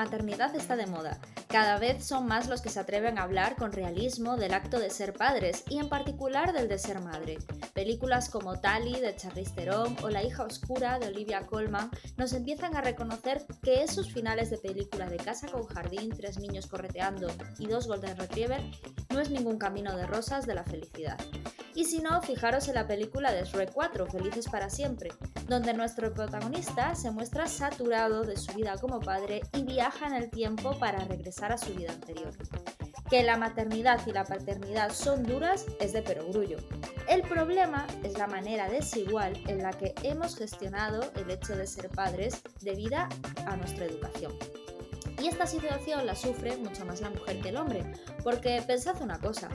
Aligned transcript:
maternidad 0.00 0.56
está 0.56 0.76
de 0.76 0.86
moda. 0.86 1.18
Cada 1.48 1.78
vez 1.78 2.04
son 2.04 2.26
más 2.26 2.48
los 2.48 2.62
que 2.62 2.70
se 2.70 2.80
atreven 2.80 3.18
a 3.18 3.24
hablar 3.24 3.54
con 3.56 3.70
realismo 3.70 4.38
del 4.38 4.54
acto 4.54 4.78
de 4.78 4.88
ser 4.88 5.12
padres 5.12 5.62
y 5.68 5.78
en 5.78 5.90
particular 5.90 6.54
del 6.54 6.68
de 6.68 6.78
ser 6.78 7.00
madre. 7.00 7.38
Películas 7.74 8.28
como 8.28 8.60
Tally 8.60 9.00
de 9.00 9.14
Charlize 9.16 9.54
Theron 9.54 9.96
o 10.02 10.10
La 10.10 10.22
hija 10.22 10.44
oscura 10.44 10.98
de 10.98 11.08
Olivia 11.08 11.46
Colman 11.46 11.90
nos 12.16 12.32
empiezan 12.32 12.76
a 12.76 12.80
reconocer 12.80 13.46
que 13.62 13.82
esos 13.82 14.12
finales 14.12 14.50
de 14.50 14.58
película 14.58 15.08
de 15.08 15.16
casa 15.16 15.48
con 15.48 15.64
jardín, 15.66 16.10
tres 16.10 16.38
niños 16.38 16.66
correteando 16.66 17.28
y 17.58 17.66
dos 17.66 17.86
golden 17.86 18.16
retriever 18.16 18.62
no 19.10 19.20
es 19.20 19.30
ningún 19.30 19.58
camino 19.58 19.96
de 19.96 20.06
rosas 20.06 20.46
de 20.46 20.54
la 20.54 20.64
felicidad. 20.64 21.18
Y 21.74 21.84
si 21.84 22.00
no, 22.00 22.20
fijaros 22.20 22.68
en 22.68 22.74
la 22.74 22.86
película 22.86 23.32
de 23.32 23.44
Shrek 23.44 23.72
4, 23.72 24.06
Felices 24.06 24.48
para 24.48 24.70
siempre, 24.70 25.10
donde 25.48 25.72
nuestro 25.72 26.12
protagonista 26.12 26.94
se 26.94 27.10
muestra 27.10 27.46
saturado 27.46 28.22
de 28.22 28.36
su 28.36 28.52
vida 28.54 28.76
como 28.78 29.00
padre 29.00 29.42
y 29.52 29.62
viaja 29.62 30.06
en 30.06 30.14
el 30.14 30.30
tiempo 30.30 30.78
para 30.78 31.04
regresar 31.04 31.52
a 31.52 31.58
su 31.58 31.72
vida 31.74 31.92
anterior. 31.92 32.32
Que 33.08 33.22
la 33.22 33.36
maternidad 33.36 34.00
y 34.06 34.12
la 34.12 34.24
paternidad 34.24 34.92
son 34.92 35.22
duras 35.22 35.66
es 35.80 35.92
de 35.92 36.02
perogrullo. 36.02 36.58
El 37.10 37.22
problema 37.22 37.88
es 38.04 38.16
la 38.16 38.28
manera 38.28 38.68
desigual 38.68 39.32
en 39.48 39.58
la 39.58 39.72
que 39.72 39.96
hemos 40.04 40.36
gestionado 40.36 41.10
el 41.16 41.28
hecho 41.28 41.56
de 41.56 41.66
ser 41.66 41.88
padres 41.88 42.40
debido 42.60 42.98
a 42.98 43.56
nuestra 43.56 43.86
educación. 43.86 44.32
Y 45.20 45.28
esta 45.28 45.46
situación 45.46 46.06
la 46.06 46.14
sufre 46.14 46.56
mucho 46.56 46.84
más 46.84 47.00
la 47.00 47.10
mujer 47.10 47.40
que 47.40 47.50
el 47.50 47.56
hombre, 47.56 47.84
porque 48.22 48.62
pensad 48.66 49.00
una 49.02 49.18
cosa, 49.18 49.48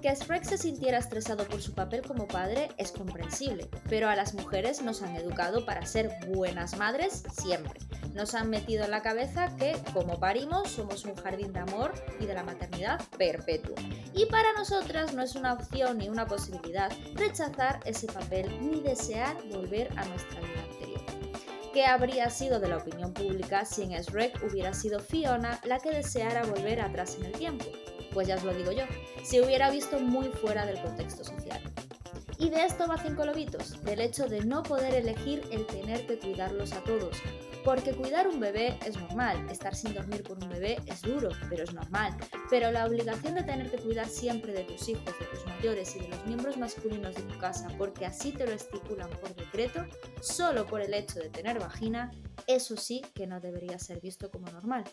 que 0.00 0.14
Shrek 0.14 0.44
se 0.44 0.58
sintiera 0.58 0.98
estresado 0.98 1.46
por 1.46 1.60
su 1.60 1.74
papel 1.74 2.02
como 2.02 2.26
padre 2.26 2.68
es 2.78 2.92
comprensible, 2.92 3.68
pero 3.88 4.08
a 4.08 4.16
las 4.16 4.34
mujeres 4.34 4.82
nos 4.82 5.02
han 5.02 5.14
educado 5.16 5.64
para 5.64 5.84
ser 5.84 6.10
buenas 6.28 6.76
madres 6.76 7.22
siempre. 7.32 7.80
Nos 8.14 8.34
han 8.34 8.50
metido 8.50 8.84
en 8.84 8.90
la 8.90 9.02
cabeza 9.02 9.54
que, 9.56 9.76
como 9.92 10.18
parimos, 10.18 10.70
somos 10.70 11.04
un 11.04 11.14
jardín 11.14 11.52
de 11.52 11.60
amor 11.60 11.92
y 12.18 12.26
de 12.26 12.34
la 12.34 12.42
maternidad 12.42 13.00
perpetuo. 13.18 13.74
Y 14.14 14.26
para 14.26 14.52
nosotras 14.54 15.14
no 15.14 15.22
es 15.22 15.36
una 15.36 15.52
opción 15.52 15.98
ni 15.98 16.08
una 16.08 16.26
posibilidad 16.26 16.90
rechazar 17.14 17.80
ese 17.84 18.06
papel 18.06 18.50
ni 18.60 18.80
desear 18.80 19.36
volver 19.52 19.90
a 19.96 20.04
nuestra 20.06 20.40
vida 20.40 20.62
anterior. 20.68 20.89
¿Qué 21.80 21.86
habría 21.86 22.28
sido 22.28 22.60
de 22.60 22.68
la 22.68 22.76
opinión 22.76 23.14
pública 23.14 23.64
si 23.64 23.84
en 23.84 23.92
Shrek 23.92 24.42
hubiera 24.42 24.74
sido 24.74 25.00
Fiona 25.00 25.58
la 25.64 25.78
que 25.78 25.90
deseara 25.90 26.44
volver 26.44 26.78
atrás 26.78 27.16
en 27.18 27.24
el 27.24 27.32
tiempo? 27.32 27.64
Pues 28.12 28.28
ya 28.28 28.36
os 28.36 28.44
lo 28.44 28.52
digo 28.52 28.70
yo, 28.70 28.84
si 29.22 29.40
hubiera 29.40 29.70
visto 29.70 29.98
muy 29.98 30.28
fuera 30.28 30.66
del 30.66 30.78
contexto 30.82 31.24
social. 31.24 31.62
Y 32.36 32.50
de 32.50 32.66
esto 32.66 32.86
va 32.86 32.98
Cinco 32.98 33.24
Lobitos, 33.24 33.82
del 33.82 34.02
hecho 34.02 34.28
de 34.28 34.44
no 34.44 34.62
poder 34.62 34.92
elegir 34.92 35.42
el 35.52 35.66
tener 35.66 36.06
que 36.06 36.18
cuidarlos 36.18 36.74
a 36.74 36.84
todos. 36.84 37.16
Porque 37.64 37.92
cuidar 37.92 38.26
un 38.26 38.40
bebé 38.40 38.78
es 38.86 38.96
normal, 38.96 39.46
estar 39.50 39.74
sin 39.74 39.92
dormir 39.92 40.22
por 40.22 40.42
un 40.42 40.48
bebé 40.48 40.78
es 40.86 41.02
duro, 41.02 41.28
pero 41.50 41.64
es 41.64 41.74
normal. 41.74 42.16
Pero 42.48 42.72
la 42.72 42.86
obligación 42.86 43.34
de 43.34 43.42
tener 43.42 43.70
que 43.70 43.76
cuidar 43.76 44.08
siempre 44.08 44.52
de 44.52 44.64
tus 44.64 44.88
hijos, 44.88 45.18
de 45.18 45.26
tus 45.26 45.46
mayores 45.46 45.94
y 45.94 46.00
de 46.00 46.08
los 46.08 46.26
miembros 46.26 46.56
masculinos 46.56 47.14
de 47.14 47.22
tu 47.22 47.38
casa, 47.38 47.68
porque 47.76 48.06
así 48.06 48.32
te 48.32 48.46
lo 48.46 48.52
estipulan 48.52 49.10
por 49.10 49.34
decreto, 49.34 49.84
solo 50.22 50.66
por 50.66 50.80
el 50.80 50.94
hecho 50.94 51.18
de 51.18 51.28
tener 51.28 51.60
vagina, 51.60 52.10
eso 52.46 52.76
sí 52.76 53.02
que 53.14 53.26
no 53.26 53.40
debería 53.40 53.78
ser 53.78 54.00
visto 54.00 54.30
como 54.30 54.50
normal. 54.50 54.84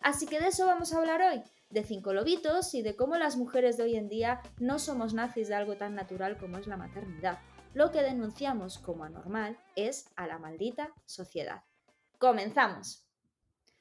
Así 0.00 0.26
que 0.26 0.40
de 0.40 0.48
eso 0.48 0.66
vamos 0.66 0.92
a 0.92 0.98
hablar 0.98 1.20
hoy, 1.22 1.42
de 1.70 1.84
cinco 1.84 2.12
lobitos 2.12 2.74
y 2.74 2.82
de 2.82 2.96
cómo 2.96 3.16
las 3.16 3.36
mujeres 3.36 3.76
de 3.76 3.84
hoy 3.84 3.96
en 3.96 4.08
día 4.08 4.40
no 4.58 4.78
somos 4.78 5.14
nazis 5.14 5.48
de 5.48 5.54
algo 5.54 5.76
tan 5.76 5.94
natural 5.94 6.38
como 6.38 6.58
es 6.58 6.66
la 6.66 6.76
maternidad. 6.76 7.38
Lo 7.72 7.92
que 7.92 8.02
denunciamos 8.02 8.78
como 8.78 9.04
anormal 9.04 9.56
es 9.76 10.06
a 10.16 10.26
la 10.26 10.38
maldita 10.38 10.92
sociedad. 11.06 11.62
Comenzamos. 12.20 13.02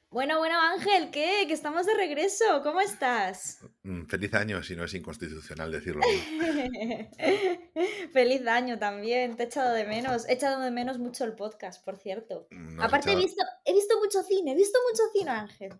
Bueno, 0.09 0.37
bueno, 0.37 0.57
Ángel, 0.57 1.11
¿qué? 1.11 1.43
Que 1.45 1.53
estamos 1.53 1.85
de 1.85 1.93
regreso. 1.93 2.45
¿Cómo 2.63 2.79
estás? 2.79 3.59
Mm, 3.83 4.05
Feliz 4.05 4.33
año, 4.33 4.63
si 4.63 4.77
no 4.77 4.85
es 4.85 4.93
inconstitucional 4.93 5.69
decirlo. 5.73 6.01
Feliz 8.13 8.47
año 8.47 8.79
también. 8.79 9.35
Te 9.35 9.43
he 9.43 9.45
echado 9.47 9.73
de 9.73 9.83
menos. 9.83 10.25
He 10.29 10.33
echado 10.35 10.61
de 10.61 10.71
menos 10.71 10.99
mucho 10.99 11.25
el 11.25 11.35
podcast, 11.35 11.83
por 11.83 11.97
cierto. 11.97 12.47
No 12.49 12.81
has 12.81 12.87
Aparte, 12.87 13.11
he, 13.11 13.17
visto, 13.17 13.43
he 13.65 13.73
visto 13.73 13.99
mucho 13.99 14.23
cine, 14.23 14.53
he 14.53 14.55
visto 14.55 14.79
mucho 14.89 15.03
cine, 15.11 15.31
Ángel. 15.31 15.73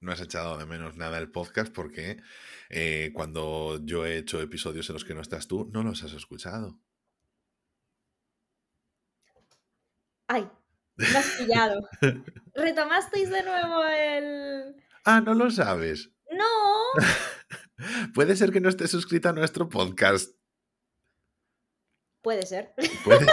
no 0.00 0.12
has 0.12 0.20
echado 0.20 0.56
de 0.56 0.66
menos 0.66 0.96
nada 0.96 1.18
el 1.18 1.32
podcast 1.32 1.74
porque 1.74 2.18
eh, 2.70 3.10
cuando 3.12 3.84
yo 3.84 4.06
he 4.06 4.18
hecho 4.18 4.40
episodios 4.40 4.88
en 4.88 4.92
los 4.92 5.04
que 5.04 5.14
no 5.14 5.20
estás 5.20 5.48
tú, 5.48 5.68
no 5.72 5.82
los 5.82 6.04
has 6.04 6.12
escuchado. 6.12 6.78
Ay, 10.28 10.48
me 10.96 11.18
has 11.18 11.30
pillado. 11.38 11.88
¿Retomasteis 12.54 13.30
de 13.30 13.42
nuevo 13.42 13.84
el...? 13.84 14.76
Ah, 15.04 15.20
no 15.20 15.34
lo 15.34 15.50
sabes. 15.50 16.10
No. 16.30 16.44
Puede 18.14 18.36
ser 18.36 18.52
que 18.52 18.60
no 18.60 18.68
estés 18.68 18.90
suscrita 18.90 19.30
a 19.30 19.32
nuestro 19.32 19.68
podcast. 19.68 20.34
Puede 22.22 22.46
ser. 22.46 22.72
Puede, 23.04 23.26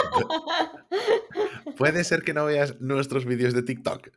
puede 1.77 2.03
ser 2.03 2.23
que 2.23 2.33
no 2.33 2.45
veas 2.45 2.81
nuestros 2.81 3.25
vídeos 3.25 3.53
de 3.53 3.63
TikTok. 3.63 4.09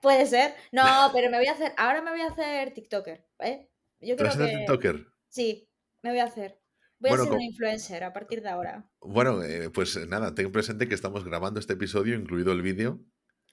Puede 0.00 0.26
ser. 0.26 0.54
No, 0.70 0.84
pero 1.12 1.28
me 1.28 1.38
voy 1.38 1.48
a 1.48 1.52
hacer... 1.52 1.72
Ahora 1.76 2.00
me 2.00 2.12
voy 2.12 2.20
a 2.20 2.28
hacer 2.28 2.72
TikToker, 2.72 3.26
¿eh? 3.40 3.68
Yo 4.00 4.14
¿Tú 4.14 4.22
creo 4.22 4.28
vas 4.28 4.36
a 4.36 4.38
ser 4.38 4.50
que... 4.50 4.56
TikToker? 4.58 5.06
Sí, 5.28 5.68
me 6.02 6.10
voy 6.10 6.20
a 6.20 6.24
hacer. 6.24 6.59
Voy 7.00 7.10
Bueno, 7.10 7.22
a 7.22 7.26
ser 7.26 7.32
una 7.34 7.44
influencer 7.44 8.04
a 8.04 8.12
partir 8.12 8.42
de 8.42 8.48
ahora. 8.50 8.84
Bueno, 9.00 9.42
eh, 9.42 9.70
pues 9.70 9.96
nada, 10.06 10.34
ten 10.34 10.52
presente 10.52 10.86
que 10.88 10.94
estamos 10.94 11.24
grabando 11.24 11.58
este 11.58 11.72
episodio, 11.72 12.14
incluido 12.14 12.52
el 12.52 12.62
vídeo. 12.62 13.00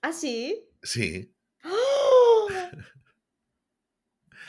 ¿Ah, 0.02 0.12
sí? 0.13 0.69
Sí. 0.84 1.34
¡Oh! 1.63 2.47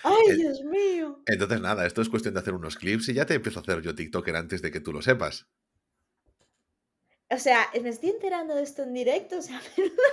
¡Ay, 0.03 0.26
Eh, 0.31 0.34
Dios 0.37 0.62
mío! 0.62 1.22
Entonces, 1.26 1.60
nada, 1.60 1.87
esto 1.87 2.03
es 2.03 2.08
cuestión 2.08 2.34
de 2.34 2.41
hacer 2.41 2.54
unos 2.54 2.76
clips 2.76 3.08
y 3.08 3.14
ya 3.14 3.26
te 3.26 3.34
empiezo 3.34 3.60
a 3.60 3.62
hacer 3.62 3.81
yo 3.82 3.94
TikToker 3.94 4.37
antes 4.37 4.62
de 4.62 4.70
que 4.70 4.81
tú 4.81 4.92
lo 4.92 5.03
sepas. 5.03 5.48
O 7.31 7.38
sea, 7.38 7.69
me 7.82 7.88
estoy 7.91 8.10
enterando 8.10 8.54
de 8.54 8.62
esto 8.62 8.82
en 8.82 8.94
directo. 8.94 9.38
O 9.38 9.42
sea, 9.42 9.60
menuda 9.76 10.12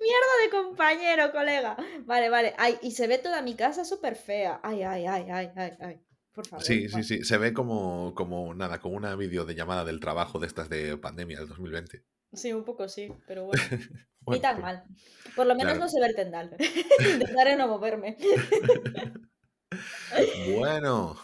mierda 0.00 0.34
de 0.42 0.50
compañero, 0.50 1.32
colega. 1.32 1.76
Vale, 2.04 2.28
vale. 2.30 2.54
Ay, 2.58 2.78
y 2.82 2.92
se 2.92 3.06
ve 3.06 3.18
toda 3.18 3.42
mi 3.42 3.54
casa 3.56 3.84
súper 3.84 4.16
fea. 4.16 4.60
Ay, 4.62 4.82
ay, 4.82 5.06
ay, 5.06 5.26
ay, 5.30 5.50
ay, 5.56 5.72
ay. 5.80 6.00
Por 6.38 6.46
favor. 6.46 6.64
Sí, 6.64 6.88
sí, 6.88 7.02
sí. 7.02 7.24
Se 7.24 7.36
ve 7.36 7.52
como, 7.52 8.14
como 8.14 8.54
nada, 8.54 8.78
como 8.78 8.94
una 8.94 9.16
vídeo 9.16 9.44
de 9.44 9.56
llamada 9.56 9.84
del 9.84 9.98
trabajo 9.98 10.38
de 10.38 10.46
estas 10.46 10.68
de 10.68 10.96
pandemia 10.96 11.40
del 11.40 11.48
2020. 11.48 12.04
Sí, 12.32 12.52
un 12.52 12.62
poco 12.62 12.88
sí, 12.88 13.12
pero 13.26 13.46
bueno. 13.46 13.60
Ni 14.28 14.38
tan 14.38 14.60
mal. 14.60 14.84
Por 15.34 15.48
lo 15.48 15.56
menos 15.56 15.72
claro. 15.72 15.80
no 15.80 15.88
se 15.88 15.98
ve 15.98 16.06
el 16.06 16.14
tendal. 16.14 16.56
Intentaré 17.12 17.56
no 17.56 17.66
moverme. 17.66 18.16
Bueno, 20.56 21.16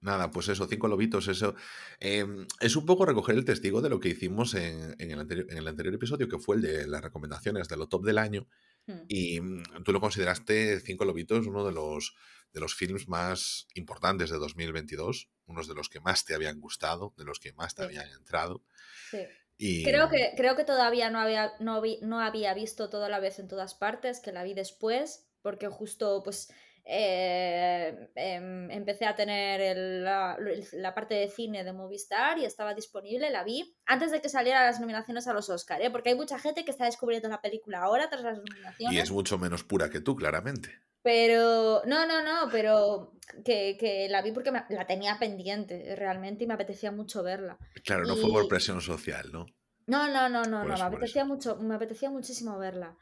nada, 0.00 0.30
pues 0.30 0.48
eso, 0.48 0.66
cinco 0.66 0.88
lobitos, 0.88 1.28
eso. 1.28 1.54
Em, 1.98 2.46
es 2.60 2.76
un 2.76 2.86
poco 2.86 3.04
recoger 3.04 3.34
el 3.34 3.44
testigo 3.44 3.82
de 3.82 3.90
lo 3.90 4.00
que 4.00 4.08
hicimos 4.08 4.54
en, 4.54 4.94
en 4.98 5.10
el 5.10 5.18
anterior, 5.18 5.46
en 5.50 5.58
el 5.58 5.68
anterior 5.68 5.94
episodio, 5.94 6.28
que 6.28 6.38
fue 6.38 6.56
el 6.56 6.62
de 6.62 6.86
las 6.86 7.02
recomendaciones 7.02 7.68
de 7.68 7.76
lo 7.76 7.88
top 7.88 8.06
del 8.06 8.18
año. 8.18 8.46
Hmm. 8.86 9.00
Y 9.08 9.40
mm, 9.40 9.82
tú 9.84 9.92
lo 9.92 10.00
consideraste 10.00 10.80
Cinco 10.80 11.04
Lobitos 11.04 11.46
uno 11.46 11.64
de 11.64 11.72
los, 11.72 12.14
de 12.52 12.60
los 12.60 12.74
films 12.74 13.08
más 13.08 13.66
importantes 13.74 14.30
de 14.30 14.38
2022, 14.38 15.28
unos 15.46 15.68
de 15.68 15.74
los 15.74 15.88
que 15.88 16.00
más 16.00 16.24
te 16.24 16.34
habían 16.34 16.60
gustado, 16.60 17.14
de 17.16 17.24
los 17.24 17.38
que 17.40 17.52
más 17.52 17.74
te 17.74 17.82
Sí. 17.82 17.86
habían 17.86 18.10
entrado. 18.12 18.62
Sí. 19.10 19.18
Y 19.58 19.84
Creo 19.84 20.08
que, 20.08 20.32
creo 20.36 20.56
que 20.56 20.64
todavía 20.64 21.10
no 21.10 21.18
había, 21.20 21.52
no, 21.60 21.80
vi- 21.82 21.98
no 22.00 22.20
había 22.20 22.54
visto 22.54 22.88
toda 22.88 23.08
la 23.10 23.20
vez 23.20 23.38
en 23.38 23.46
todas 23.48 23.74
partes, 23.74 24.20
que 24.20 24.32
la 24.32 24.42
vi 24.42 24.54
después, 24.54 25.26
porque 25.42 25.68
justo 25.68 26.22
pues 26.24 26.48
eh, 26.84 28.08
em, 28.14 28.70
empecé 28.70 29.06
a 29.06 29.14
tener 29.14 29.60
el- 29.60 30.04
la, 30.04 30.36
la 30.72 30.94
parte 30.94 31.14
de 31.14 31.28
cine 31.28 31.64
de 31.64 31.72
Movistar 31.72 32.38
y 32.38 32.44
estaba 32.44 32.74
disponible, 32.74 33.30
la 33.30 33.44
vi 33.44 33.76
antes 33.86 34.10
de 34.10 34.20
que 34.20 34.28
salieran 34.28 34.64
las 34.66 34.80
nominaciones 34.80 35.26
a 35.26 35.32
los 35.32 35.48
Oscar, 35.50 35.80
¿eh? 35.82 35.90
porque 35.90 36.10
hay 36.10 36.14
mucha 36.16 36.38
gente 36.38 36.64
que 36.64 36.70
está 36.70 36.84
descubriendo 36.84 37.28
la 37.28 37.40
película 37.40 37.80
ahora 37.82 38.08
tras 38.08 38.22
las 38.22 38.38
nominaciones. 38.38 38.94
y 38.96 39.00
es 39.00 39.10
mucho 39.10 39.38
menos 39.38 39.64
pura 39.64 39.90
que 39.90 40.00
tú, 40.00 40.16
claramente. 40.16 40.70
Pero, 41.02 41.82
no, 41.86 42.06
no, 42.06 42.22
no, 42.22 42.50
pero 42.52 43.14
que, 43.44 43.76
que 43.78 44.08
la 44.10 44.20
vi 44.22 44.32
porque 44.32 44.52
me- 44.52 44.64
la 44.68 44.86
tenía 44.86 45.18
pendiente 45.18 45.94
realmente 45.96 46.44
y 46.44 46.46
me 46.46 46.54
apetecía 46.54 46.92
mucho 46.92 47.22
verla. 47.22 47.58
Claro, 47.84 48.04
no 48.04 48.16
fue 48.16 48.30
por 48.30 48.48
presión 48.48 48.80
social, 48.82 49.30
¿no? 49.32 49.46
No, 49.86 50.06
no, 50.08 50.28
no, 50.28 50.42
no, 50.44 50.62
no, 50.62 50.64
me 50.64 50.74
apetecía 50.96 51.24
mucho, 51.24 51.56
me 51.56 51.74
apetecía 51.74 52.10
muchísimo 52.10 52.58
verla. 52.58 52.96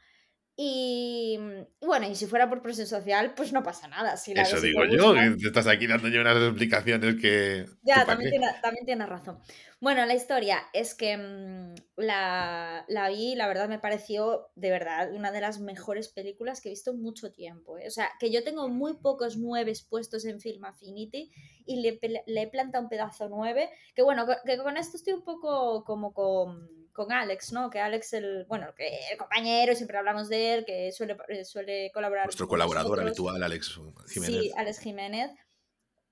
Y, 0.61 1.39
bueno, 1.79 2.05
y 2.09 2.15
si 2.15 2.25
fuera 2.25 2.49
por 2.49 2.61
presión 2.61 2.85
social, 2.85 3.33
pues 3.33 3.53
no 3.53 3.63
pasa 3.63 3.87
nada. 3.87 4.17
Si 4.17 4.33
la 4.33 4.41
Eso 4.41 4.59
digo 4.59 4.83
yo, 4.83 5.13
que 5.13 5.37
te 5.39 5.47
estás 5.47 5.67
aquí 5.67 5.87
dando 5.87 6.09
yo 6.09 6.19
unas 6.19 6.35
explicaciones 6.35 7.15
que... 7.15 7.65
Ya, 7.81 8.01
que 8.01 8.05
también 8.07 8.29
qué. 8.29 8.37
tiene, 8.37 8.53
también 8.61 8.85
tiene 8.85 9.05
razón. 9.05 9.39
Bueno, 9.79 10.05
la 10.05 10.15
historia 10.15 10.59
es 10.73 10.95
que 10.95 11.15
mm, 11.15 11.75
la, 11.95 12.83
la 12.89 13.07
vi, 13.07 13.35
la 13.35 13.47
verdad 13.47 13.69
me 13.69 13.79
pareció 13.79 14.49
de 14.55 14.69
verdad 14.69 15.13
una 15.13 15.31
de 15.31 15.39
las 15.39 15.61
mejores 15.61 16.09
películas 16.09 16.59
que 16.59 16.67
he 16.67 16.71
visto 16.73 16.91
en 16.91 17.01
mucho 17.01 17.31
tiempo. 17.31 17.77
¿eh? 17.77 17.87
O 17.87 17.91
sea, 17.91 18.09
que 18.19 18.29
yo 18.29 18.43
tengo 18.43 18.67
muy 18.67 18.95
pocos 18.95 19.37
nueves 19.37 19.81
puestos 19.83 20.25
en 20.25 20.41
Film 20.41 20.65
Affinity 20.65 21.31
y 21.65 21.81
le, 21.81 21.97
le 22.27 22.41
he 22.41 22.47
plantado 22.49 22.83
un 22.83 22.89
pedazo 22.89 23.29
nueve. 23.29 23.69
Que 23.95 24.01
bueno, 24.01 24.25
co- 24.25 24.35
que 24.45 24.57
con 24.57 24.75
esto 24.75 24.97
estoy 24.97 25.13
un 25.13 25.23
poco 25.23 25.85
como 25.85 26.13
con, 26.13 26.88
con 27.05 27.11
Alex, 27.13 27.53
¿no? 27.53 27.69
Que 27.69 27.79
Alex, 27.79 28.13
el, 28.13 28.45
bueno, 28.47 28.67
que 28.75 28.87
el 29.11 29.17
compañero, 29.17 29.73
siempre 29.75 29.97
hablamos 29.97 30.27
de 30.29 30.53
él, 30.53 30.65
que 30.65 30.91
suele, 30.91 31.15
eh, 31.29 31.45
suele 31.45 31.91
colaborar. 31.93 32.25
Nuestro 32.25 32.47
con 32.47 32.55
colaborador 32.55 32.97
nosotros. 33.03 33.07
habitual, 33.07 33.43
Alex 33.43 33.79
Jiménez. 34.09 34.41
Sí, 34.41 34.51
Alex 34.57 34.79
Jiménez. 34.79 35.31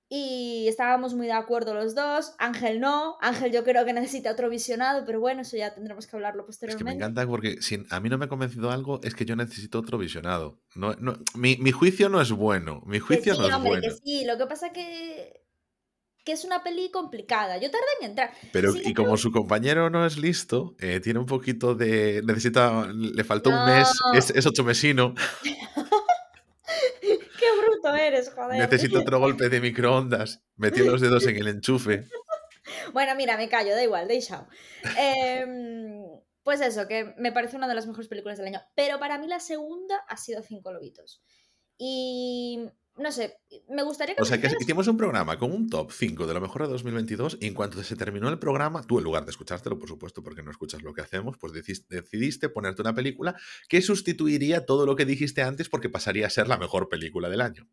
Y 0.09 0.67
estábamos 0.69 1.13
muy 1.15 1.27
de 1.27 1.33
acuerdo 1.33 1.73
los 1.73 1.93
dos. 1.93 2.33
Ángel 2.39 2.79
no. 2.79 3.17
Ángel 3.19 3.51
yo 3.51 3.65
creo 3.65 3.83
que 3.83 3.91
necesita 3.91 4.31
otro 4.31 4.49
visionado, 4.49 5.03
pero 5.05 5.19
bueno, 5.19 5.41
eso 5.41 5.57
ya 5.57 5.73
tendremos 5.73 6.07
que 6.07 6.15
hablarlo 6.15 6.43
Es 6.43 6.45
que 6.45 6.47
posteriormente. 6.47 6.91
me 6.91 6.95
encanta 6.95 7.27
porque 7.27 7.61
si 7.61 7.85
a 7.89 7.99
mí 7.99 8.07
no 8.07 8.17
me 8.17 8.25
ha 8.25 8.29
convencido 8.29 8.71
algo, 8.71 9.01
es 9.03 9.13
que 9.15 9.25
yo 9.25 9.35
necesito 9.35 9.79
otro 9.79 9.97
visionado. 9.97 10.61
No, 10.75 10.93
no, 10.95 11.17
mi, 11.35 11.57
mi 11.57 11.73
juicio 11.73 12.07
no 12.07 12.21
es 12.21 12.31
bueno. 12.31 12.81
Mi 12.85 12.99
Que 12.99 13.01
juicio 13.01 13.33
sí, 13.35 13.41
no 13.41 13.47
es 13.49 13.53
hombre, 13.53 13.69
bueno. 13.71 13.81
que 13.83 13.91
sí. 13.91 14.23
Lo 14.23 14.37
que 14.37 14.45
pasa 14.45 14.71
que 14.71 15.41
que 16.27 16.33
es 16.33 16.43
una 16.43 16.61
peli 16.61 16.91
complicada. 16.91 17.55
Yo 17.55 17.71
tardé 17.71 17.85
en 18.01 18.09
entrar. 18.09 18.33
Pero 18.51 18.73
Sí, 18.73 18.81
y 18.83 18.93
como 18.93 19.15
su 19.15 19.31
compañero 19.31 19.89
no 19.89 20.05
es 20.05 20.17
listo, 20.17 20.75
eh, 20.77 20.99
tiene 20.99 21.19
un 21.19 21.25
poquito 21.25 21.73
de. 21.73 22.21
Necesita. 22.25 22.85
Le 22.93 23.23
faltó 23.23 23.49
un 23.49 23.65
mes. 23.65 23.87
Es, 24.13 24.31
es 24.31 24.45
ocho 24.45 24.65
mesino. 24.65 25.15
Qué 27.01 27.47
bruto 27.61 27.95
eres, 27.95 28.29
joder. 28.35 28.59
Necesita 28.59 28.99
otro 28.99 29.19
golpe 29.19 29.47
de 29.47 29.61
microondas. 29.61 30.43
Metió 30.57 30.83
los 30.83 30.99
dedos 30.99 31.25
en 31.27 31.37
el 31.37 31.47
enchufe. 31.47 32.03
Bueno, 32.91 33.15
mira, 33.15 33.37
me 33.37 33.47
callo, 33.47 33.75
da 33.75 33.83
igual, 33.83 34.07
deixao. 34.07 34.45
Em, 34.97 36.03
pues 36.43 36.59
eso, 36.59 36.87
que 36.87 37.13
me 37.17 37.31
parece 37.31 37.55
una 37.55 37.67
de 37.67 37.75
las 37.75 37.87
mejores 37.87 38.09
películas 38.09 38.37
del 38.37 38.47
año. 38.47 38.61
Pero 38.75 38.99
para 38.99 39.17
mí 39.17 39.27
la 39.27 39.39
segunda 39.39 40.03
ha 40.07 40.17
sido 40.17 40.41
Cinco 40.41 40.73
Lobitos. 40.73 41.21
Y 41.77 42.69
no 42.97 43.11
sé, 43.11 43.37
me 43.69 43.83
gustaría 43.83 44.15
que 44.15 44.21
O 44.21 44.25
sea 44.25 44.39
que 44.41 44.49
hicimos 44.59 44.87
un 44.87 44.97
programa 44.97 45.37
con 45.37 45.51
un 45.51 45.69
top 45.69 45.91
5 45.91 46.25
de 46.27 46.33
lo 46.33 46.41
mejor 46.41 46.63
de 46.63 46.69
2022 46.69 47.37
y 47.41 47.47
en 47.47 47.53
cuanto 47.53 47.83
se 47.83 47.95
terminó 47.95 48.29
el 48.29 48.39
programa, 48.39 48.81
tú 48.83 48.97
en 48.97 49.03
lugar 49.03 49.25
de 49.25 49.31
escuchártelo, 49.31 49.77
por 49.77 49.87
supuesto, 49.87 50.23
porque 50.23 50.43
no 50.43 50.51
escuchas 50.51 50.81
lo 50.83 50.93
que 50.93 51.01
hacemos, 51.01 51.37
pues 51.37 51.53
decidiste 51.53 52.49
ponerte 52.49 52.81
una 52.81 52.93
película 52.95 53.35
que 53.69 53.81
sustituiría 53.81 54.65
todo 54.65 54.85
lo 54.85 54.95
que 54.95 55.05
dijiste 55.05 55.41
antes 55.43 55.69
porque 55.69 55.89
pasaría 55.89 56.27
a 56.27 56.29
ser 56.31 56.47
la 56.47 56.57
mejor 56.57 56.89
película 56.89 57.29
del 57.29 57.41
año. 57.41 57.67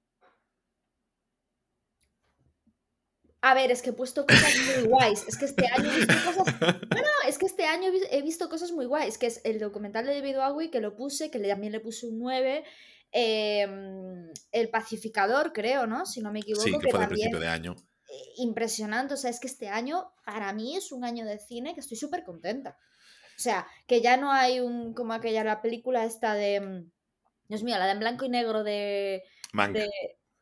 A 3.46 3.52
ver, 3.52 3.70
es 3.70 3.82
que 3.82 3.90
he 3.90 3.92
puesto 3.92 4.24
cosas 4.26 4.54
muy 4.78 4.88
guays. 4.88 5.26
Es 5.28 5.36
que 5.36 5.44
este 5.44 5.66
año 5.66 5.90
he 5.92 5.96
visto 5.96 6.14
cosas. 6.24 6.54
No, 6.60 7.00
no, 7.00 7.28
es 7.28 7.36
que 7.36 7.44
este 7.44 7.66
año 7.66 7.88
he 7.88 7.90
vis- 7.90 8.08
he 8.10 8.22
visto 8.22 8.48
cosas 8.48 8.72
muy 8.72 8.86
guays. 8.86 9.18
Que 9.18 9.26
es 9.26 9.42
el 9.44 9.58
documental 9.58 10.06
de 10.06 10.14
David 10.14 10.36
Bowie 10.36 10.70
que 10.70 10.80
lo 10.80 10.96
puse, 10.96 11.30
que 11.30 11.38
también 11.38 11.72
le 11.72 11.80
puse 11.80 12.06
un 12.06 12.18
9. 12.20 12.64
Em, 13.14 14.30
el 14.52 14.68
pacificador, 14.70 15.52
creo, 15.52 15.86
¿no? 15.86 16.04
Si 16.04 16.20
no 16.20 16.32
me 16.32 16.40
equivoco. 16.40 16.64
Sí, 16.64 16.72
que 16.72 16.90
fue 16.90 16.98
de 17.00 17.06
también 17.06 17.08
principio 17.08 17.40
de 17.40 17.48
año. 17.48 17.74
eh, 18.10 18.32
impresionante. 18.36 19.14
O 19.14 19.16
sea, 19.16 19.30
es 19.30 19.40
que 19.40 19.46
este 19.46 19.68
año, 19.68 20.12
para 20.26 20.52
mí, 20.52 20.76
es 20.76 20.92
un 20.92 21.04
año 21.04 21.24
de 21.24 21.38
cine 21.38 21.74
que 21.74 21.80
estoy 21.80 21.96
súper 21.96 22.24
contenta. 22.24 22.76
O 23.36 23.40
sea, 23.40 23.66
que 23.86 24.00
ya 24.02 24.16
no 24.16 24.32
hay 24.32 24.60
un. 24.60 24.94
como 24.94 25.12
aquella 25.14 25.44
la 25.44 25.62
película 25.62 26.04
esta 26.04 26.34
de. 26.34 26.60
mm, 26.60 26.90
Dios 27.48 27.62
mío, 27.62 27.78
la 27.78 27.86
de 27.86 27.92
en 27.92 28.00
blanco 28.00 28.24
y 28.24 28.28
negro 28.28 28.64
de. 28.64 29.22
Mank. 29.52 29.74
de 29.74 29.88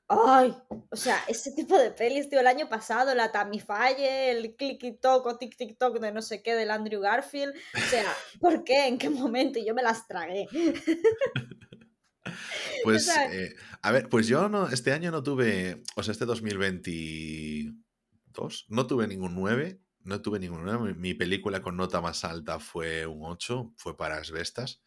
Ay, 0.08 0.54
o 0.90 0.96
sea, 0.96 1.16
ese 1.26 1.52
tipo 1.52 1.78
de 1.78 1.90
pelis, 1.90 2.28
tío, 2.28 2.40
el 2.40 2.46
año 2.46 2.68
pasado, 2.68 3.14
la 3.14 3.32
Tamifalle, 3.32 4.30
el 4.30 4.54
clicky 4.56 4.92
toc 4.98 5.24
o 5.24 5.38
tic 5.38 5.56
tic 5.56 5.78
toc 5.78 5.98
de 6.00 6.12
no 6.12 6.20
sé 6.20 6.42
qué 6.42 6.54
del 6.54 6.70
Andrew 6.70 7.00
Garfield. 7.00 7.54
O 7.74 7.88
sea, 7.88 8.04
¿por 8.40 8.62
qué? 8.62 8.86
¿En 8.88 8.98
qué 8.98 9.08
momento? 9.08 9.58
Y 9.58 9.64
Yo 9.64 9.74
me 9.74 9.82
las 9.82 10.06
tragué. 10.06 10.48
Pues, 12.84 13.08
eh, 13.08 13.54
a 13.82 13.92
ver, 13.92 14.08
pues 14.08 14.26
yo 14.26 14.48
no, 14.48 14.68
este 14.68 14.92
año 14.92 15.10
no 15.10 15.22
tuve, 15.22 15.82
o 15.96 16.02
sea, 16.02 16.12
este 16.12 16.24
2022, 16.24 18.66
no 18.68 18.86
tuve 18.86 19.06
ningún 19.06 19.34
9, 19.34 19.80
no 20.04 20.20
tuve 20.20 20.38
ningún 20.38 20.64
9. 20.64 20.94
Mi, 20.94 20.98
mi 20.98 21.14
película 21.14 21.62
con 21.62 21.76
nota 21.76 22.00
más 22.00 22.24
alta 22.24 22.58
fue 22.58 23.06
un 23.06 23.20
8, 23.22 23.72
fue 23.76 23.96
para 23.96 24.16
Asbestas. 24.16 24.82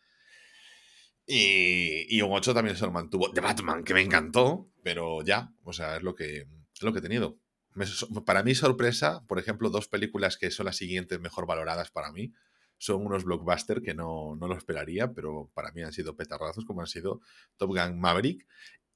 Y, 1.27 2.05
y 2.15 2.21
un 2.21 2.31
8 2.31 2.53
también 2.53 2.77
se 2.77 2.85
lo 2.85 2.91
mantuvo 2.91 3.31
The 3.31 3.41
Batman, 3.41 3.83
que 3.83 3.93
me 3.93 4.01
encantó, 4.01 4.69
pero 4.83 5.23
ya, 5.23 5.51
o 5.63 5.73
sea, 5.73 5.97
es 5.97 6.03
lo 6.03 6.13
que, 6.13 6.47
es 6.73 6.81
lo 6.81 6.93
que 6.93 6.99
he 6.99 7.01
tenido. 7.01 7.39
Me 7.73 7.85
para 8.25 8.43
mi 8.43 8.55
sorpresa, 8.55 9.25
por 9.27 9.39
ejemplo, 9.39 9.69
dos 9.69 9.87
películas 9.87 10.37
que 10.37 10.51
son 10.51 10.67
las 10.67 10.77
siguientes 10.77 11.19
mejor 11.19 11.45
valoradas 11.45 11.91
para 11.91 12.11
mí, 12.11 12.31
son 12.77 13.05
unos 13.05 13.23
blockbusters 13.23 13.81
que 13.81 13.93
no, 13.93 14.35
no 14.35 14.47
lo 14.47 14.57
esperaría, 14.57 15.11
pero 15.13 15.49
para 15.53 15.71
mí 15.71 15.81
han 15.81 15.93
sido 15.93 16.15
petarrazos, 16.15 16.65
como 16.65 16.81
han 16.81 16.87
sido 16.87 17.21
Top 17.57 17.69
Gun 17.69 17.99
Maverick. 17.99 18.45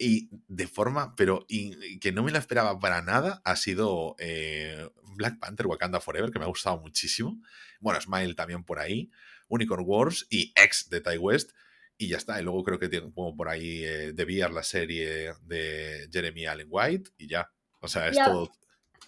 Y 0.02 0.30
de 0.48 0.66
forma, 0.68 1.14
pero 1.16 1.46
y- 1.50 2.00
que 2.00 2.12
no 2.14 2.24
me 2.24 2.32
la 2.32 2.40
esperaba 2.40 2.80
para 2.80 3.02
nada, 3.02 3.42
ha 3.44 3.56
sido 3.58 4.16
eh, 4.20 4.90
Black 5.16 5.40
Panther 5.40 5.68
Wakanda 5.68 6.00
Forever, 6.00 6.32
que 6.32 6.40
me 6.40 6.46
ha 6.46 6.50
gustado 6.50 6.80
muchísimo. 6.80 7.42
Bueno, 7.82 8.00
Smile 8.00 8.34
también 8.34 8.64
por 8.64 8.80
ahí. 8.80 9.12
Unicorn 9.50 9.84
Wars 9.86 10.26
y 10.30 10.54
X 10.56 10.88
de 10.90 11.02
Ty 11.02 11.18
West. 11.18 11.52
Y 11.98 12.08
ya 12.08 12.16
está. 12.18 12.40
Y 12.40 12.44
luego 12.44 12.64
creo 12.64 12.80
que 12.80 12.88
tengo 12.88 13.36
por 13.36 13.50
ahí 13.50 13.84
eh, 13.84 14.14
The 14.16 14.24
Bear, 14.24 14.52
la 14.52 14.64
serie 14.64 15.34
de 15.42 16.08
Jeremy 16.12 16.46
Allen 16.46 16.68
White. 16.70 17.12
Y 17.18 17.28
ya. 17.28 17.52
O 17.82 17.88
sea, 17.90 18.08
es 18.08 18.16
Ya. 18.16 18.26
todo. 18.26 18.46
¿Eh? 18.46 18.50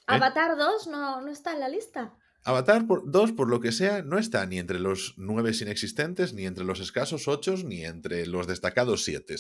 Avatar 0.08 0.58
2 0.58 0.88
no, 0.88 1.22
no 1.22 1.32
está 1.32 1.54
en 1.54 1.60
la 1.62 1.70
lista. 1.70 2.14
Avatar 2.44 2.86
2, 2.88 3.32
por 3.34 3.50
lo 3.50 3.60
que 3.60 3.72
sea, 3.72 4.02
no 4.02 4.18
está 4.18 4.46
ni 4.46 4.58
entre 4.60 4.80
los 4.80 5.14
nueve 5.18 5.52
inexistentes, 5.60 6.34
ni 6.34 6.46
entre 6.46 6.64
los 6.64 6.80
escasos 6.80 7.28
ocho, 7.28 7.56
ni 7.58 7.86
entre 7.86 8.26
los 8.26 8.48
destacados 8.48 9.04
siete. 9.04 9.36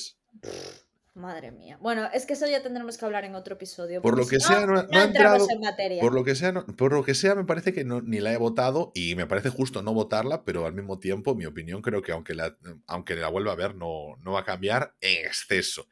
Madre 1.13 1.51
mía. 1.51 1.77
Bueno, 1.81 2.07
es 2.13 2.25
que 2.25 2.33
eso 2.33 2.47
ya 2.47 2.63
tendremos 2.63 2.97
que 2.97 3.03
hablar 3.03 3.25
en 3.25 3.35
otro 3.35 3.55
episodio. 3.55 4.01
Por 4.01 4.17
lo 4.17 4.25
que 4.25 4.39
si 4.39 4.47
sea, 4.47 4.61
no, 4.65 4.75
no 4.75 4.83
no 4.83 4.99
ha 4.99 5.03
entramos 5.03 5.41
entrado. 5.41 5.47
en 5.49 5.59
materia. 5.59 6.01
Por 6.01 6.13
lo 6.13 6.23
que 6.23 6.35
sea, 6.35 6.51
no- 6.53 6.65
por 6.65 6.93
lo 6.93 7.03
que 7.03 7.15
sea, 7.15 7.35
me 7.35 7.43
parece 7.43 7.73
que 7.73 7.83
no, 7.83 8.01
ni 8.01 8.19
la 8.21 8.31
he 8.31 8.37
votado 8.37 8.91
y 8.95 9.15
me 9.15 9.25
parece 9.27 9.49
justo 9.49 9.81
no 9.81 9.93
votarla, 9.93 10.45
pero 10.45 10.65
al 10.65 10.73
mismo 10.73 10.99
tiempo, 10.99 11.35
mi 11.35 11.45
opinión 11.45 11.81
creo 11.81 12.01
que 12.01 12.13
aunque 12.13 12.33
la, 12.33 12.55
aunque 12.87 13.15
la 13.15 13.27
vuelva 13.27 13.51
a 13.51 13.55
ver, 13.57 13.75
no, 13.75 14.15
no 14.21 14.31
va 14.33 14.39
a 14.41 14.45
cambiar 14.45 14.95
en 15.01 15.25
exceso. 15.25 15.87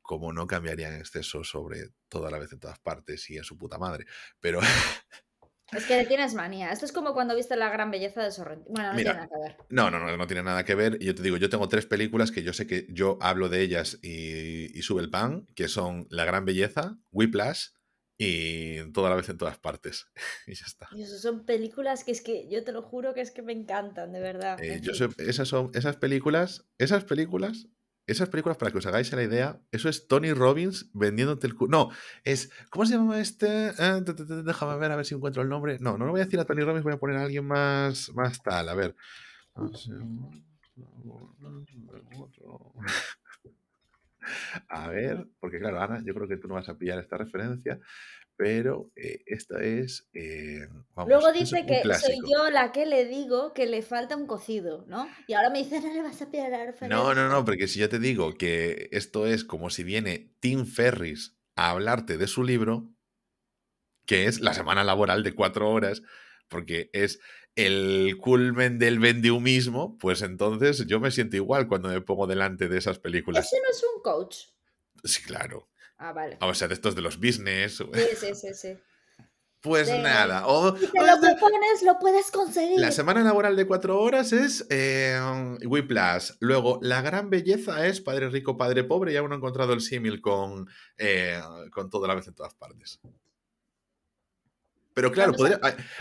Como 0.00 0.32
no 0.32 0.46
cambiaría 0.46 0.88
en 0.94 1.00
exceso 1.00 1.42
sobre 1.42 1.88
toda 2.08 2.30
la 2.30 2.38
vez 2.38 2.52
en 2.52 2.60
todas 2.60 2.78
partes 2.78 3.28
y 3.30 3.38
en 3.38 3.42
su 3.44 3.58
puta 3.58 3.78
madre. 3.78 4.06
Pero 4.38 4.60
Es 5.72 5.84
que 5.86 5.96
le 5.96 6.06
tienes 6.06 6.34
manía. 6.34 6.70
Esto 6.70 6.84
es 6.86 6.92
como 6.92 7.12
cuando 7.12 7.34
viste 7.34 7.56
la 7.56 7.68
gran 7.70 7.90
belleza 7.90 8.22
de 8.22 8.30
Sorrentino. 8.30 8.72
Bueno, 8.74 8.90
no 8.90 8.96
Mira, 8.96 9.12
tiene 9.12 9.26
nada 9.26 9.28
que 9.28 9.42
ver. 9.42 9.66
No, 9.68 9.90
no, 9.90 9.98
no, 9.98 10.16
no 10.16 10.26
tiene 10.26 10.42
nada 10.42 10.64
que 10.64 10.74
ver. 10.74 10.98
Yo 11.00 11.14
te 11.14 11.22
digo, 11.22 11.36
yo 11.36 11.50
tengo 11.50 11.68
tres 11.68 11.86
películas 11.86 12.30
que 12.30 12.42
yo 12.42 12.52
sé 12.52 12.66
que 12.66 12.86
yo 12.90 13.18
hablo 13.20 13.48
de 13.48 13.62
ellas 13.62 13.98
y, 14.02 14.76
y 14.78 14.82
sube 14.82 15.02
el 15.02 15.10
pan, 15.10 15.46
que 15.54 15.68
son 15.68 16.06
La 16.10 16.24
Gran 16.24 16.44
Belleza, 16.44 16.98
Whiplash 17.10 17.68
y 18.18 18.90
Toda 18.92 19.10
la 19.10 19.16
vez 19.16 19.28
en 19.28 19.38
todas 19.38 19.58
partes. 19.58 20.06
y 20.46 20.54
ya 20.54 20.64
está. 20.66 20.88
Y 20.92 21.02
eso 21.02 21.18
son 21.18 21.44
películas 21.44 22.04
que 22.04 22.12
es 22.12 22.22
que 22.22 22.48
yo 22.48 22.64
te 22.64 22.72
lo 22.72 22.82
juro 22.82 23.12
que 23.12 23.20
es 23.20 23.30
que 23.30 23.42
me 23.42 23.52
encantan, 23.52 24.12
de 24.12 24.20
verdad. 24.20 24.58
Eh, 24.62 24.80
yo 24.82 24.94
sé- 24.94 25.08
esas 25.18 25.48
son 25.48 25.70
esas 25.74 25.96
películas, 25.96 26.64
esas 26.78 27.04
películas, 27.04 27.68
esas 28.06 28.28
películas 28.28 28.56
para 28.56 28.70
que 28.70 28.78
os 28.78 28.86
hagáis 28.86 29.12
la 29.12 29.22
idea, 29.22 29.60
eso 29.72 29.88
es 29.88 30.06
Tony 30.06 30.32
Robbins 30.32 30.90
vendiéndote 30.94 31.46
el 31.46 31.54
cu- 31.54 31.66
No, 31.68 31.90
es 32.24 32.50
¿cómo 32.70 32.86
se 32.86 32.94
llama 32.94 33.18
este? 33.20 33.72
Te- 33.72 34.14
te- 34.14 34.24
te- 34.24 34.42
déjame 34.42 34.76
ver 34.78 34.92
a 34.92 34.96
ver 34.96 35.04
si 35.06 35.14
encuentro 35.14 35.42
el 35.42 35.48
nombre. 35.48 35.78
No, 35.80 35.98
no 35.98 36.04
lo 36.06 36.12
voy 36.12 36.20
a 36.20 36.24
decir 36.24 36.38
a 36.40 36.44
Tony 36.44 36.62
Robbins, 36.62 36.84
voy 36.84 36.92
a 36.94 36.98
poner 36.98 37.16
a 37.16 37.22
alguien 37.24 37.46
más 37.46 38.10
más 38.14 38.42
tal, 38.42 38.68
a 38.68 38.74
ver. 38.74 38.94
A 44.68 44.88
ver, 44.88 45.26
porque 45.40 45.58
claro, 45.58 45.80
Ana, 45.80 46.02
yo 46.04 46.14
creo 46.14 46.28
que 46.28 46.36
tú 46.36 46.48
no 46.48 46.54
vas 46.54 46.68
a 46.68 46.76
pillar 46.76 46.98
esta 46.98 47.16
referencia, 47.16 47.78
pero 48.36 48.90
eh, 48.96 49.22
esta 49.26 49.62
es. 49.62 50.08
eh, 50.12 50.68
vamos, 50.94 51.08
Luego 51.08 51.32
dice 51.32 51.64
que 51.66 51.82
soy 51.94 52.18
yo 52.30 52.50
la 52.50 52.70
que 52.72 52.84
le 52.84 53.06
digo 53.06 53.54
que 53.54 53.66
le 53.66 53.82
falta 53.82 54.16
un 54.16 54.26
cocido, 54.26 54.84
¿no? 54.88 55.08
Y 55.26 55.32
ahora 55.34 55.50
me 55.50 55.58
dice, 55.58 55.80
no 55.80 55.92
le 55.92 56.02
vas 56.02 56.20
a 56.20 56.30
pillar 56.30 56.50
la 56.50 56.66
referencia. 56.66 56.88
No, 56.88 57.14
no, 57.14 57.28
no, 57.28 57.44
porque 57.44 57.66
si 57.66 57.80
yo 57.80 57.88
te 57.88 57.98
digo 57.98 58.34
que 58.34 58.88
esto 58.92 59.26
es 59.26 59.44
como 59.44 59.70
si 59.70 59.84
viene 59.84 60.30
Tim 60.40 60.66
Ferris 60.66 61.36
a 61.54 61.70
hablarte 61.70 62.18
de 62.18 62.26
su 62.26 62.44
libro, 62.44 62.90
que 64.04 64.26
es 64.26 64.40
la 64.40 64.54
semana 64.54 64.84
laboral 64.84 65.22
de 65.22 65.34
cuatro 65.34 65.70
horas, 65.70 66.02
porque 66.48 66.90
es 66.92 67.18
el 67.56 68.18
culmen 68.20 68.78
del 68.78 68.98
vendehumismo, 68.98 69.96
pues 69.98 70.20
entonces 70.20 70.86
yo 70.86 71.00
me 71.00 71.10
siento 71.10 71.36
igual 71.36 71.68
cuando 71.68 71.88
me 71.88 72.02
pongo 72.02 72.26
delante 72.26 72.68
de 72.68 72.76
esas 72.76 72.98
películas. 72.98 73.46
Ese 73.46 73.56
no 73.62 73.70
es 73.70 73.82
un 73.94 74.02
coach. 74.02 74.36
Sí, 75.04 75.22
claro. 75.22 75.68
Ah, 75.98 76.12
vale. 76.12 76.38
O 76.40 76.54
sea, 76.54 76.68
de 76.68 76.74
estos 76.74 76.94
de 76.94 77.02
los 77.02 77.18
business. 77.18 77.76
Sí, 77.76 77.84
sí, 78.20 78.34
sí, 78.34 78.54
sí. 78.54 78.78
Pues 79.60 79.88
nada. 79.88 80.46
O, 80.46 80.76
si 80.76 80.86
te 80.86 81.00
lo 81.00 81.20
propones, 81.20 81.82
lo 81.82 81.98
puedes 81.98 82.30
conseguir. 82.30 82.78
La 82.78 82.92
semana 82.92 83.24
laboral 83.24 83.56
de 83.56 83.66
cuatro 83.66 83.98
horas 84.00 84.32
es 84.32 84.64
eh, 84.70 85.18
Whiplash. 85.64 86.32
Luego, 86.38 86.78
la 86.82 87.02
gran 87.02 87.30
belleza 87.30 87.84
es 87.86 88.00
Padre 88.00 88.28
Rico, 88.28 88.56
Padre 88.56 88.84
Pobre. 88.84 89.12
Ya 89.12 89.22
uno 89.22 89.34
ha 89.34 89.38
encontrado 89.38 89.72
el 89.72 89.80
símil 89.80 90.20
con, 90.20 90.68
eh, 90.98 91.40
con 91.72 91.90
todo 91.90 92.06
la 92.06 92.14
vez 92.14 92.28
en 92.28 92.34
todas 92.34 92.54
partes. 92.54 93.00
Pero 94.94 95.12
claro, 95.12 95.32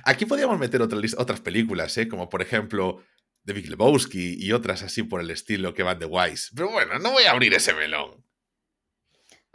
aquí 0.06 0.26
podríamos 0.26 0.58
meter 0.58 0.82
otras 0.82 1.42
películas, 1.42 1.98
¿eh? 1.98 2.08
como 2.08 2.30
por 2.30 2.42
ejemplo 2.42 3.04
The 3.44 3.52
Big 3.52 3.70
Lebowski 3.70 4.38
y 4.40 4.54
otras 4.54 4.84
así 4.84 5.04
por 5.04 5.20
el 5.20 5.32
estilo 5.32 5.74
que 5.74 5.84
van 5.84 6.00
de 6.00 6.06
Wise. 6.06 6.52
Pero 6.56 6.72
bueno, 6.72 6.98
no 7.00 7.12
voy 7.12 7.24
a 7.24 7.32
abrir 7.32 7.54
ese 7.54 7.74
melón. 7.74 8.24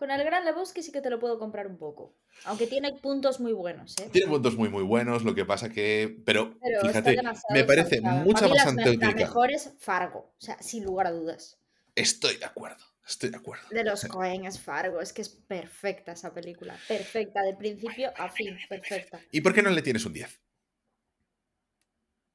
Con 0.00 0.11
el 0.11 0.25
Gran 0.25 0.47
Lebowski 0.47 0.83
sí 0.83 0.92
que 0.92 1.02
te 1.02 1.11
lo 1.11 1.21
puedo 1.21 1.38
comprar 1.38 1.66
un 1.66 1.76
poco. 1.76 2.14
Aunque 2.47 2.66
tiene 2.66 2.95
puntos 2.95 3.38
muy 3.38 3.52
buenos, 3.52 3.95
¿eh? 3.99 4.09
Tiene 4.11 4.28
puntos 4.28 4.57
muy, 4.57 4.71
muy 4.71 4.83
buenos. 4.83 5.25
Lo 5.25 5.35
que 5.35 5.45
pasa 5.45 5.69
que. 5.69 6.23
Pero, 6.25 6.54
fíjate, 6.80 7.19
me 7.50 7.64
parece 7.64 8.00
mucha 8.00 8.49
más 8.49 8.64
auténtica. 8.64 9.09
La 9.09 9.14
mejor 9.14 9.52
es 9.52 9.75
Fargo. 9.78 10.33
O 10.38 10.40
sea, 10.40 10.57
sin 10.62 10.85
lugar 10.85 11.07
a 11.07 11.11
dudas. 11.11 11.59
Estoy 11.95 12.38
de 12.38 12.47
acuerdo. 12.47 12.83
Estoy 13.07 13.28
de 13.28 13.37
acuerdo. 13.37 13.64
De 13.71 13.85
los 13.85 14.02
Cohen 14.07 14.47
es 14.47 14.59
Fargo. 14.59 15.02
Es 15.02 15.12
que 15.12 15.21
es 15.21 15.28
perfecta 15.28 16.12
esa 16.12 16.33
película. 16.33 16.78
Perfecta, 16.88 17.42
de 17.42 17.54
principio 17.54 18.11
a 18.16 18.30
fin. 18.30 18.57
Perfecta. 18.71 19.21
¿Y 19.30 19.42
por 19.42 19.52
qué 19.52 19.61
no 19.61 19.69
le 19.69 19.83
tienes 19.83 20.07
un 20.07 20.14
10? 20.14 20.40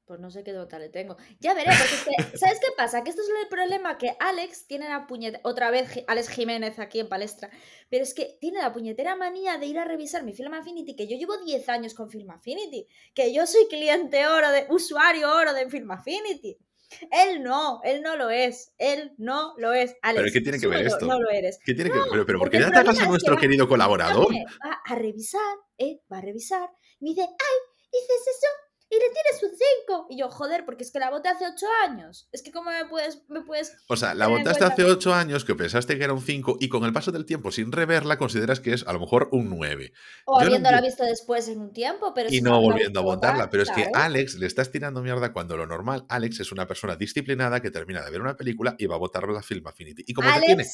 Pues 0.06 0.20
no 0.20 0.30
sé 0.30 0.44
qué 0.44 0.52
nota 0.52 0.78
le 0.78 0.88
tengo. 0.88 1.16
Ya 1.40 1.52
veré, 1.52 1.72
porque 1.76 2.14
¿sabes 2.38 2.60
qué 2.60 2.68
pasa? 2.76 3.02
Que 3.02 3.10
esto 3.10 3.22
es 3.22 3.28
el 3.28 3.48
problema, 3.48 3.98
que 3.98 4.16
Alex 4.20 4.68
tiene 4.68 4.88
la 4.88 5.08
puñetera, 5.08 5.40
otra 5.42 5.72
vez 5.72 6.04
Alex 6.06 6.28
Jiménez 6.28 6.78
aquí 6.78 7.00
en 7.00 7.08
palestra, 7.08 7.50
pero 7.90 8.04
es 8.04 8.14
que 8.14 8.38
tiene 8.40 8.58
la 8.58 8.72
puñetera 8.72 9.16
manía 9.16 9.58
de 9.58 9.66
ir 9.66 9.80
a 9.80 9.84
revisar 9.84 10.22
mi 10.22 10.32
Film 10.32 10.54
Affinity, 10.54 10.94
que 10.94 11.08
yo 11.08 11.16
llevo 11.16 11.38
10 11.38 11.68
años 11.70 11.94
con 11.94 12.08
Film 12.08 12.30
Affinity, 12.30 12.86
que 13.14 13.34
yo 13.34 13.48
soy 13.48 13.66
cliente 13.68 14.28
oro, 14.28 14.52
de 14.52 14.66
usuario 14.70 15.28
oro 15.28 15.52
de 15.52 15.68
Film 15.68 15.90
Affinity. 15.90 16.56
Él 17.10 17.42
no, 17.42 17.80
él 17.82 18.00
no 18.00 18.16
lo 18.16 18.30
es, 18.30 18.72
él 18.78 19.12
no 19.18 19.54
lo 19.58 19.72
es. 19.72 19.96
Alex, 20.02 20.22
¿Pero 20.22 20.32
qué 20.32 20.40
tiene 20.40 20.60
que 20.60 20.68
ver 20.68 20.86
esto? 20.86 21.04
No 21.04 21.18
lo 21.18 21.30
eres. 21.30 21.58
¿Qué 21.64 21.74
tiene 21.74 21.90
que 21.90 21.98
ver? 21.98 22.24
Pero, 22.24 22.38
¿por 22.38 22.48
qué 22.48 22.60
ya 22.60 22.70
te 22.70 22.84
pasa 22.84 23.06
nuestro 23.06 23.36
querido 23.36 23.68
colaborador? 23.68 24.32
Va 24.32 24.80
a 24.84 24.94
revisar, 24.94 25.56
eh, 25.78 25.98
va 26.12 26.18
a 26.18 26.20
revisar, 26.20 26.70
me 27.00 27.10
dice, 27.10 27.22
ay, 27.22 27.58
dices 27.90 28.22
eso, 28.28 28.65
y 28.88 28.94
le 28.94 29.10
tienes 29.10 29.42
un 29.42 29.50
5. 29.86 30.06
Y 30.10 30.18
yo, 30.18 30.30
joder, 30.30 30.64
porque 30.64 30.84
es 30.84 30.92
que 30.92 30.98
la 30.98 31.10
voté 31.10 31.28
hace 31.28 31.44
8 31.46 31.66
años. 31.88 32.28
Es 32.32 32.42
que 32.42 32.52
cómo 32.52 32.70
me 32.70 32.84
puedes... 32.86 33.22
Me 33.28 33.42
puedes 33.42 33.76
o 33.88 33.96
sea, 33.96 34.14
la 34.14 34.28
votaste 34.28 34.64
hace 34.64 34.84
8 34.84 35.14
años 35.14 35.44
que 35.44 35.54
pensaste 35.54 35.98
que 35.98 36.04
era 36.04 36.12
un 36.12 36.22
5 36.22 36.58
y 36.60 36.68
con 36.68 36.84
el 36.84 36.92
paso 36.92 37.10
del 37.10 37.26
tiempo, 37.26 37.50
sin 37.50 37.72
reverla, 37.72 38.18
consideras 38.18 38.60
que 38.60 38.72
es 38.72 38.86
a 38.86 38.92
lo 38.92 39.00
mejor 39.00 39.28
un 39.32 39.50
9. 39.50 39.92
O 40.26 40.40
habiéndola 40.40 40.80
visto 40.80 41.04
después 41.04 41.48
en 41.48 41.60
un 41.60 41.72
tiempo, 41.72 42.14
pero... 42.14 42.28
Y 42.32 42.40
no 42.40 42.60
volviendo 42.60 43.00
a 43.00 43.02
votarla. 43.02 43.50
Pero 43.50 43.64
es 43.64 43.70
que 43.70 43.90
Alex 43.92 44.36
le 44.36 44.46
estás 44.46 44.70
tirando 44.70 45.02
mierda 45.02 45.32
cuando 45.32 45.56
lo 45.56 45.66
normal, 45.66 46.04
Alex 46.08 46.40
es 46.40 46.52
una 46.52 46.66
persona 46.66 46.96
disciplinada 46.96 47.60
que 47.60 47.70
termina 47.70 48.02
de 48.02 48.10
ver 48.10 48.20
una 48.20 48.36
película 48.36 48.76
y 48.78 48.86
va 48.86 48.94
a 48.94 48.98
votar 48.98 49.28
la 49.28 49.42
Film 49.42 49.66
Affinity. 49.66 50.04
Y 50.06 50.14
como 50.14 50.32
te 50.32 50.40
tiene... 50.40 50.64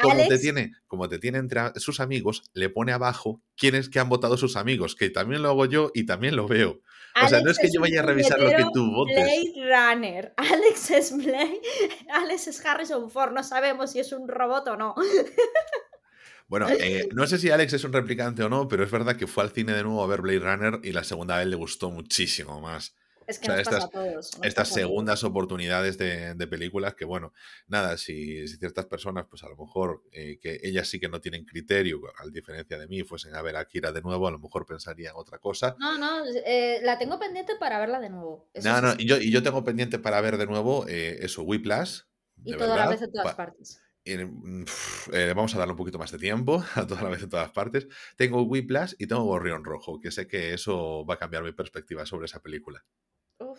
Como 0.00 0.16
te 0.16 0.38
tiene, 0.38 0.72
como 0.86 1.08
te 1.08 1.18
tiene 1.18 1.38
entre 1.38 1.60
sus 1.76 2.00
amigos, 2.00 2.42
le 2.52 2.68
pone 2.68 2.92
abajo 2.92 3.42
quiénes 3.56 3.88
que 3.88 3.98
han 4.00 4.08
votado 4.08 4.36
sus 4.36 4.56
amigos, 4.56 4.96
que 4.96 5.10
también 5.10 5.42
lo 5.42 5.50
hago 5.50 5.66
yo 5.66 5.90
y 5.94 6.06
también 6.06 6.36
lo 6.36 6.48
veo. 6.48 6.80
O 7.24 7.28
sea, 7.28 7.40
no 7.40 7.50
es 7.50 7.58
que 7.58 7.70
yo 7.72 7.80
vaya 7.80 8.00
a 8.00 8.02
revisar 8.04 8.40
lo 8.40 8.50
que 8.50 8.64
tú 8.72 8.90
votes. 8.92 9.16
Blade 9.16 9.92
Runner. 9.94 10.34
Alex 10.36 10.90
es 10.90 11.16
Blade. 11.16 11.60
Alex 12.10 12.48
es 12.48 12.64
Harrison 12.64 13.10
Ford. 13.10 13.32
No 13.32 13.42
sabemos 13.42 13.92
si 13.92 14.00
es 14.00 14.12
un 14.12 14.28
robot 14.28 14.68
o 14.68 14.76
no. 14.76 14.94
Bueno, 16.48 16.66
eh, 16.68 17.08
no 17.12 17.28
sé 17.28 17.38
si 17.38 17.48
Alex 17.48 17.74
es 17.74 17.84
un 17.84 17.92
replicante 17.92 18.42
o 18.42 18.48
no, 18.48 18.66
pero 18.66 18.82
es 18.82 18.90
verdad 18.90 19.14
que 19.14 19.28
fue 19.28 19.44
al 19.44 19.50
cine 19.50 19.72
de 19.72 19.84
nuevo 19.84 20.02
a 20.02 20.08
ver 20.08 20.20
Blade 20.20 20.40
Runner 20.40 20.80
y 20.82 20.90
la 20.90 21.04
segunda 21.04 21.38
vez 21.38 21.46
le 21.46 21.54
gustó 21.54 21.92
muchísimo 21.92 22.60
más. 22.60 22.96
Es 23.30 23.38
que 23.38 23.60
estas, 23.60 23.88
estas 24.42 24.68
segundas 24.68 25.22
oportunidades 25.22 25.96
de, 25.96 26.46
películas 26.48 26.94
que, 26.94 27.04
bueno, 27.04 27.32
nada, 27.68 27.96
si, 27.96 28.48
ciertas 28.48 28.86
personas, 28.86 29.26
pues 29.30 29.44
a 29.44 29.48
lo 29.48 29.56
mejor 29.56 30.02
eh, 30.10 30.40
que 30.40 30.58
ellas 30.64 30.88
sí 30.88 30.98
que 30.98 31.08
no 31.08 31.20
tienen 31.20 31.44
criterio, 31.44 32.00
a 32.18 32.26
diferencia 32.26 32.76
de 32.76 32.88
mí, 32.88 33.04
fuesen 33.04 33.36
a 33.36 33.42
ver 33.42 33.54
a 33.54 33.64
Kira 33.66 33.92
de 33.92 34.02
nuevo, 34.02 34.26
a 34.26 34.32
lo 34.32 34.40
mejor 34.40 34.66
pensarían 34.66 35.12
otra 35.14 35.38
cosa. 35.38 35.76
No, 35.78 35.96
no, 35.96 36.24
eh, 36.44 36.80
la 36.82 36.98
tengo 36.98 37.20
pendiente 37.20 37.54
para 37.54 37.78
verla 37.78 38.00
de 38.00 38.10
nuevo. 38.10 38.50
no, 38.64 38.80
no, 38.80 38.94
y 38.98 39.06
yo, 39.06 39.18
y 39.18 39.30
yo 39.30 39.44
tengo 39.44 39.62
pendiente 39.62 40.00
para 40.00 40.20
ver 40.20 40.36
de 40.36 40.46
nuevo 40.46 40.86
eh, 40.88 41.18
eso, 41.20 41.42
Whiplash. 41.42 42.00
Y 42.44 42.56
toda 42.56 42.76
la 42.76 42.88
vez 42.88 43.02
en 43.02 43.12
todas 43.12 43.36
partes. 43.36 43.80
Mm, 44.06 44.64
vamos 45.36 45.54
a 45.54 45.58
darle 45.58 45.72
un 45.72 45.76
poquito 45.76 45.98
más 45.98 46.10
de 46.10 46.18
tiempo 46.18 46.64
a 46.74 46.86
toda 46.86 47.02
la 47.02 47.10
vez 47.10 47.22
en 47.22 47.28
todas 47.28 47.50
partes. 47.50 47.86
Tengo 48.16 48.42
Whiplash 48.42 48.94
y 48.98 49.06
tengo 49.06 49.24
Gorrión 49.24 49.64
Rojo, 49.64 50.00
que 50.00 50.10
sé 50.10 50.26
que 50.26 50.54
eso 50.54 51.04
va 51.06 51.14
a 51.14 51.18
cambiar 51.18 51.42
mi 51.42 51.52
perspectiva 51.52 52.06
sobre 52.06 52.26
esa 52.26 52.40
película. 52.40 52.84
Uf, 53.40 53.58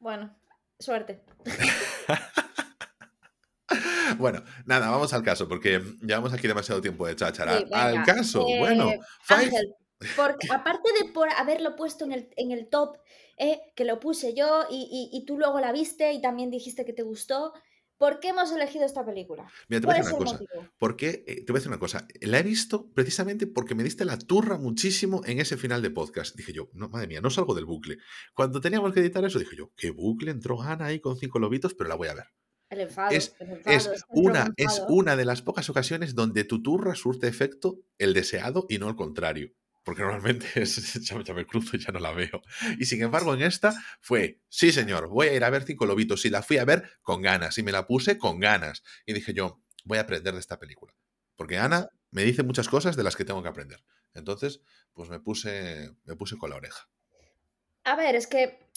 bueno, 0.00 0.36
suerte. 0.78 1.22
bueno, 4.18 4.42
nada, 4.66 4.90
vamos 4.90 5.12
al 5.12 5.22
caso, 5.22 5.48
porque 5.48 5.80
llevamos 6.00 6.32
aquí 6.32 6.48
demasiado 6.48 6.80
tiempo 6.80 7.06
de 7.06 7.14
cháchara. 7.14 7.62
al 7.72 8.04
caso, 8.04 8.46
eh, 8.48 8.58
bueno. 8.58 8.92
Ángel, 9.28 9.74
aparte 10.50 10.90
de 11.00 11.12
por 11.12 11.28
haberlo 11.30 11.76
puesto 11.76 12.04
en 12.04 12.12
el, 12.12 12.30
en 12.36 12.50
el 12.50 12.68
top, 12.68 12.98
eh, 13.38 13.60
que 13.76 13.84
lo 13.84 14.00
puse 14.00 14.34
yo 14.34 14.66
y, 14.68 15.10
y, 15.12 15.24
tú 15.24 15.38
luego 15.38 15.60
la 15.60 15.72
viste 15.72 16.12
y 16.12 16.20
también 16.20 16.50
dijiste 16.50 16.84
que 16.84 16.92
te 16.92 17.02
gustó, 17.02 17.52
¿Por 18.02 18.18
qué 18.18 18.30
hemos 18.30 18.50
elegido 18.50 18.84
esta 18.84 19.06
película? 19.06 19.48
Mira, 19.68 19.80
te 19.80 19.86
voy 19.86 19.94
a 19.94 19.98
decir 19.98 20.14
una 20.14 20.24
cosa. 20.24 20.44
Porque, 20.76 21.22
eh, 21.24 21.44
te 21.44 21.52
voy 21.52 21.58
a 21.58 21.60
decir 21.60 21.68
una 21.68 21.78
cosa. 21.78 22.08
La 22.20 22.40
he 22.40 22.42
visto 22.42 22.90
precisamente 22.92 23.46
porque 23.46 23.76
me 23.76 23.84
diste 23.84 24.04
la 24.04 24.18
turra 24.18 24.58
muchísimo 24.58 25.20
en 25.24 25.38
ese 25.38 25.56
final 25.56 25.82
de 25.82 25.90
podcast. 25.90 26.34
Dije 26.34 26.52
yo, 26.52 26.68
no, 26.72 26.88
madre 26.88 27.06
mía, 27.06 27.20
no 27.20 27.30
salgo 27.30 27.54
del 27.54 27.64
bucle. 27.64 27.98
Cuando 28.34 28.60
teníamos 28.60 28.92
que 28.92 28.98
editar 28.98 29.24
eso, 29.24 29.38
dije 29.38 29.54
yo, 29.54 29.70
¿qué 29.76 29.90
bucle 29.90 30.32
entró 30.32 30.60
Ana 30.60 30.86
ahí 30.86 30.98
con 30.98 31.16
cinco 31.16 31.38
lobitos? 31.38 31.74
Pero 31.74 31.90
la 31.90 31.94
voy 31.94 32.08
a 32.08 32.14
ver. 32.14 32.26
El 32.70 32.80
enfado, 32.80 33.12
es, 33.12 33.36
una, 34.08 34.52
es 34.56 34.82
una 34.88 35.14
de 35.14 35.24
las 35.24 35.40
pocas 35.40 35.70
ocasiones 35.70 36.16
donde 36.16 36.42
tu 36.42 36.60
turra 36.60 36.96
surte 36.96 37.28
efecto 37.28 37.78
el 37.98 38.14
deseado 38.14 38.66
y 38.68 38.78
no 38.78 38.88
el 38.88 38.96
contrario 38.96 39.52
porque 39.82 40.02
normalmente 40.02 40.46
es, 40.54 40.94
ya, 41.04 41.16
me 41.34 41.46
cruzo 41.46 41.76
y 41.76 41.80
ya 41.80 41.92
no 41.92 41.98
la 41.98 42.12
veo. 42.12 42.42
Y 42.78 42.86
sin 42.86 43.02
embargo, 43.02 43.34
en 43.34 43.42
esta 43.42 43.74
fue, 44.00 44.40
sí 44.48 44.72
señor, 44.72 45.08
voy 45.08 45.28
a 45.28 45.34
ir 45.34 45.44
a 45.44 45.50
ver 45.50 45.64
Cinco 45.64 45.86
Lobitos. 45.86 46.24
Y 46.24 46.30
la 46.30 46.42
fui 46.42 46.58
a 46.58 46.64
ver 46.64 46.90
con 47.02 47.22
ganas, 47.22 47.58
y 47.58 47.62
me 47.62 47.72
la 47.72 47.86
puse 47.86 48.18
con 48.18 48.40
ganas. 48.40 48.82
Y 49.06 49.12
dije 49.12 49.34
yo, 49.34 49.62
voy 49.84 49.98
a 49.98 50.02
aprender 50.02 50.34
de 50.34 50.40
esta 50.40 50.58
película. 50.58 50.94
Porque 51.36 51.58
Ana 51.58 51.88
me 52.10 52.24
dice 52.24 52.42
muchas 52.42 52.68
cosas 52.68 52.96
de 52.96 53.02
las 53.02 53.16
que 53.16 53.24
tengo 53.24 53.42
que 53.42 53.48
aprender. 53.48 53.84
Entonces, 54.14 54.60
pues 54.92 55.08
me 55.08 55.20
puse, 55.20 55.90
me 56.04 56.16
puse 56.16 56.36
con 56.36 56.50
la 56.50 56.56
oreja. 56.56 56.88
A 57.84 57.96
ver, 57.96 58.14
es 58.14 58.26
que 58.26 58.70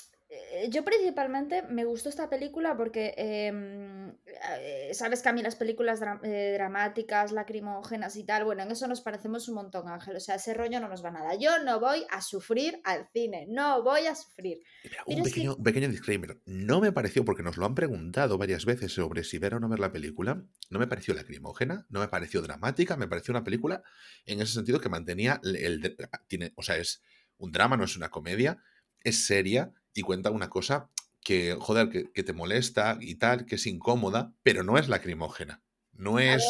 yo 0.70 0.84
principalmente 0.84 1.64
me 1.64 1.86
gustó 1.86 2.10
esta 2.10 2.30
película 2.30 2.76
porque 2.78 3.14
em, 3.18 4.14
eh, 4.60 4.92
sabes 4.94 5.22
que 5.22 5.30
a 5.30 5.34
mí 5.34 5.42
las 5.42 5.56
películas 5.56 6.02
eh, 6.24 6.52
dramáticas, 6.54 7.32
lacrimógenas 7.32 8.16
y 8.16 8.24
tal, 8.24 8.46
bueno, 8.46 8.64
en 8.64 8.72
eso 8.72 8.88
nos 8.88 9.02
parecemos 9.02 9.48
un 9.48 9.56
montón, 9.56 9.88
Ángel. 9.88 10.16
O 10.16 10.20
sea, 10.20 10.36
ese 10.36 10.54
rollo 10.54 10.80
no 10.80 10.88
nos 10.88 11.04
va 11.04 11.12
nada. 11.12 11.36
Yo 11.36 11.64
no 11.64 11.80
voy 11.80 12.06
a 12.10 12.22
sufrir 12.22 12.80
al 12.84 13.08
cine, 13.12 13.46
no 13.50 13.84
voy 13.84 14.08
a 14.08 14.16
sufrir. 14.16 14.60
un, 15.06 15.24
pequeño, 15.24 15.58
pequeño, 15.58 15.90
disclaimer. 15.90 16.40
No 16.46 16.80
me 16.82 16.92
pareció, 16.92 17.26
porque 17.26 17.44
nos 17.44 17.58
lo 17.58 17.66
han 17.66 17.76
preguntado 17.76 18.38
varias 18.38 18.66
veces 18.66 18.94
sobre 18.94 19.24
si 19.24 19.38
ver 19.38 19.56
o 19.56 19.60
no 19.60 19.70
ver 19.70 19.80
la 19.80 19.92
película, 19.92 20.44
no 20.70 20.80
me 20.80 20.88
pareció 20.88 21.14
lacrimógena, 21.14 21.86
no 21.90 22.00
me 22.00 22.08
pareció 22.08 22.42
dramática, 22.42 22.98
me 22.98 23.08
pareció 23.08 23.32
una 23.32 23.44
película 23.44 23.84
en 24.26 24.42
ese 24.42 24.54
sentido 24.54 24.80
que 24.80 24.90
mantenía 24.90 25.40
el... 25.44 25.98
tiene, 26.28 26.54
o 26.56 26.64
sea, 26.64 26.78
es 26.78 27.02
un 27.38 27.52
drama, 27.52 27.78
no 27.78 27.84
es 27.84 27.98
una 27.98 28.10
comedia, 28.10 28.58
es 29.04 29.26
seria 29.26 29.74
y 29.96 30.04
cuenta 30.04 30.30
una 30.30 30.50
cosa 30.50 30.92
que, 31.22 31.58
joder, 31.60 31.90
que, 31.90 32.24
te 32.24 32.34
molesta 32.34 32.98
y 33.02 33.16
tal, 33.16 33.46
que 33.48 33.56
es 33.56 33.66
incómoda, 33.66 34.34
pero 34.44 34.64
no 34.64 34.78
es 34.78 34.88
lacrimógena. 34.88 35.64
No 35.94 36.20
es. 36.20 36.46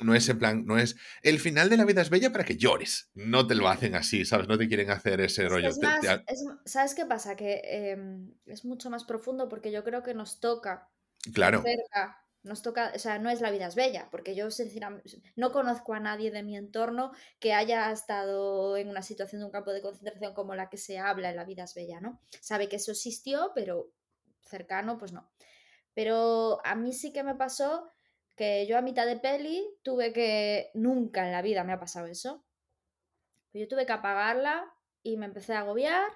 No 0.00 0.14
es 0.14 0.28
en 0.28 0.38
plan, 0.38 0.66
no 0.66 0.76
es. 0.76 0.96
El 1.22 1.38
final 1.38 1.70
de 1.70 1.76
la 1.76 1.84
vida 1.84 2.02
es 2.02 2.10
bella 2.10 2.32
para 2.32 2.44
que 2.44 2.56
llores. 2.56 3.10
No 3.14 3.46
te 3.46 3.54
lo 3.54 3.68
hacen 3.68 3.94
así, 3.94 4.24
¿sabes? 4.24 4.48
No 4.48 4.58
te 4.58 4.68
quieren 4.68 4.90
hacer 4.90 5.20
ese 5.20 5.48
rollo. 5.48 5.70
¿Sabes 6.64 6.94
qué 6.94 7.06
pasa? 7.06 7.36
Que 7.36 7.62
em, 7.64 8.34
es 8.46 8.64
mucho 8.64 8.90
más 8.90 9.04
profundo 9.04 9.48
porque 9.48 9.70
yo 9.70 9.84
creo 9.84 10.02
que 10.02 10.12
nos 10.12 10.40
toca. 10.40 10.90
Claro. 11.32 11.62
Cerca 11.62 12.25
nos 12.46 12.62
toca, 12.62 12.92
o 12.94 12.98
sea, 12.98 13.18
no 13.18 13.28
es 13.28 13.40
la 13.40 13.50
vida 13.50 13.66
es 13.66 13.74
bella, 13.74 14.08
porque 14.10 14.34
yo 14.34 14.50
sinceramente 14.50 15.22
no 15.34 15.52
conozco 15.52 15.94
a 15.94 16.00
nadie 16.00 16.30
de 16.30 16.42
mi 16.42 16.56
entorno 16.56 17.12
que 17.38 17.52
haya 17.52 17.90
estado 17.92 18.76
en 18.76 18.88
una 18.88 19.02
situación 19.02 19.40
de 19.40 19.46
un 19.46 19.52
campo 19.52 19.72
de 19.72 19.82
concentración 19.82 20.34
como 20.34 20.54
la 20.54 20.70
que 20.70 20.78
se 20.78 20.98
habla 20.98 21.30
en 21.30 21.36
la 21.36 21.44
vida 21.44 21.64
es 21.64 21.74
bella, 21.74 22.00
¿no? 22.00 22.20
Sabe 22.40 22.68
que 22.68 22.76
eso 22.76 22.92
existió, 22.92 23.52
pero 23.54 23.90
cercano, 24.40 24.96
pues 24.98 25.12
no. 25.12 25.30
Pero 25.94 26.60
a 26.64 26.74
mí 26.74 26.92
sí 26.92 27.12
que 27.12 27.22
me 27.22 27.34
pasó 27.34 27.90
que 28.36 28.66
yo 28.66 28.76
a 28.78 28.82
mitad 28.82 29.06
de 29.06 29.16
peli 29.16 29.66
tuve 29.82 30.12
que, 30.12 30.70
nunca 30.74 31.26
en 31.26 31.32
la 31.32 31.42
vida 31.42 31.64
me 31.64 31.72
ha 31.72 31.80
pasado 31.80 32.06
eso, 32.06 32.44
yo 33.52 33.66
tuve 33.66 33.86
que 33.86 33.92
apagarla 33.92 34.72
y 35.02 35.16
me 35.16 35.26
empecé 35.26 35.54
a 35.54 35.60
agobiar 35.60 36.06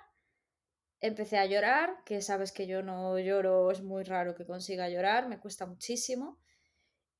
empecé 1.00 1.38
a 1.38 1.46
llorar, 1.46 2.02
que 2.04 2.20
sabes 2.22 2.52
que 2.52 2.66
yo 2.66 2.82
no 2.82 3.18
lloro, 3.18 3.70
es 3.70 3.82
muy 3.82 4.04
raro 4.04 4.34
que 4.34 4.46
consiga 4.46 4.88
llorar, 4.88 5.28
me 5.28 5.40
cuesta 5.40 5.66
muchísimo. 5.66 6.38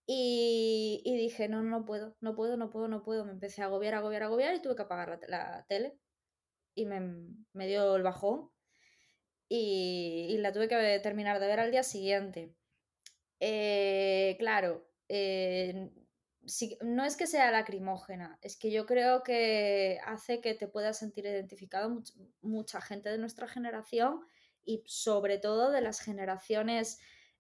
Y, 0.07 1.03
dije, 1.05 1.49
no, 1.49 1.63
no 1.63 1.85
puedo, 1.85 2.17
no 2.21 2.35
puedo, 2.35 2.57
no 2.57 2.71
puedo, 2.71 2.89
no 2.89 3.03
puedo. 3.03 3.25
Me 3.25 3.33
empecé 3.33 3.63
a 3.63 3.67
agobiar, 3.67 3.95
agobiar, 3.95 4.25
agobiar 4.25 4.55
y 4.55 4.63
tuve 4.63 4.75
que 4.77 4.83
apagar 4.83 5.21
la, 5.29 5.65
tele. 5.69 5.99
y 6.75 6.87
me, 6.87 7.67
dio 7.67 7.97
el 7.97 8.03
bajón 8.03 8.51
y, 9.49 10.37
la 10.39 10.53
tuve 10.53 10.69
que 10.69 11.01
terminar 11.03 11.41
de 11.41 11.47
ver 11.47 11.61
al 11.61 11.71
día 11.71 11.83
siguiente. 11.83 12.55
Eh, 13.41 14.37
claro, 14.39 14.87
eh, 15.09 15.91
no 16.83 17.05
es 17.05 17.17
que 17.17 17.27
sea 17.27 17.51
lacrimógena, 17.51 18.39
es 18.43 18.57
que 18.57 18.71
yo 18.71 18.87
creo 18.87 19.23
que 19.23 19.99
hace 20.07 20.41
que 20.41 20.55
te 20.55 20.69
puedas 20.69 20.99
sentir 20.99 21.27
identificado 21.27 22.03
mucha 22.41 22.81
gente 22.81 23.11
de 23.11 23.19
nuestra 23.19 23.47
generación 23.47 24.21
y 24.65 24.83
sobre 24.87 25.39
todo 25.39 25.71
de 25.71 25.81
las 25.81 26.01
generaciones 26.01 26.99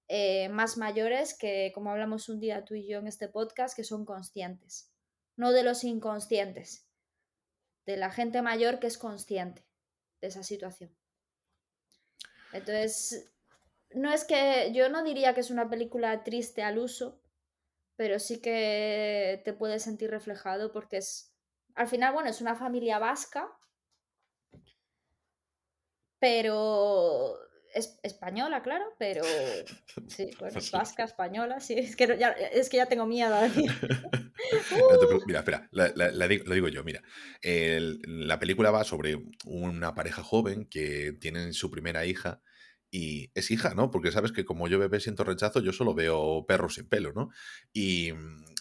eh, 0.09 0.49
más 0.49 0.76
mayores 0.76 1.35
que, 1.35 1.73
como 1.75 1.90
hablamos 1.90 2.28
un 2.28 2.40
día 2.40 2.64
tú 2.64 2.75
y 2.75 2.87
yo 2.87 2.99
en 2.99 3.07
este 3.07 3.28
podcast, 3.28 3.76
que 3.76 3.85
son 3.85 4.04
conscientes, 4.04 4.90
no 5.37 5.52
de 5.52 5.62
los 5.62 5.85
inconscientes, 5.85 6.87
de 7.87 7.97
la 7.97 8.11
gente 8.11 8.42
mayor 8.42 8.80
que 8.80 8.87
es 8.87 8.99
consciente 8.99 9.64
de 10.21 10.28
esa 10.28 10.42
situación. 10.42 10.95
Entonces, 12.52 13.33
no 13.92 14.12
es 14.12 14.25
que 14.25 14.73
yo 14.75 14.88
no 14.88 15.02
diría 15.02 15.35
que 15.35 15.40
es 15.40 15.50
una 15.50 15.71
película 15.71 16.25
triste 16.25 16.62
al 16.62 16.78
uso, 16.78 17.21
pero 18.00 18.19
sí 18.19 18.40
que 18.40 19.42
te 19.45 19.52
puedes 19.52 19.83
sentir 19.83 20.09
reflejado 20.09 20.73
porque 20.73 20.97
es, 20.97 21.35
al 21.75 21.87
final, 21.87 22.14
bueno, 22.14 22.30
es 22.30 22.40
una 22.40 22.57
familia 22.57 22.99
vasca, 22.99 23.47
pero 26.19 27.37
es 27.75 28.00
española, 28.02 28.62
claro, 28.62 28.87
pero 28.99 29.23
sí, 30.09 30.30
bueno, 30.38 30.59
vasca, 30.73 31.04
española, 31.04 31.61
sí, 31.61 31.75
es 31.75 31.95
que 31.95 32.16
ya, 32.19 32.30
es 32.30 32.71
que 32.71 32.78
ya 32.78 32.87
tengo 32.87 33.04
miedo 33.04 33.35
a 33.35 33.42
decir. 33.42 33.71
mira, 35.26 35.40
espera, 35.40 35.69
lo 35.71 36.54
digo 36.54 36.69
yo, 36.69 36.83
mira, 36.83 37.02
la 37.42 38.38
película 38.38 38.71
va 38.71 38.83
sobre 38.85 39.19
una 39.45 39.95
pareja 39.95 40.23
joven 40.23 40.64
que 40.71 41.12
tienen 41.21 41.52
su 41.52 41.71
primera 41.71 42.07
hija 42.07 42.40
y 42.91 43.31
es 43.35 43.51
hija, 43.51 43.75
¿no? 43.75 43.91
Porque 43.91 44.11
sabes 44.11 44.33
que 44.33 44.45
como 44.45 44.67
yo 44.67 44.79
bebé 44.79 45.01
siento 45.01 45.25
rechazo, 45.25 45.61
yo 45.61 45.73
solo 45.73 45.95
veo 45.95 46.45
perros 46.47 46.75
sin 46.75 46.89
pelo, 46.89 47.13
¿no? 47.13 47.31
Y, 47.73 48.11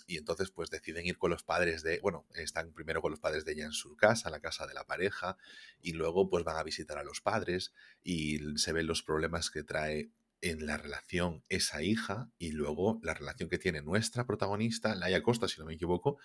y, 0.08 0.18
entonces 0.18 0.52
pues 0.52 0.70
deciden 0.70 1.06
ir 1.06 1.18
con 1.18 1.32
los 1.32 1.44
padres 1.44 1.82
de, 1.82 2.00
bueno, 2.02 2.26
están 2.36 2.72
primero 2.74 3.02
con 3.02 3.12
los 3.12 3.20
padres 3.20 3.44
de 3.46 3.54
ella 3.54 3.66
en 3.66 3.72
su 3.72 3.96
casa, 3.96 4.30
la 4.30 4.40
casa 4.40 4.68
de 4.68 4.74
la 4.74 4.86
pareja, 4.86 5.38
y 5.82 5.94
luego 5.94 6.30
pues 6.30 6.44
van 6.44 6.58
a 6.58 6.64
visitar 6.64 6.98
a 6.98 7.04
los 7.04 7.22
padres 7.22 7.74
y 8.04 8.58
se 8.58 8.72
ven 8.72 8.88
los 8.88 9.02
problemas 9.02 9.50
que 9.50 9.64
trae 9.64 10.12
en 10.42 10.66
la 10.66 10.78
relación 10.78 11.44
esa 11.50 11.82
hija 11.82 12.30
y 12.38 12.52
luego 12.52 13.00
la 13.04 13.14
relación 13.14 13.50
que 13.50 13.58
tiene 13.58 13.82
nuestra 13.82 14.26
protagonista, 14.26 14.96
Laia 14.96 15.22
Costa, 15.24 15.48
si 15.48 15.60
no 15.60 15.66
me 15.66 15.74
equivoco, 15.74 16.18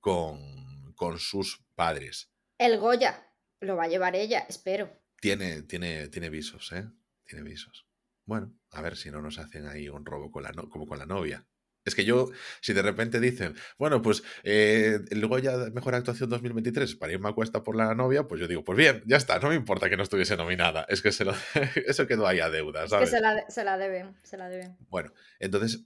con, 0.00 0.94
con 0.94 1.18
sus 1.18 1.62
padres. 1.74 2.30
El 2.56 2.78
Goya, 2.78 3.28
lo 3.60 3.76
va 3.76 3.84
a 3.84 3.88
llevar 3.88 4.16
ella, 4.16 4.46
espero. 4.48 4.90
Tiene, 5.20 5.62
tiene, 5.62 6.08
tiene 6.08 6.30
visos, 6.30 6.72
¿eh? 6.72 6.88
Tiene 7.28 7.48
visos. 7.48 7.86
Bueno, 8.24 8.52
a 8.72 8.82
ver 8.82 8.96
si 8.96 9.10
no 9.10 9.22
nos 9.22 9.38
hacen 9.38 9.66
ahí 9.66 9.88
un 9.88 10.04
robo 10.04 10.30
con 10.30 10.42
la 10.42 10.52
como 10.52 10.86
con 10.86 10.98
la 10.98 11.06
novia. 11.06 11.46
Es 11.84 11.94
que 11.94 12.04
yo, 12.04 12.30
si 12.60 12.74
de 12.74 12.82
repente 12.82 13.18
dicen, 13.18 13.54
bueno, 13.78 14.02
pues 14.02 14.22
eh, 14.42 15.00
luego 15.12 15.38
ya 15.38 15.56
mejor 15.72 15.94
actuación 15.94 16.28
2023 16.28 16.96
para 16.96 17.12
irme 17.12 17.30
a 17.30 17.32
cuesta 17.32 17.62
por 17.62 17.76
la 17.76 17.94
novia, 17.94 18.28
pues 18.28 18.40
yo 18.40 18.46
digo, 18.46 18.62
pues 18.62 18.76
bien, 18.76 19.02
ya 19.06 19.16
está, 19.16 19.38
no 19.38 19.48
me 19.48 19.54
importa 19.54 19.88
que 19.88 19.96
no 19.96 20.02
estuviese 20.02 20.36
nominada. 20.36 20.84
Es 20.88 21.00
que 21.00 21.12
se 21.12 21.24
lo, 21.24 21.32
eso 21.86 22.06
quedó 22.06 22.26
ahí 22.26 22.40
a 22.40 22.50
deuda, 22.50 22.86
¿sabes? 22.88 23.08
que 23.08 23.16
se 23.16 23.22
la, 23.22 23.48
se 23.48 23.64
la 23.64 23.78
deben, 23.78 24.16
se 24.22 24.36
la 24.36 24.48
deben. 24.48 24.76
Bueno, 24.90 25.12
entonces, 25.38 25.84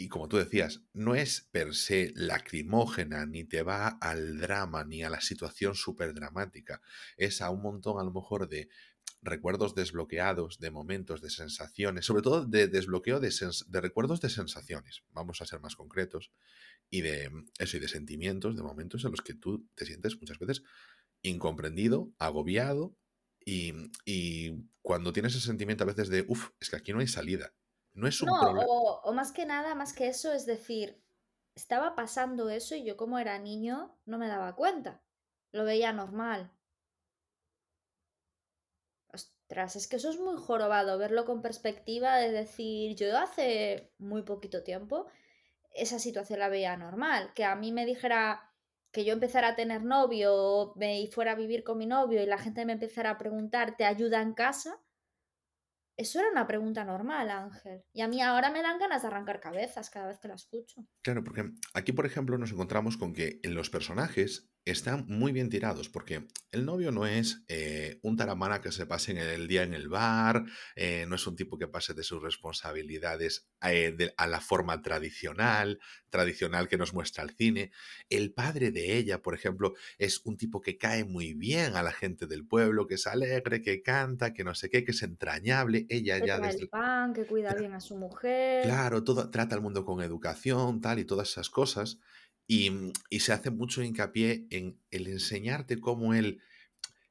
y 0.00 0.06
como 0.06 0.28
tú 0.28 0.36
decías, 0.36 0.84
no 0.92 1.16
es 1.16 1.48
per 1.50 1.74
se 1.74 2.12
lacrimógena, 2.14 3.26
ni 3.26 3.42
te 3.42 3.64
va 3.64 3.88
al 3.88 4.38
drama, 4.38 4.84
ni 4.84 5.02
a 5.02 5.10
la 5.10 5.20
situación 5.20 5.74
súper 5.74 6.14
dramática. 6.14 6.80
Es 7.16 7.42
a 7.42 7.50
un 7.50 7.62
montón, 7.62 7.98
a 8.00 8.04
lo 8.04 8.12
mejor, 8.12 8.48
de 8.48 8.68
recuerdos 9.22 9.74
desbloqueados, 9.74 10.60
de 10.60 10.70
momentos, 10.70 11.20
de 11.20 11.30
sensaciones, 11.30 12.06
sobre 12.06 12.22
todo 12.22 12.46
de 12.46 12.68
desbloqueo 12.68 13.18
de, 13.18 13.34
de, 13.66 13.80
recuerdos 13.80 14.20
de 14.20 14.30
sensaciones, 14.30 15.02
vamos 15.10 15.42
a 15.42 15.46
ser 15.46 15.58
más 15.58 15.74
concretos, 15.74 16.30
y 16.88 17.00
de 17.00 17.28
eso, 17.58 17.76
y 17.76 17.80
de 17.80 17.88
sentimientos, 17.88 18.56
de 18.56 18.62
momentos 18.62 19.04
en 19.04 19.10
los 19.10 19.20
que 19.20 19.34
tú 19.34 19.68
te 19.74 19.84
sientes 19.84 20.16
muchas 20.20 20.38
veces 20.38 20.62
incomprendido, 21.22 22.12
agobiado, 22.20 22.96
y, 23.44 23.72
y 24.04 24.52
cuando 24.80 25.12
tienes 25.12 25.34
ese 25.34 25.46
sentimiento 25.46 25.82
a 25.82 25.88
veces 25.88 26.08
de, 26.08 26.24
uff, 26.28 26.50
es 26.60 26.70
que 26.70 26.76
aquí 26.76 26.92
no 26.92 27.00
hay 27.00 27.08
salida. 27.08 27.52
No 27.98 28.06
es 28.06 28.22
un 28.22 28.28
problema. 28.28 28.64
O, 28.66 29.00
o 29.02 29.12
más 29.12 29.32
que 29.32 29.44
nada, 29.44 29.74
más 29.74 29.92
que 29.92 30.08
eso, 30.08 30.32
es 30.32 30.46
decir, 30.46 31.02
estaba 31.54 31.94
pasando 31.96 32.48
eso 32.48 32.74
y 32.76 32.84
yo 32.84 32.96
como 32.96 33.18
era 33.18 33.38
niño 33.38 33.98
no 34.06 34.18
me 34.18 34.28
daba 34.28 34.54
cuenta. 34.54 35.02
Lo 35.50 35.64
veía 35.64 35.92
normal. 35.92 36.52
Ostras, 39.12 39.76
es 39.76 39.88
que 39.88 39.96
eso 39.96 40.10
es 40.10 40.20
muy 40.20 40.36
jorobado, 40.36 40.98
verlo 40.98 41.24
con 41.24 41.42
perspectiva 41.42 42.16
de 42.18 42.30
decir, 42.30 42.94
yo 42.94 43.18
hace 43.18 43.92
muy 43.98 44.22
poquito 44.22 44.62
tiempo 44.62 45.06
esa 45.72 45.98
situación 45.98 46.38
la 46.40 46.48
veía 46.48 46.76
normal, 46.76 47.32
que 47.34 47.44
a 47.44 47.56
mí 47.56 47.72
me 47.72 47.86
dijera 47.86 48.52
que 48.92 49.04
yo 49.04 49.12
empezara 49.12 49.48
a 49.48 49.56
tener 49.56 49.82
novio 49.82 50.74
y 50.80 51.06
fuera 51.08 51.32
a 51.32 51.36
vivir 51.36 51.62
con 51.64 51.78
mi 51.78 51.86
novio 51.86 52.22
y 52.22 52.26
la 52.26 52.38
gente 52.38 52.64
me 52.64 52.72
empezara 52.74 53.10
a 53.10 53.18
preguntar, 53.18 53.76
¿te 53.76 53.84
ayuda 53.84 54.22
en 54.22 54.32
casa? 54.34 54.80
Eso 55.98 56.20
era 56.20 56.30
una 56.30 56.46
pregunta 56.46 56.84
normal, 56.84 57.28
Ángel. 57.28 57.82
Y 57.92 58.02
a 58.02 58.08
mí 58.08 58.22
ahora 58.22 58.52
me 58.52 58.62
dan 58.62 58.78
ganas 58.78 59.02
de 59.02 59.08
arrancar 59.08 59.40
cabezas 59.40 59.90
cada 59.90 60.06
vez 60.06 60.20
que 60.20 60.28
la 60.28 60.36
escucho. 60.36 60.86
Claro, 61.02 61.24
porque 61.24 61.50
aquí, 61.74 61.90
por 61.90 62.06
ejemplo, 62.06 62.38
nos 62.38 62.52
encontramos 62.52 62.96
con 62.96 63.12
que 63.12 63.40
en 63.42 63.56
los 63.56 63.68
personajes 63.68 64.48
están 64.70 65.04
muy 65.08 65.32
bien 65.32 65.48
tirados 65.48 65.88
porque 65.88 66.26
el 66.50 66.64
novio 66.64 66.90
no 66.92 67.06
es 67.06 67.44
eh, 67.48 67.98
un 68.02 68.16
taramana 68.16 68.60
que 68.60 68.72
se 68.72 68.86
pase 68.86 69.12
en 69.12 69.18
el 69.18 69.48
día 69.48 69.62
en 69.62 69.74
el 69.74 69.88
bar, 69.88 70.44
eh, 70.76 71.04
no 71.08 71.16
es 71.16 71.26
un 71.26 71.36
tipo 71.36 71.58
que 71.58 71.68
pase 71.68 71.94
de 71.94 72.02
sus 72.02 72.22
responsabilidades 72.22 73.48
eh, 73.62 74.12
a 74.16 74.26
la 74.26 74.40
forma 74.40 74.80
tradicional, 74.82 75.80
tradicional 76.10 76.68
que 76.68 76.78
nos 76.78 76.94
muestra 76.94 77.24
el 77.24 77.30
cine. 77.30 77.70
El 78.08 78.32
padre 78.32 78.70
de 78.70 78.96
ella, 78.96 79.20
por 79.22 79.34
ejemplo, 79.34 79.74
es 79.98 80.20
un 80.24 80.36
tipo 80.36 80.60
que 80.60 80.78
cae 80.78 81.04
muy 81.04 81.34
bien 81.34 81.76
a 81.76 81.82
la 81.82 81.92
gente 81.92 82.26
del 82.26 82.46
pueblo, 82.46 82.86
que 82.86 82.94
es 82.94 83.06
alegre, 83.06 83.60
que 83.62 83.82
canta, 83.82 84.32
que 84.32 84.44
no 84.44 84.54
sé 84.54 84.70
qué, 84.70 84.84
que 84.84 84.92
es 84.92 85.02
entrañable. 85.02 85.86
Ella 85.88 86.24
ya 86.24 86.38
desde 86.38 86.62
el 86.62 86.68
pan, 86.68 87.12
que 87.12 87.26
cuida 87.26 87.54
bien 87.54 87.74
a 87.74 87.80
su 87.80 87.96
mujer. 87.96 88.62
Claro, 88.62 89.04
todo, 89.04 89.30
trata 89.30 89.54
al 89.54 89.62
mundo 89.62 89.84
con 89.84 90.00
educación, 90.02 90.80
tal 90.80 90.98
y 90.98 91.04
todas 91.04 91.30
esas 91.30 91.50
cosas. 91.50 91.98
Mm, 92.48 92.90
y, 93.10 93.20
se 93.20 93.32
hace 93.32 93.50
mucho 93.50 93.82
hincapié 93.82 94.46
en 94.50 94.80
el 94.90 95.06
enseñarte 95.06 95.78
cómo 95.80 96.14
él, 96.14 96.40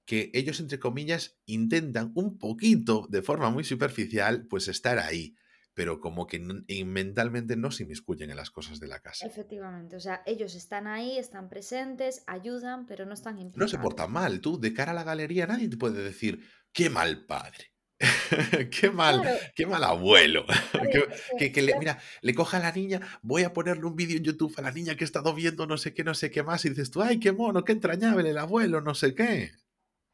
que 0.06 0.32
ellos, 0.34 0.60
entre 0.60 0.80
comillas, 0.80 1.38
intentan 1.46 2.12
un 2.16 2.38
poquito, 2.38 3.06
de 3.10 3.22
forma 3.22 3.50
muy 3.52 3.64
superficial, 3.64 4.48
pues 4.48 4.68
estar 4.68 4.98
ahí, 4.98 5.36
pero 5.74 6.00
como 6.00 6.26
que 6.26 6.40
mentalmente 6.40 7.56
no 7.56 7.70
se 7.70 7.84
inmiscuyen 7.84 8.32
en 8.32 8.38
las 8.38 8.50
cosas 8.50 8.80
de 8.80 8.88
la 8.88 9.00
casa. 9.00 9.28
Efectivamente, 9.28 9.96
o 9.96 10.00
sea, 10.00 10.24
ellos 10.26 10.56
están 10.56 10.88
ahí, 10.88 11.20
están 11.20 11.50
presentes, 11.50 12.24
ayudan, 12.26 12.88
pero 12.88 13.06
no 13.06 13.14
están 13.14 13.38
implicados. 13.38 13.74
No 13.74 13.78
se 13.78 13.84
portan 13.84 14.12
mal, 14.12 14.42
tú, 14.42 14.60
de 14.60 14.74
cara 14.74 14.92
a 14.92 14.96
la 14.96 15.04
galería, 15.04 15.46
nadie 15.46 15.70
te 15.70 15.78
puede 15.78 16.02
decir, 16.02 16.42
qué 16.72 16.90
mal 16.90 17.26
padre. 17.28 17.77
qué 18.80 18.92
mal, 18.92 19.24
qué 19.56 19.66
mal 19.66 19.84
abuelo. 19.84 20.46
que, 21.40 21.62
le, 21.62 21.78
mira, 21.80 22.00
le 22.22 22.36
coja 22.36 22.58
a 22.58 22.60
la 22.60 22.72
niña, 22.72 23.02
voy 23.22 23.44
a 23.44 23.54
ponerle 23.54 23.86
un 23.86 23.96
vídeo 23.96 24.18
en 24.18 24.24
YouTube 24.24 24.54
a 24.58 24.62
la 24.62 24.72
niña 24.72 24.96
que 24.96 25.04
he 25.04 25.06
estado 25.06 25.34
viendo 25.34 25.66
no 25.66 25.78
sé 25.78 25.94
qué, 25.94 26.04
no 26.04 26.14
sé 26.14 26.30
qué 26.32 26.44
más, 26.44 26.66
y 26.66 26.70
dices 26.70 26.92
tú, 26.92 27.02
ay, 27.02 27.20
qué 27.20 27.32
mono, 27.32 27.64
qué 27.64 27.72
entrañable 27.72 28.30
el 28.30 28.38
abuelo, 28.38 28.82
no 28.82 28.94
sé 28.94 29.16
qué. 29.16 29.52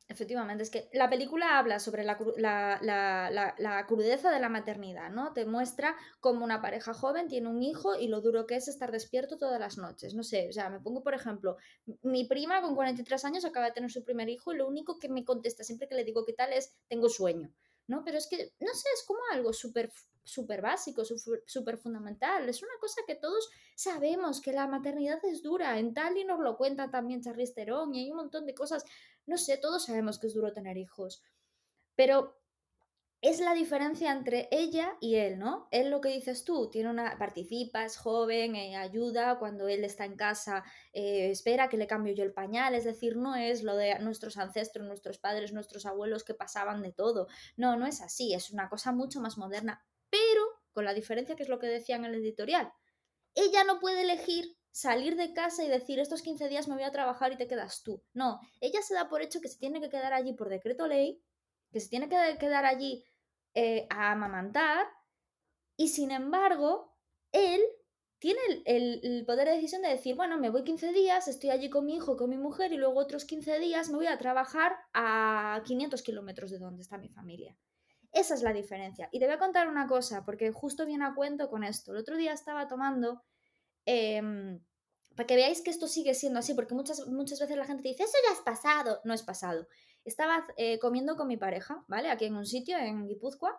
Efectivamente, 0.10 0.64
es 0.64 0.70
que 0.70 0.90
la 0.94 1.10
película 1.10 1.58
habla 1.58 1.80
sobre 1.80 2.04
la, 2.04 2.18
la, 2.38 3.86
crudeza 3.88 4.32
de 4.32 4.40
la 4.40 4.50
maternidad, 4.50 5.10
¿no? 5.10 5.34
Te 5.34 5.46
muestra 5.46 5.96
cómo 6.20 6.44
una 6.44 6.62
pareja 6.62 6.94
joven 6.94 7.28
tiene 7.30 7.48
un 7.48 7.64
hijo 7.64 7.96
y 7.98 8.10
lo 8.10 8.22
duro 8.22 8.46
que 8.46 8.56
es 8.56 8.68
estar 8.68 8.92
despierto 8.92 9.38
todas 9.38 9.60
las 9.60 9.78
noches. 9.78 10.14
No 10.14 10.24
sé, 10.24 10.50
o 10.50 10.54
sea, 10.54 10.70
me 10.70 10.82
pongo, 10.82 11.04
por 11.04 11.16
ejemplo, 11.16 11.58
mi 12.04 12.26
prima 12.26 12.62
con 12.62 12.76
43 12.76 13.26
años 13.26 13.46
acaba 13.46 13.68
de 13.68 13.72
tener 13.72 13.90
su 13.90 14.04
primer 14.04 14.30
hijo 14.30 14.54
y 14.54 14.58
lo 14.58 14.68
único 14.68 15.00
que 15.00 15.10
me 15.10 15.26
contesta 15.26 15.64
siempre 15.64 15.88
que 15.88 15.96
le 15.96 16.04
digo 16.04 16.26
qué 16.26 16.34
tal 16.34 16.54
es, 16.54 16.76
tengo 16.90 17.10
sueño. 17.10 17.50
¿No? 17.88 18.04
Pero 18.04 18.18
es 18.18 18.28
que, 18.28 18.54
no 18.60 18.74
sé, 18.74 18.90
es 18.94 19.04
como 19.06 19.20
algo 19.32 19.52
súper 19.54 19.92
básico, 20.62 21.04
súper 21.06 21.78
fundamental. 21.78 22.48
Es 22.48 22.64
una 22.64 22.74
cosa 22.80 23.02
que 23.06 23.16
todos 23.16 23.50
sabemos, 23.76 24.42
que 24.42 24.54
la 24.54 24.68
maternidad 24.68 25.24
es 25.26 25.44
dura. 25.44 25.78
En 25.80 25.94
Tali 25.94 26.24
nos 26.24 26.40
lo 26.40 26.58
cuenta 26.58 26.90
también 26.90 27.22
Charlize 27.22 27.54
Theron 27.54 27.94
y 27.94 28.02
hay 28.02 28.12
un 28.12 28.18
montón 28.18 28.46
de 28.46 28.54
cosas. 28.54 28.86
No 29.26 29.38
sé, 29.38 29.58
todos 29.58 29.86
sabemos 29.86 30.20
que 30.20 30.28
es 30.28 30.34
duro 30.34 30.54
tener 30.54 30.78
hijos. 30.78 31.24
Pero 31.96 32.43
es 33.24 33.40
la 33.40 33.54
diferencia 33.54 34.12
entre 34.12 34.50
ella 34.52 34.98
y 35.00 35.16
él, 35.16 35.40
¿no? 35.40 35.70
Él 35.72 35.90
lo 35.90 36.02
que 36.02 36.10
dices 36.10 36.44
tú, 36.44 36.70
tiene 36.70 36.90
una, 36.90 37.18
participa, 37.18 37.86
es 37.86 37.96
joven, 37.96 38.58
eh, 38.58 38.76
ayuda 38.76 39.40
cuando 39.40 39.70
él 39.70 39.86
está 39.86 40.04
en 40.04 40.18
casa, 40.18 40.66
eh, 40.92 41.32
espera 41.32 41.70
que 41.70 41.78
le 41.78 41.88
cambio 41.88 42.14
yo 42.14 42.26
el 42.26 42.34
pañal, 42.34 42.76
es 42.76 42.84
decir, 42.84 43.16
no 43.16 43.38
es 43.38 43.64
lo 43.64 43.78
de 43.78 43.98
nuestros 44.00 44.36
ancestros, 44.38 44.86
nuestros 44.86 45.20
padres, 45.20 45.54
nuestros 45.54 45.86
abuelos 45.86 46.26
que 46.26 46.34
pasaban 46.34 46.82
de 46.82 46.92
todo, 46.92 47.28
no, 47.56 47.78
no 47.78 47.88
es 47.88 48.02
así, 48.02 48.34
es 48.34 48.52
una 48.52 48.68
cosa 48.68 48.92
mucho 48.92 49.22
más 49.22 49.38
moderna, 49.38 49.86
pero 50.10 50.44
con 50.74 50.84
la 50.84 50.94
diferencia 50.94 51.38
que 51.38 51.44
es 51.44 51.50
lo 51.50 51.60
que 51.60 51.68
decía 51.68 51.96
en 51.96 52.04
el 52.04 52.16
editorial, 52.16 52.74
ella 53.36 53.64
no 53.64 53.80
puede 53.80 54.02
elegir 54.02 54.58
salir 54.72 55.16
de 55.16 55.34
casa 55.34 55.64
y 55.64 55.70
decir 55.70 55.98
estos 56.00 56.24
15 56.24 56.50
días 56.50 56.68
me 56.68 56.76
voy 56.76 56.84
a 56.84 56.92
trabajar 56.92 57.32
y 57.32 57.38
te 57.38 57.48
quedas 57.48 57.84
tú. 57.84 58.04
No, 58.14 58.42
ella 58.60 58.82
se 58.82 58.96
da 58.96 59.08
por 59.08 59.22
hecho 59.22 59.40
que 59.40 59.48
se 59.48 59.60
tiene 59.60 59.80
que 59.80 59.90
quedar 59.90 60.12
allí 60.12 60.34
por 60.34 60.50
decreto 60.50 60.88
ley, 60.88 61.24
que 61.72 61.80
se 61.80 61.90
tiene 61.90 62.10
que 62.10 62.38
quedar 62.38 62.66
allí 62.66 63.06
eh, 63.54 63.88
a 63.90 64.12
amamantar 64.12 64.88
y 65.78 65.90
sin 65.90 66.12
embargo, 66.12 66.96
él 67.32 67.62
tiene 68.20 68.40
el, 68.66 69.26
poder 69.26 69.48
de 69.48 69.56
decisión 69.56 69.82
de 69.82 69.90
decir, 69.90 70.16
bueno, 70.16 70.38
me 70.38 70.50
voy 70.50 70.64
15 70.64 70.94
días, 70.94 71.28
estoy 71.28 71.50
allí 71.50 71.70
con 71.70 71.86
mi 71.86 71.96
hijo, 71.96 72.16
con 72.16 72.30
mi 72.30 72.38
mujer 72.38 72.72
y 72.72 72.78
luego 72.78 73.00
otros 73.00 73.26
15 73.26 73.60
días 73.60 73.90
me 73.90 73.98
voy 73.98 74.08
a 74.08 74.18
trabajar 74.18 74.78
a 74.94 75.62
500 75.66 76.02
kilómetros 76.04 76.52
de 76.52 76.60
donde 76.60 76.84
está 76.84 76.98
mi 76.98 77.10
familia. 77.10 77.58
Esa 78.14 78.36
es 78.36 78.44
la 78.44 78.54
diferencia. 78.54 79.10
Y 79.12 79.20
te 79.20 79.26
voy 79.26 79.34
a 79.34 79.40
contar 79.40 79.68
una 79.68 79.88
cosa, 79.88 80.24
porque 80.24 80.52
justo 80.52 80.86
viene 80.86 81.04
a 81.04 81.16
cuento 81.16 81.50
con 81.50 81.64
esto. 81.64 81.92
El 81.92 81.98
otro 81.98 82.16
día 82.16 82.32
estaba 82.32 82.68
tomando, 82.68 83.24
em, 83.86 84.64
para 85.16 85.28
que 85.28 85.36
veáis 85.36 85.62
que 85.62 85.72
esto 85.72 85.88
sigue 85.88 86.14
siendo 86.14 86.40
así, 86.40 86.54
porque 86.54 86.76
muchas, 86.76 87.06
muchas 87.08 87.40
veces 87.40 87.58
la 87.58 87.66
gente 87.66 87.90
dice, 87.90 88.04
eso 88.04 88.18
ya 88.26 88.34
es 88.34 88.42
pasado. 88.42 89.02
No 89.04 89.14
es 89.14 89.24
pasado. 89.24 89.68
Estaba 90.06 90.46
eh, 90.58 90.80
comiendo 90.80 91.16
con 91.16 91.28
mi 91.28 91.38
pareja, 91.38 91.84
¿vale? 91.88 92.10
Aquí 92.10 92.26
en 92.26 92.36
un 92.36 92.46
sitio, 92.46 92.78
en 92.78 93.08
Guipúzcoa, 93.08 93.58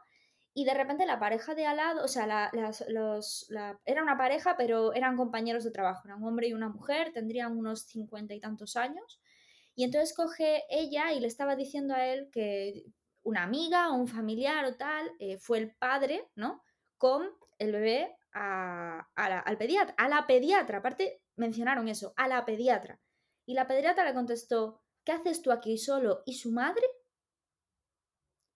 y 0.56 0.64
de 0.64 0.74
repente 0.74 1.04
la 1.04 1.18
pareja 1.18 1.54
de 1.56 1.66
al 1.66 1.78
lado, 1.78 2.04
o 2.04 2.08
sea, 2.08 2.50
los, 2.88 3.50
era 3.84 4.02
una 4.02 4.16
pareja, 4.16 4.56
pero 4.56 4.92
eran 4.92 5.16
compañeros 5.16 5.64
de 5.64 5.72
trabajo, 5.72 6.06
eran 6.06 6.22
un 6.22 6.28
hombre 6.28 6.46
y 6.46 6.52
una 6.52 6.68
mujer, 6.68 7.12
tendrían 7.12 7.58
unos 7.58 7.82
cincuenta 7.86 8.34
y 8.34 8.40
tantos 8.40 8.76
años. 8.76 9.20
Y 9.74 9.82
entonces 9.82 10.14
coge 10.14 10.62
ella 10.70 11.12
y 11.12 11.18
le 11.18 11.26
estaba 11.26 11.56
diciendo 11.56 11.94
a 11.94 12.06
él 12.06 12.30
que 12.30 12.84
una 13.24 13.42
amiga 13.42 13.90
o 13.90 13.94
un 13.94 14.06
familiar 14.06 14.64
o 14.64 14.76
tal 14.76 15.10
eh, 15.18 15.38
fue 15.38 15.58
el 15.58 15.74
padre, 15.74 16.30
¿no? 16.36 16.62
Con 16.98 17.28
el 17.58 17.72
bebé 17.72 18.16
a, 18.32 19.08
al 19.16 19.58
pediatra, 19.58 19.94
a 19.98 20.08
la 20.08 20.24
pediatra, 20.26 20.78
aparte 20.78 21.20
mencionaron 21.34 21.88
eso, 21.88 22.14
a 22.16 22.28
la 22.28 22.44
pediatra. 22.44 23.00
Y 23.44 23.54
la 23.54 23.66
pediatra 23.66 24.04
le 24.04 24.14
contestó, 24.14 24.83
¿qué 25.04 25.12
haces 25.12 25.42
tú 25.42 25.52
aquí 25.52 25.78
solo? 25.78 26.22
¿Y 26.26 26.34
su 26.34 26.50
madre? 26.50 26.86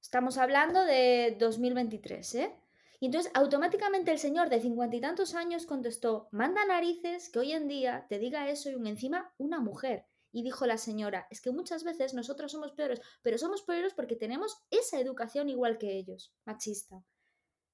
Estamos 0.01 0.39
hablando 0.39 0.85
de 0.85 1.37
2023, 1.39 2.35
¿eh? 2.37 2.57
Y 3.01 3.07
entonces 3.07 3.31
automáticamente 3.35 4.11
el 4.11 4.19
señor 4.19 4.49
de 4.49 4.61
cincuenta 4.61 4.97
y 4.97 5.01
tantos 5.01 5.35
años 5.35 5.67
contestó, 5.67 6.29
manda 6.33 6.65
narices 6.65 7.29
que 7.29 7.39
hoy 7.39 7.53
en 7.53 7.69
día 7.69 8.07
te 8.09 8.19
diga 8.19 8.49
eso 8.51 8.71
y 8.71 8.89
encima 8.89 9.33
una 9.39 9.61
mujer. 9.61 10.07
Y 10.33 10.43
dijo 10.43 10.67
la 10.67 10.79
señora, 10.79 11.27
es 11.31 11.41
que 11.41 11.53
muchas 11.53 11.85
veces 11.85 12.13
nosotros 12.13 12.53
somos 12.53 12.73
peores, 12.73 13.01
pero 13.23 13.39
somos 13.39 13.63
peores 13.63 13.95
porque 13.95 14.17
tenemos 14.17 14.57
esa 14.71 15.01
educación 15.01 15.49
igual 15.49 15.79
que 15.79 15.97
ellos, 15.97 16.35
machista. 16.45 17.03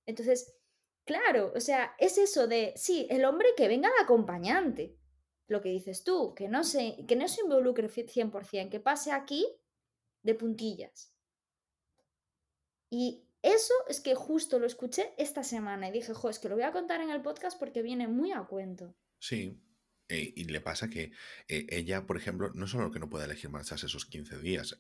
Entonces, 0.07 0.55
claro, 1.05 1.53
o 1.57 1.61
sea, 1.61 1.95
es 1.99 2.19
eso 2.19 2.47
de, 2.47 2.75
sí, 2.77 3.07
el 3.11 3.25
hombre 3.25 3.49
que 3.57 3.69
venga 3.69 3.89
de 3.89 4.05
acompañante, 4.05 4.97
lo 5.47 5.61
que 5.61 5.71
dices 5.71 6.05
tú, 6.05 6.35
que 6.35 6.49
no 6.49 6.65
se, 6.65 7.05
que 7.07 7.17
no 7.17 7.29
se 7.29 7.43
involucre 7.43 7.89
100%, 7.89 8.71
que 8.71 8.81
pase 8.81 9.13
aquí 9.13 9.47
de 10.23 10.35
puntillas. 10.35 11.13
Y 12.91 13.29
eso 13.43 13.75
es 13.89 14.01
que 14.01 14.15
justo 14.15 14.59
lo 14.59 14.67
escuché 14.67 15.15
esta 15.19 15.45
semana 15.45 15.89
y 15.89 15.93
dije, 15.93 16.15
jo, 16.15 16.31
es 16.31 16.39
que 16.39 16.49
lo 16.49 16.55
voy 16.55 16.65
a 16.65 16.73
contar 16.73 17.01
en 17.01 17.11
el 17.11 17.23
podcast 17.23 17.59
porque 17.59 17.83
viene 17.83 18.09
muy 18.09 18.33
a 18.33 18.45
cuento. 18.45 18.97
Sí, 19.19 19.61
eh, 20.09 20.33
y 20.37 20.45
le 20.45 20.61
pasa 20.61 20.89
que 20.89 21.13
eh, 21.49 21.67
ella, 21.71 22.07
por 22.07 22.17
ejemplo, 22.19 22.51
no 22.55 22.67
solo 22.67 22.91
que 22.91 22.99
no 22.99 23.09
puede 23.09 23.25
elegir 23.25 23.49
marcharse 23.49 23.87
esos 23.87 24.05
15 24.05 24.39
días, 24.39 24.77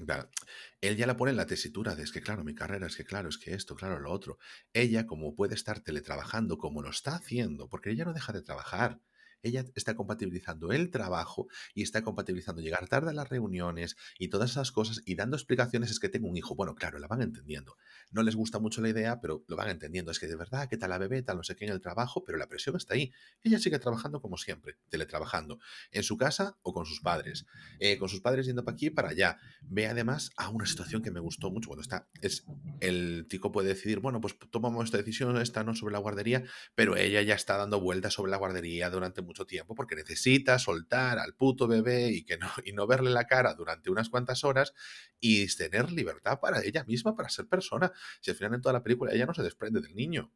él 0.81 0.97
ya 0.97 1.07
la 1.07 1.17
pone 1.17 1.31
en 1.31 1.39
la 1.39 1.47
tesitura 1.47 1.95
de 1.95 2.03
es 2.03 2.13
que, 2.13 2.21
claro, 2.21 2.45
mi 2.45 2.55
carrera, 2.55 2.87
es 2.87 2.97
que, 2.97 3.05
claro, 3.05 3.31
es 3.31 3.39
que 3.39 3.55
esto, 3.55 3.75
claro, 3.75 3.99
lo 4.01 4.13
otro. 4.13 4.39
Ella, 4.75 5.07
como 5.07 5.35
puede 5.35 5.55
estar 5.55 5.81
teletrabajando, 5.81 6.59
como 6.59 6.83
lo 6.83 6.91
está 6.91 7.17
haciendo, 7.17 7.69
porque 7.69 7.91
ella 7.91 8.05
no 8.05 8.13
deja 8.13 8.33
de 8.33 8.43
trabajar, 8.43 9.01
ella 9.45 9.65
está 9.75 9.95
compatibilizando 9.95 10.73
el 10.73 10.91
trabajo 10.91 11.47
y 11.75 11.83
está 11.83 12.03
compatibilizando 12.03 12.63
llegar 12.63 12.89
tarde 12.89 13.11
a 13.11 13.13
las 13.13 13.29
reuniones 13.29 13.97
y 14.19 14.29
todas 14.29 14.53
esas 14.53 14.73
cosas 14.73 15.03
y 15.05 15.15
dando 15.15 15.37
explicaciones 15.37 15.91
es 15.91 16.01
que 16.01 16.09
tengo 16.09 16.29
un 16.29 16.37
hijo. 16.37 16.55
Bueno, 16.55 16.75
claro, 16.75 16.99
la 16.99 17.07
van 17.07 17.23
entendiendo. 17.23 17.77
No 18.11 18.23
les 18.23 18.37
gusta 18.37 18.59
mucho 18.59 18.81
la 18.81 18.89
idea, 18.89 19.21
pero 19.21 19.45
lo 19.47 19.57
van 19.57 19.69
entendiendo. 19.69 20.11
Es 20.11 20.19
que 20.19 20.27
de 20.27 20.37
verdad, 20.37 20.69
¿qué 20.69 20.77
tal 20.77 20.91
la 20.91 20.99
bebé? 20.99 21.23
Tal 21.23 21.37
no 21.37 21.45
sé 21.45 21.57
qué 21.57 21.65
en 21.65 21.73
el 21.73 21.81
trabajo, 21.81 22.25
pero 22.25 22.39
la 22.39 22.49
presión 22.49 22.77
está 22.77 22.95
ahí. 22.95 23.13
Ella 23.43 23.59
sigue 23.59 23.79
trabajando 23.79 24.21
como 24.21 24.37
siempre, 24.37 24.77
teletrabajando, 24.89 25.59
en 25.91 26.03
su 26.03 26.17
casa 26.17 26.57
o 26.63 26.73
con 26.73 26.87
sus 26.87 27.01
padres. 27.01 27.47
Eh, 27.81 27.99
con 27.99 28.09
sus 28.09 28.21
padres 28.21 28.47
yendo 28.47 28.65
para 28.65 28.75
aquí 28.75 28.87
y 28.87 28.91
para 28.91 29.11
allá. 29.11 29.39
Ve 29.63 29.87
además 29.87 30.31
a 30.37 30.49
una 30.49 30.67
situación 30.67 31.03
que 31.03 31.11
me 31.11 31.21
gustó 31.21 31.51
mucho 31.51 31.69
cuando 31.69 31.83
está. 31.83 32.09
Es 32.21 32.47
el 32.81 33.27
chico 33.29 33.53
puede 33.53 33.69
decidir, 33.69 34.01
bueno, 34.01 34.21
pues 34.21 34.37
tomamos 34.51 34.85
esta 34.85 34.99
decisión, 34.99 35.37
esta 35.37 35.65
no 35.65 35.75
sobre 35.75 35.93
la 35.93 35.99
guardería, 35.99 36.45
pero 36.75 36.97
ella 36.97 37.23
ya 37.23 37.35
está 37.35 37.57
dando 37.57 37.81
vueltas 37.81 38.15
sobre 38.15 38.31
la 38.31 38.37
guardería 38.37 38.91
durante 38.91 39.23
mucho 39.35 39.47
tiempo 39.47 39.75
porque 39.75 39.97
necesita 39.97 40.59
soltar 40.61 41.19
al 41.19 41.35
puto 41.35 41.67
bebé 41.67 42.11
y, 42.11 42.25
que 42.25 42.39
no, 42.39 42.47
y 42.65 42.73
no 42.73 42.87
verle 42.87 43.11
la 43.11 43.27
cara 43.27 43.55
durante 43.55 43.91
unas 43.91 44.09
cuantas 44.09 44.45
horas 44.45 44.73
y 45.21 45.47
tener 45.57 45.91
libertad 45.91 46.39
para 46.41 46.63
ella 46.63 46.85
misma, 46.85 47.17
para 47.17 47.29
ser 47.29 47.49
persona. 47.49 47.93
Si 48.21 48.31
al 48.31 48.37
final 48.37 48.55
en 48.55 48.63
toda 48.63 48.73
la 48.75 48.83
película 48.83 49.13
ella 49.13 49.27
no 49.27 49.35
se 49.35 49.43
desprende 49.43 49.81
del 49.81 49.95
niño. 49.95 50.33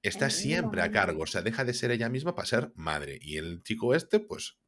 Está 0.00 0.30
siempre 0.30 0.82
a 0.82 0.90
cargo, 0.90 1.22
o 1.22 1.26
sea, 1.26 1.42
deja 1.42 1.64
de 1.64 1.74
ser 1.74 1.92
ella 1.92 2.08
misma 2.08 2.34
para 2.34 2.46
ser 2.46 2.72
madre. 2.74 3.18
Y 3.20 3.36
el 3.36 3.62
chico 3.62 3.94
este, 3.94 4.18
pues 4.18 4.58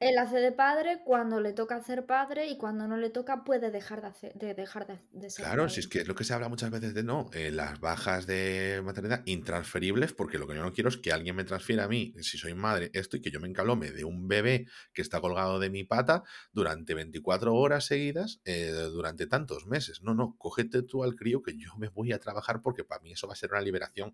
él 0.00 0.18
hace 0.18 0.38
de 0.38 0.52
padre 0.52 1.00
cuando 1.04 1.40
le 1.40 1.52
toca 1.52 1.76
hacer 1.76 2.06
padre 2.06 2.48
y 2.48 2.56
cuando 2.56 2.88
no 2.88 2.96
le 2.96 3.10
toca 3.10 3.44
puede 3.44 3.70
dejar 3.70 4.00
de, 4.00 4.08
hacer, 4.08 4.34
de 4.34 4.54
dejar 4.54 4.86
de, 4.86 5.30
ser 5.30 5.44
Claro, 5.44 5.68
si 5.68 5.80
es 5.80 5.88
que 5.88 6.00
es 6.00 6.08
lo 6.08 6.14
que 6.14 6.24
se 6.24 6.34
habla 6.34 6.48
muchas 6.48 6.70
veces 6.70 6.92
de 6.92 7.02
no, 7.02 7.30
eh, 7.32 7.50
las 7.50 7.80
bajas 7.80 8.26
de 8.26 8.82
maternidad 8.84 9.22
intransferibles, 9.26 10.12
porque 10.12 10.38
lo 10.38 10.46
que 10.46 10.54
yo 10.54 10.62
no 10.62 10.72
quiero 10.72 10.88
es 10.88 10.96
que 10.96 11.12
alguien 11.12 11.36
me 11.36 11.44
transfiera 11.44 11.84
a 11.84 11.88
mí, 11.88 12.14
si 12.20 12.36
soy 12.36 12.54
madre, 12.54 12.90
esto 12.94 13.16
y 13.16 13.20
que 13.20 13.30
yo 13.30 13.40
me 13.40 13.48
encalome 13.48 13.90
de 13.90 14.04
un 14.04 14.28
bebé 14.28 14.66
que 14.92 15.02
está 15.02 15.20
colgado 15.20 15.58
de 15.58 15.70
mi 15.70 15.84
pata 15.84 16.24
durante 16.52 16.94
24 16.94 17.54
horas 17.54 17.86
seguidas 17.86 18.40
eh, 18.44 18.72
durante 18.92 19.26
tantos 19.26 19.66
meses. 19.66 20.02
No, 20.02 20.14
no, 20.14 20.36
cógete 20.36 20.82
tú 20.82 21.04
al 21.04 21.14
crío 21.14 21.42
que 21.42 21.56
yo 21.56 21.76
me 21.76 21.88
voy 21.88 22.12
a 22.12 22.18
trabajar 22.18 22.60
porque 22.60 22.84
para 22.84 23.02
mí 23.02 23.12
eso 23.12 23.26
va 23.26 23.34
a 23.34 23.36
ser 23.36 23.52
una 23.52 23.60
liberación. 23.60 24.12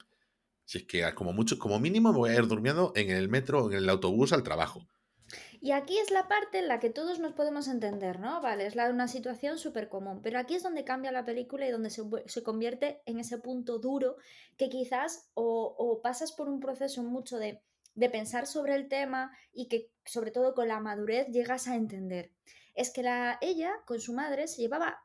Si 0.64 0.79
es 0.79 0.85
que 0.85 1.14
como 1.14 1.33
mucho, 1.33 1.59
como 1.59 1.81
mínimo 1.81 2.12
me 2.12 2.18
voy 2.18 2.31
a 2.31 2.35
ir 2.35 2.47
durmiendo 2.47 2.92
en 2.94 3.09
el 3.09 3.31
metro 3.31 3.64
o 3.64 3.71
en 3.71 3.79
el 3.79 3.88
autobús 3.88 4.35
al 4.35 4.42
trabajo. 4.42 4.87
Y 5.61 5.73
aquí 5.73 5.99
es 5.99 6.11
la 6.11 6.29
parte 6.29 6.59
en 6.59 6.68
la 6.68 6.79
que 6.79 6.90
todos 6.90 7.18
nos 7.18 7.33
podemos 7.33 7.66
entender, 7.66 8.21
¿no? 8.21 8.40
Vale, 8.40 8.66
es 8.66 8.77
la, 8.77 8.90
una 8.90 9.09
situación 9.09 9.59
súper 9.59 9.88
común, 9.88 10.21
pero 10.23 10.38
aquí 10.38 10.55
es 10.55 10.62
donde 10.62 10.85
cambia 10.85 11.11
la 11.11 11.25
película 11.25 11.66
y 11.66 11.71
donde 11.71 11.90
se, 11.90 12.03
se 12.27 12.42
convierte 12.42 13.03
en 13.07 13.18
ese 13.18 13.38
punto 13.38 13.79
duro 13.79 14.16
que 14.57 14.68
quizás 14.68 15.29
o, 15.35 15.75
o 15.77 16.01
pasas 16.01 16.33
por 16.33 16.49
un 16.49 16.61
proceso 16.61 17.03
mucho 17.03 17.38
de, 17.38 17.61
de, 17.94 18.11
pensar 18.11 18.47
sobre 18.47 18.75
el 18.77 18.88
tema 18.88 19.37
y 19.53 19.68
que 19.68 19.90
sobre 20.05 20.31
todo 20.31 20.55
con 20.55 20.68
la 20.68 20.81
madurez 20.81 21.27
llegas 21.29 21.66
a 21.66 21.75
entender. 21.75 22.31
Es 22.75 22.90
que 22.90 23.03
la, 23.03 23.38
ella 23.40 23.73
con 23.85 24.01
su 24.01 24.12
madre 24.12 24.47
se 24.47 24.62
llevaba 24.62 25.03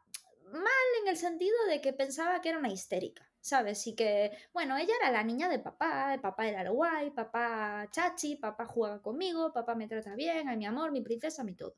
mal 0.52 1.02
en 1.02 1.08
el 1.08 1.18
sentido 1.18 1.56
de 1.68 1.82
que 1.82 1.94
pensaba 1.94 2.42
que 2.42 2.50
era 2.50 2.60
una 2.60 2.72
histérica. 2.72 3.28
¿Sabes? 3.44 3.86
Y 3.88 3.94
que, 3.94 4.32
bueno, 4.54 4.78
ella 4.78 4.94
era 5.02 5.12
la 5.12 5.22
niña 5.22 5.50
de 5.50 5.60
papá, 5.60 6.18
papá 6.22 6.48
era 6.48 6.64
lo 6.64 6.74
guay, 6.74 7.12
papá 7.12 7.90
chachi, 7.92 8.38
papá 8.38 8.66
juega 8.66 9.02
conmigo, 9.02 9.52
papá 9.52 9.76
me 9.76 9.88
trata 9.88 10.16
bien, 10.16 10.48
ay 10.48 10.56
mi 10.56 10.66
amor, 10.66 10.92
mi 10.92 11.02
princesa, 11.02 11.44
mi 11.44 11.54
todo. 11.54 11.76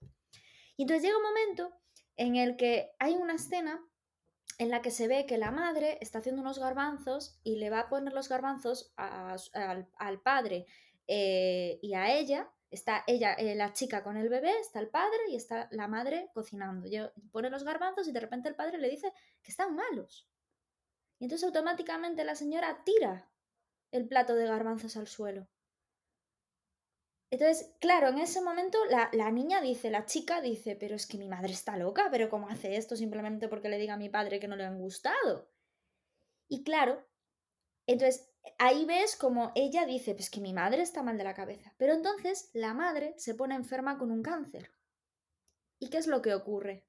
Y 0.77 0.83
entonces 0.83 1.03
llega 1.03 1.17
un 1.17 1.23
momento 1.23 1.73
en 2.17 2.35
el 2.35 2.55
que 2.55 2.91
hay 2.99 3.15
una 3.15 3.33
escena 3.33 3.83
en 4.59 4.69
la 4.69 4.83
que 4.83 4.91
se 4.91 5.07
ve 5.07 5.25
que 5.25 5.39
la 5.39 5.49
madre 5.49 5.97
está 6.01 6.19
haciendo 6.19 6.41
unos 6.43 6.59
garbanzos 6.59 7.39
y 7.43 7.55
le 7.55 7.71
va 7.71 7.79
a 7.79 7.89
poner 7.89 8.13
los 8.13 8.29
garbanzos 8.29 8.93
al, 8.95 10.21
padre 10.21 10.67
eh, 11.07 11.79
y 11.81 11.95
a 11.95 12.15
ella. 12.15 12.51
Está 12.69 13.03
ella, 13.07 13.33
eh, 13.33 13.55
la 13.55 13.73
chica 13.73 14.03
con 14.03 14.17
el 14.17 14.29
bebé, 14.29 14.51
está 14.59 14.79
el 14.79 14.89
padre 14.89 15.17
y 15.29 15.35
está 15.35 15.67
la 15.71 15.87
madre 15.87 16.29
cocinando. 16.33 16.87
Pone 17.31 17.49
los 17.49 17.63
garbanzos 17.63 18.07
y 18.07 18.11
de 18.11 18.19
repente 18.19 18.49
el 18.49 18.55
padre 18.55 18.77
le 18.77 18.89
dice 18.89 19.11
que 19.41 19.51
están 19.51 19.75
malos. 19.75 20.29
Y 21.19 21.25
entonces 21.25 21.45
automáticamente 21.45 22.23
la 22.23 22.35
señora 22.35 22.83
tira 22.83 23.29
el 23.91 24.07
plato 24.07 24.35
de 24.35 24.45
garbanzos 24.45 24.97
al 24.97 25.07
suelo. 25.07 25.47
Entonces, 27.31 27.73
claro, 27.79 28.09
en 28.09 28.19
ese 28.19 28.41
momento 28.41 28.77
la, 28.85 29.09
la, 29.11 29.31
niña 29.31 29.61
dice, 29.61 29.89
la 29.89 30.05
chica 30.05 30.41
dice, 30.41 30.75
pero 30.75 30.95
es 30.95 31.07
que 31.07 31.17
mi 31.17 31.27
madre 31.27 31.53
está 31.53 31.75
loca, 31.75 32.07
pero 32.11 32.29
¿cómo 32.29 32.49
hace 32.49 32.75
esto 32.75 32.95
simplemente 32.95 33.47
porque 33.47 33.69
le 33.69 33.77
diga 33.77 33.95
a 33.95 33.97
mi 33.97 34.09
padre 34.09 34.39
que 34.39 34.47
no 34.47 34.55
le 34.55 34.65
han 34.65 34.79
gustado? 34.79 35.49
Y 36.47 36.63
claro, 36.63 37.03
entonces 37.87 38.31
ahí 38.57 38.85
ves 38.85 39.15
como 39.15 39.51
ella 39.55 39.85
dice, 39.85 40.13
pues 40.13 40.29
que 40.29 40.41
mi 40.41 40.53
madre 40.53 40.81
está 40.81 41.03
mal 41.03 41.17
de 41.17 41.23
la 41.23 41.33
cabeza. 41.33 41.73
Pero 41.77 41.93
entonces 41.93 42.49
la 42.53 42.73
madre 42.73 43.13
se 43.17 43.35
pone 43.35 43.55
enferma 43.55 43.97
con 43.97 44.11
un 44.11 44.23
cáncer. 44.23 44.71
¿Y 45.79 45.89
qué 45.89 45.97
es 45.97 46.07
lo 46.07 46.21
que 46.21 46.33
ocurre? 46.33 46.85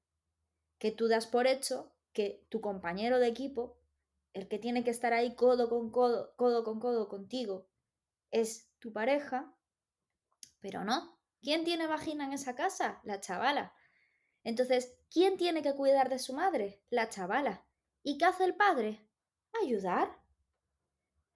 Que 0.79 0.91
tú 0.91 1.07
das 1.07 1.27
por 1.27 1.47
hecho 1.47 1.91
que 2.13 2.45
tu 2.49 2.61
compañero 2.61 3.19
de 3.19 3.27
equipo 3.27 3.76
el 4.33 4.47
que 4.47 4.59
tiene 4.59 4.83
que 4.83 4.91
estar 4.91 5.13
ahí 5.13 5.35
codo 5.35 5.69
con 5.69 5.91
codo, 5.91 6.33
codo 6.35 6.63
con 6.63 6.79
codo 6.79 7.07
contigo, 7.07 7.67
es 8.31 8.69
tu 8.79 8.93
pareja, 8.93 9.53
pero 10.59 10.83
no. 10.83 11.17
¿Quién 11.41 11.63
tiene 11.63 11.87
vagina 11.87 12.25
en 12.25 12.33
esa 12.33 12.55
casa? 12.55 12.99
La 13.03 13.19
chavala. 13.19 13.73
Entonces, 14.43 14.97
¿quién 15.09 15.37
tiene 15.37 15.61
que 15.61 15.75
cuidar 15.75 16.09
de 16.09 16.19
su 16.19 16.33
madre? 16.33 16.81
La 16.89 17.09
chavala. 17.09 17.65
¿Y 18.03 18.17
qué 18.17 18.25
hace 18.25 18.45
el 18.45 18.55
padre? 18.55 19.07
Ayudar. 19.61 20.17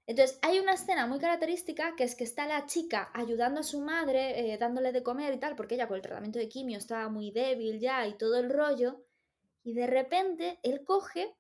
Entonces, 0.07 0.39
hay 0.41 0.59
una 0.59 0.73
escena 0.73 1.07
muy 1.07 1.19
característica 1.19 1.95
que 1.95 2.03
es 2.03 2.15
que 2.15 2.23
está 2.23 2.47
la 2.47 2.65
chica 2.65 3.11
ayudando 3.13 3.61
a 3.61 3.63
su 3.63 3.79
madre, 3.81 4.53
eh, 4.53 4.57
dándole 4.57 4.91
de 4.91 5.03
comer 5.03 5.33
y 5.33 5.39
tal, 5.39 5.55
porque 5.55 5.75
ella 5.75 5.87
con 5.87 5.95
el 5.95 6.01
tratamiento 6.01 6.39
de 6.39 6.49
quimio 6.49 6.77
estaba 6.77 7.07
muy 7.09 7.31
débil 7.31 7.79
ya 7.79 8.05
y 8.07 8.17
todo 8.17 8.37
el 8.37 8.49
rollo, 8.49 9.05
y 9.63 9.73
de 9.73 9.87
repente 9.87 10.59
él 10.63 10.83
coge, 10.83 11.35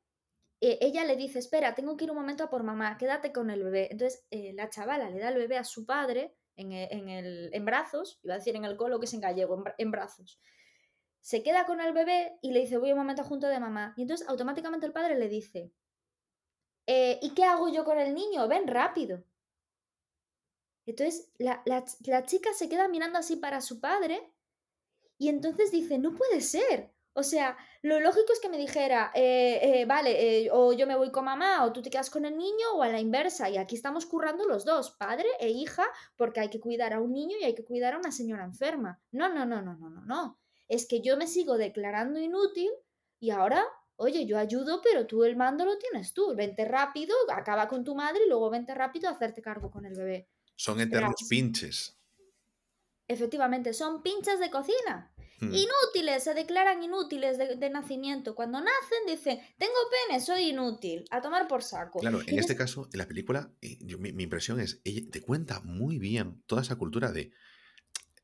eh, 0.61 0.77
ella 0.81 1.03
le 1.05 1.15
dice, 1.15 1.39
espera, 1.39 1.75
tengo 1.75 1.97
que 1.97 2.05
ir 2.05 2.11
un 2.11 2.17
momento 2.17 2.43
a 2.43 2.49
por 2.49 2.63
mamá, 2.63 2.97
quédate 2.97 3.33
con 3.33 3.49
el 3.49 3.63
bebé. 3.63 3.89
Entonces, 3.91 4.25
eh, 4.31 4.53
la 4.53 4.69
chavala 4.69 5.09
le 5.09 5.19
da 5.19 5.29
el 5.29 5.37
bebé 5.37 5.57
a 5.57 5.63
su 5.63 5.85
padre 5.85 6.35
en, 6.55 6.71
el, 6.71 7.49
en, 7.53 7.65
brazos, 7.65 8.19
iba 8.23 8.35
a 8.35 8.37
decir 8.37 8.55
en 8.55 8.65
el 8.65 8.77
colo 8.77 8.99
que 8.99 9.05
es 9.05 9.13
en 9.13 9.21
gallego, 9.21 9.63
en 9.77 9.91
brazos. 9.91 10.39
Se 11.19 11.43
queda 11.43 11.65
con 11.65 11.81
el 11.81 11.93
bebé 11.93 12.37
y 12.41 12.51
le 12.51 12.61
dice, 12.61 12.77
voy 12.77 12.91
un 12.91 12.99
momento 12.99 13.23
junto 13.23 13.47
de 13.47 13.59
mamá. 13.59 13.93
Y 13.97 14.03
entonces 14.03 14.27
automáticamente 14.27 14.85
el 14.85 14.93
padre 14.93 15.17
le 15.17 15.27
dice, 15.27 15.71
eh, 16.87 17.19
¿y 17.21 17.33
qué 17.33 17.43
hago 17.43 17.69
yo 17.69 17.83
con 17.85 17.97
el 17.99 18.13
niño? 18.13 18.47
Ven 18.47 18.67
rápido. 18.67 19.23
Entonces 20.85 21.31
la, 21.37 21.63
chica 22.25 22.53
se 22.53 22.69
queda 22.69 22.87
mirando 22.87 23.19
así 23.19 23.35
para 23.35 23.61
su 23.61 23.79
padre 23.79 24.33
y 25.17 25.29
entonces 25.29 25.71
dice, 25.71 25.99
no 25.99 26.15
puede 26.15 26.41
ser. 26.41 26.90
O 27.13 27.23
sea, 27.23 27.57
lo 27.81 27.99
lógico 27.99 28.31
es 28.31 28.39
que 28.39 28.49
me 28.49 28.57
dijera, 28.57 29.11
eh, 29.13 29.59
eh, 29.61 29.85
vale, 29.85 30.49
o 30.51 30.71
yo 30.71 30.87
me 30.87 30.95
voy 30.95 31.11
con 31.11 31.25
mamá, 31.25 31.65
o 31.65 31.73
tú 31.73 31.81
te 31.81 31.89
quedas 31.89 32.09
con 32.09 32.25
el 32.25 32.37
niño, 32.37 32.73
o 32.75 32.83
a 32.83 32.89
la 32.89 32.99
inversa. 32.99 33.49
Y 33.49 33.57
aquí 33.57 33.75
estamos 33.75 34.05
currando 34.05 34.47
los 34.47 34.63
dos, 34.63 34.91
padre 34.91 35.27
e 35.39 35.49
hija, 35.49 35.85
porque 36.15 36.39
hay 36.39 36.49
que 36.49 36.61
cuidar 36.61 36.93
a 36.93 37.01
un 37.01 37.11
niño 37.11 37.35
y 37.39 37.43
hay 37.43 37.55
que 37.55 37.65
cuidar 37.65 37.95
a 37.95 37.97
una 37.97 38.11
señora 38.11 38.45
enferma. 38.45 39.01
No, 39.11 39.27
no, 39.27 39.45
no, 39.45 39.61
no, 39.61 39.75
no, 39.75 39.89
no, 39.89 40.01
no. 40.05 40.39
Es 40.69 40.87
que 40.87 41.01
yo 41.01 41.17
me 41.17 41.27
sigo 41.27 41.57
declarando 41.57 42.19
inútil 42.19 42.69
y 43.19 43.31
ahora 43.31 43.65
oye, 44.01 44.25
yo 44.25 44.37
ayudo, 44.37 44.81
pero 44.81 45.05
tú 45.05 45.23
el 45.23 45.35
mando 45.35 45.63
lo 45.63 45.77
tienes 45.77 46.13
tú. 46.13 46.33
Vente 46.35 46.65
rápido, 46.65 47.15
acaba 47.31 47.67
con 47.67 47.83
tu 47.83 47.93
madre 47.93 48.25
y 48.25 48.29
luego 48.29 48.49
vente 48.49 48.73
rápido 48.73 49.07
a 49.07 49.11
hacerte 49.11 49.41
cargo 49.41 49.69
con 49.69 49.85
el 49.85 49.93
bebé. 49.93 50.27
Son 50.55 50.79
eternos 50.79 51.27
pinches. 51.29 51.97
Efectivamente, 53.07 53.73
son 53.73 54.01
pinches 54.01 54.39
de 54.39 54.49
cocina. 54.49 55.13
Hmm. 55.41 55.53
Inútiles, 55.53 56.23
se 56.23 56.33
declaran 56.33 56.83
inútiles 56.83 57.37
de, 57.37 57.69
nacimiento. 57.71 58.35
Cuando 58.35 58.59
nacen 58.59 59.05
dicen, 59.07 59.39
tengo 59.57 59.73
pene, 60.07 60.21
soy 60.21 60.49
inútil, 60.49 61.03
a 61.09 61.21
tomar 61.21 61.47
por 61.47 61.63
saco. 61.63 61.99
Claro, 61.99 62.21
en 62.25 62.37
este 62.39 62.55
caso, 62.55 62.87
en 62.93 62.99
la 62.99 63.07
película, 63.07 63.51
eh, 63.61 63.79
mi, 63.81 64.13
mi, 64.13 64.23
impresión 64.23 64.59
es, 64.59 64.81
ella 64.83 65.01
te 65.11 65.19
cuenta 65.21 65.59
muy 65.61 65.97
bien 65.97 66.43
toda 66.45 66.61
esa 66.61 66.75
cultura 66.75 67.11
de 67.11 67.31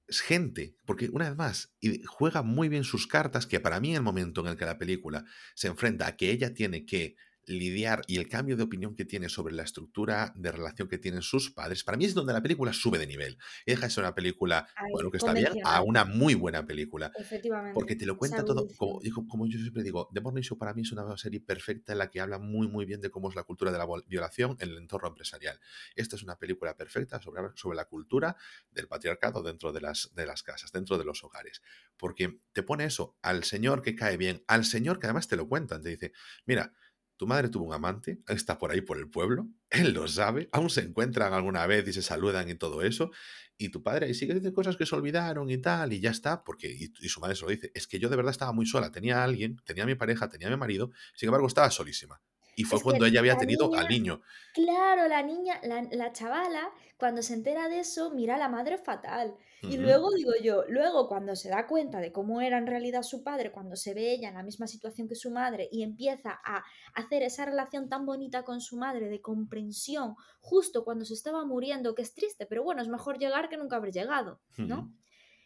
gente, 0.09 0.75
porque 0.85 1.09
una 1.09 1.27
vez 1.29 1.37
más, 1.37 1.73
juega 2.05 2.41
muy 2.41 2.69
bien 2.69 2.83
sus 2.83 3.07
cartas, 3.07 3.45
que 3.45 3.59
para 3.59 3.79
mí 3.79 3.95
el 3.95 4.01
momento 4.01 4.41
en 4.41 4.47
el 4.47 4.57
que 4.57 4.65
la 4.65 4.77
película 4.77 5.25
se 5.55 5.67
enfrenta 5.67 6.07
a 6.07 6.15
que 6.15 6.31
ella 6.31 6.53
tiene 6.53 6.85
que 6.85 7.15
lidiar 7.47 8.03
y 8.07 8.17
el 8.17 8.27
cambio 8.27 8.57
de 8.57 8.63
opinión 8.63 8.95
que 8.95 9.05
tiene 9.05 9.29
sobre 9.29 9.55
la 9.55 9.63
estructura 9.63 10.33
de 10.35 10.51
relación 10.51 10.87
que 10.87 10.97
tienen 10.97 11.21
sus 11.21 11.51
padres, 11.51 11.83
para 11.83 11.97
mí 11.97 12.05
es 12.05 12.13
donde 12.13 12.33
la 12.33 12.41
película 12.41 12.73
sube 12.73 12.99
de 12.99 13.07
nivel. 13.07 13.37
Y 13.65 13.71
deja 13.71 13.87
de 13.87 13.89
ser 13.89 14.03
una 14.03 14.13
película, 14.13 14.67
bueno, 14.91 15.09
que 15.09 15.17
está 15.17 15.33
bien, 15.33 15.53
a 15.63 15.81
una 15.81 16.05
muy 16.05 16.35
buena 16.35 16.65
película. 16.65 17.11
Efectivamente. 17.17 17.73
Porque 17.73 17.95
te 17.95 18.05
lo 18.05 18.17
cuenta 18.17 18.43
todo, 18.43 18.67
como, 18.77 18.99
como, 19.27 19.47
yo 19.47 19.59
siempre 19.59 19.83
digo, 19.83 20.09
The 20.13 20.21
Morning 20.21 20.41
Show 20.41 20.57
para 20.57 20.73
mí 20.73 20.81
es 20.81 20.91
una 20.91 21.17
serie 21.17 21.39
perfecta 21.39 21.93
en 21.93 21.99
la 21.99 22.09
que 22.09 22.19
habla 22.19 22.37
muy, 22.37 22.67
muy 22.67 22.85
bien 22.85 23.01
de 23.01 23.09
cómo 23.09 23.29
es 23.29 23.35
la 23.35 23.43
cultura 23.43 23.71
de 23.71 23.77
la 23.77 23.87
violación 24.07 24.57
en 24.59 24.69
el 24.69 24.77
entorno 24.77 25.07
empresarial. 25.07 25.59
Esta 25.95 26.15
es 26.15 26.23
una 26.23 26.37
película 26.37 26.75
perfecta 26.75 27.21
sobre, 27.21 27.41
sobre 27.55 27.77
la 27.77 27.85
cultura 27.85 28.35
del 28.71 28.87
patriarcado 28.87 29.41
dentro 29.41 29.71
de 29.71 29.81
las, 29.81 30.11
de 30.13 30.25
las 30.25 30.43
casas, 30.43 30.71
dentro 30.71 30.97
de 30.97 31.05
los 31.05 31.23
hogares. 31.23 31.61
Porque 31.97 32.41
te 32.51 32.63
pone 32.63 32.85
eso 32.85 33.17
al 33.21 33.43
señor 33.43 33.81
que 33.81 33.95
cae 33.95 34.17
bien, 34.17 34.43
al 34.47 34.65
señor 34.65 34.99
que 34.99 35.07
además 35.07 35.27
te 35.27 35.35
lo 35.35 35.47
cuentan, 35.47 35.81
te 35.81 35.89
dice, 35.89 36.11
mira, 36.45 36.73
tu 37.17 37.27
madre 37.27 37.49
tuvo 37.49 37.65
un 37.65 37.73
amante, 37.73 38.19
está 38.27 38.57
por 38.57 38.71
ahí 38.71 38.81
por 38.81 38.97
el 38.97 39.09
pueblo, 39.09 39.47
él 39.69 39.93
lo 39.93 40.07
sabe, 40.07 40.49
aún 40.51 40.69
se 40.69 40.81
encuentran 40.81 41.33
alguna 41.33 41.65
vez 41.67 41.87
y 41.87 41.93
se 41.93 42.01
saludan 42.01 42.49
y 42.49 42.55
todo 42.55 42.81
eso, 42.83 43.11
y 43.57 43.69
tu 43.69 43.81
padre 43.81 44.13
sigue 44.13 44.35
diciendo 44.35 44.55
cosas 44.55 44.77
que 44.77 44.85
se 44.85 44.95
olvidaron 44.95 45.49
y 45.49 45.57
tal, 45.57 45.91
y 45.91 45.99
ya 45.99 46.11
está, 46.11 46.43
porque, 46.43 46.67
y, 46.67 47.09
su 47.09 47.19
madre 47.19 47.35
se 47.35 47.41
lo 47.41 47.49
dice, 47.49 47.71
es 47.73 47.87
que 47.87 47.99
yo 47.99 48.07
de 48.07 48.15
verdad 48.15 48.31
estaba 48.31 48.53
muy 48.53 48.67
sola, 48.67 48.91
tenía 48.91 49.19
a 49.19 49.23
alguien, 49.23 49.57
tenía 49.65 49.83
a 49.83 49.87
mi 49.87 49.95
pareja, 49.95 50.29
tenía 50.29 50.47
a 50.47 50.51
mi 50.51 50.57
marido, 50.57 50.91
sin 51.15 51.27
embargo 51.27 51.47
estaba 51.47 51.69
solísima. 51.71 52.21
Y 52.55 52.63
fue 52.63 52.81
cuando 52.81 53.05
ella 53.05 53.19
había 53.19 53.37
tenido 53.37 53.75
al 53.75 53.87
niño. 53.87 54.21
Claro, 54.55 55.07
la 55.07 55.21
niña, 55.21 55.61
la, 55.63 56.11
chavala, 56.11 56.71
cuando 56.97 57.21
se 57.21 57.35
entera 57.35 57.69
de 57.69 57.81
eso, 57.81 58.09
mira 58.09 58.33
a 58.33 58.39
la 58.39 58.49
madre 58.49 58.79
fatal. 58.79 59.35
Y 59.61 59.77
luego 59.77 60.11
digo 60.11 60.31
yo, 60.41 60.63
luego 60.67 61.07
cuando 61.07 61.35
se 61.35 61.49
da 61.49 61.67
cuenta 61.67 61.99
de 61.99 62.11
cómo 62.11 62.41
era 62.41 62.57
en 62.57 62.67
realidad 62.67 63.01
su 63.03 63.23
padre, 63.23 63.51
cuando 63.51 63.75
se 63.75 63.93
ve 63.93 64.11
ella 64.13 64.29
en 64.29 64.35
la 64.35 64.43
misma 64.43 64.67
situación 64.67 65.07
que 65.07 65.15
su 65.15 65.31
madre 65.31 65.67
y 65.71 65.83
empieza 65.83 66.39
a 66.45 66.63
hacer 66.93 67.23
esa 67.23 67.45
relación 67.45 67.89
tan 67.89 68.05
bonita 68.05 68.43
con 68.43 68.61
su 68.61 68.77
madre 68.77 69.09
de 69.09 69.21
comprensión, 69.21 70.15
justo 70.39 70.83
cuando 70.85 71.05
se 71.05 71.13
estaba 71.15 71.45
muriendo, 71.45 71.95
que 71.95 72.03
es 72.03 72.13
triste, 72.13 72.45
pero 72.45 72.63
bueno, 72.63 72.81
es 72.81 72.87
mejor 72.87 73.17
llegar 73.17 73.49
que 73.49 73.57
nunca 73.57 73.77
haber 73.77 73.91
llegado, 73.91 74.41
¿no? 74.65 74.93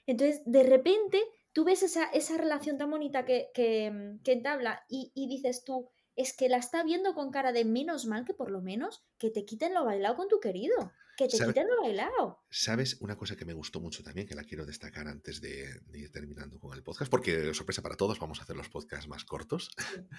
Entonces, 0.06 0.42
de 0.46 0.64
repente, 0.64 1.22
tú 1.54 1.64
ves 1.64 1.84
esa, 1.84 2.06
esa 2.06 2.38
relación 2.38 2.78
tan 2.78 2.90
bonita 2.92 3.26
que, 3.26 3.50
que, 3.54 4.18
que 4.24 4.34
entabla 4.34 4.84
y, 4.90 5.12
y 5.16 5.28
dices 5.28 5.64
tú, 5.64 5.90
es 6.16 6.36
que 6.36 6.50
la 6.50 6.58
está 6.58 6.84
viendo 6.84 7.14
con 7.14 7.32
cara 7.32 7.52
de 7.52 7.66
menos 7.66 8.06
mal 8.06 8.26
que 8.26 8.34
por 8.34 8.52
lo 8.52 8.62
menos 8.62 9.04
que 9.18 9.30
te 9.30 9.46
quiten 9.46 9.74
lo 9.74 9.86
bailado 9.86 10.16
con 10.18 10.28
tu 10.28 10.40
querido. 10.40 10.92
Que 11.18 11.28
te 11.28 11.38
quiten 11.38 11.68
lo 11.68 11.82
bailado. 11.82 12.44
¿Sabes 12.50 12.98
una 13.02 13.16
cosa 13.16 13.36
que 13.36 13.46
me 13.46 13.54
gustó 13.54 13.80
mucho 13.80 14.04
también, 14.04 14.28
que 14.28 14.36
la 14.36 14.44
quiero 14.44 14.66
destacar 14.66 15.08
antes 15.08 15.42
de, 15.42 15.82
ir 15.94 16.12
terminando 16.12 16.60
con 16.60 16.74
el 16.76 16.84
podcast? 16.84 17.12
Porque, 17.12 17.54
sorpresa 17.54 17.82
para 17.82 17.96
todos, 17.96 18.20
vamos 18.20 18.40
a 18.40 18.44
hacer 18.44 18.56
los 18.56 18.70
podcasts 18.70 19.08
más 19.08 19.26
cortos. 19.26 19.70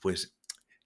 pues 0.00 0.36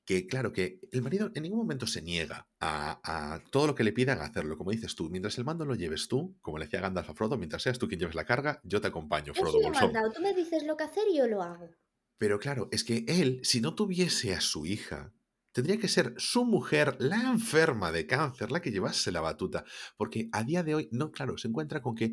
que, 0.08 0.26
claro, 0.26 0.54
que 0.54 0.80
el 0.90 1.02
marido 1.02 1.30
en 1.34 1.42
ningún 1.42 1.58
momento 1.58 1.86
se 1.86 2.00
niega 2.00 2.48
a, 2.60 3.42
todo 3.50 3.66
lo 3.66 3.74
que 3.74 3.84
le 3.84 3.92
pidan 3.92 4.22
hacerlo. 4.22 4.56
Como 4.56 4.70
dices 4.70 4.94
tú, 4.94 5.10
mientras 5.10 5.36
el 5.36 5.44
mando 5.44 5.66
lo 5.66 5.74
lleves 5.74 6.08
tú, 6.08 6.34
como 6.40 6.56
le 6.56 6.64
decía 6.64 6.80
Gandalf 6.80 7.10
a 7.10 7.14
Frodo, 7.14 7.36
mientras 7.36 7.62
seas 7.62 7.78
tú 7.78 7.88
quien 7.88 8.00
lleves 8.00 8.14
la 8.14 8.24
carga, 8.24 8.58
yo 8.64 8.80
te 8.80 8.88
acompaño, 8.88 9.34
Frodo. 9.34 9.60
Yo 9.60 10.12
tú 10.12 10.22
me 10.22 10.32
dices 10.32 10.62
lo 10.62 10.78
que 10.78 10.84
hacer 10.84 11.04
y 11.12 11.18
yo 11.18 11.26
lo 11.26 11.42
hago. 11.42 11.70
Pero 12.16 12.40
claro, 12.40 12.68
es 12.72 12.84
que 12.84 13.04
él, 13.06 13.40
si 13.44 13.60
no 13.60 13.74
tuviese 13.74 14.34
a 14.34 14.40
su 14.40 14.64
hija, 14.64 15.12
tendría 15.58 15.80
que 15.80 15.88
ser 15.88 16.14
su 16.18 16.44
mujer, 16.44 16.94
la 17.00 17.20
enferma 17.20 17.90
de 17.90 18.06
cáncer, 18.06 18.52
la 18.52 18.62
que 18.62 18.70
llevase 18.70 19.10
la 19.10 19.20
batuta. 19.20 19.64
Porque 19.96 20.28
a 20.30 20.44
día 20.44 20.62
de 20.62 20.76
hoy, 20.76 20.88
no, 20.92 21.10
claro, 21.10 21.36
se 21.36 21.48
encuentra 21.48 21.82
con 21.82 21.96
que 21.96 22.12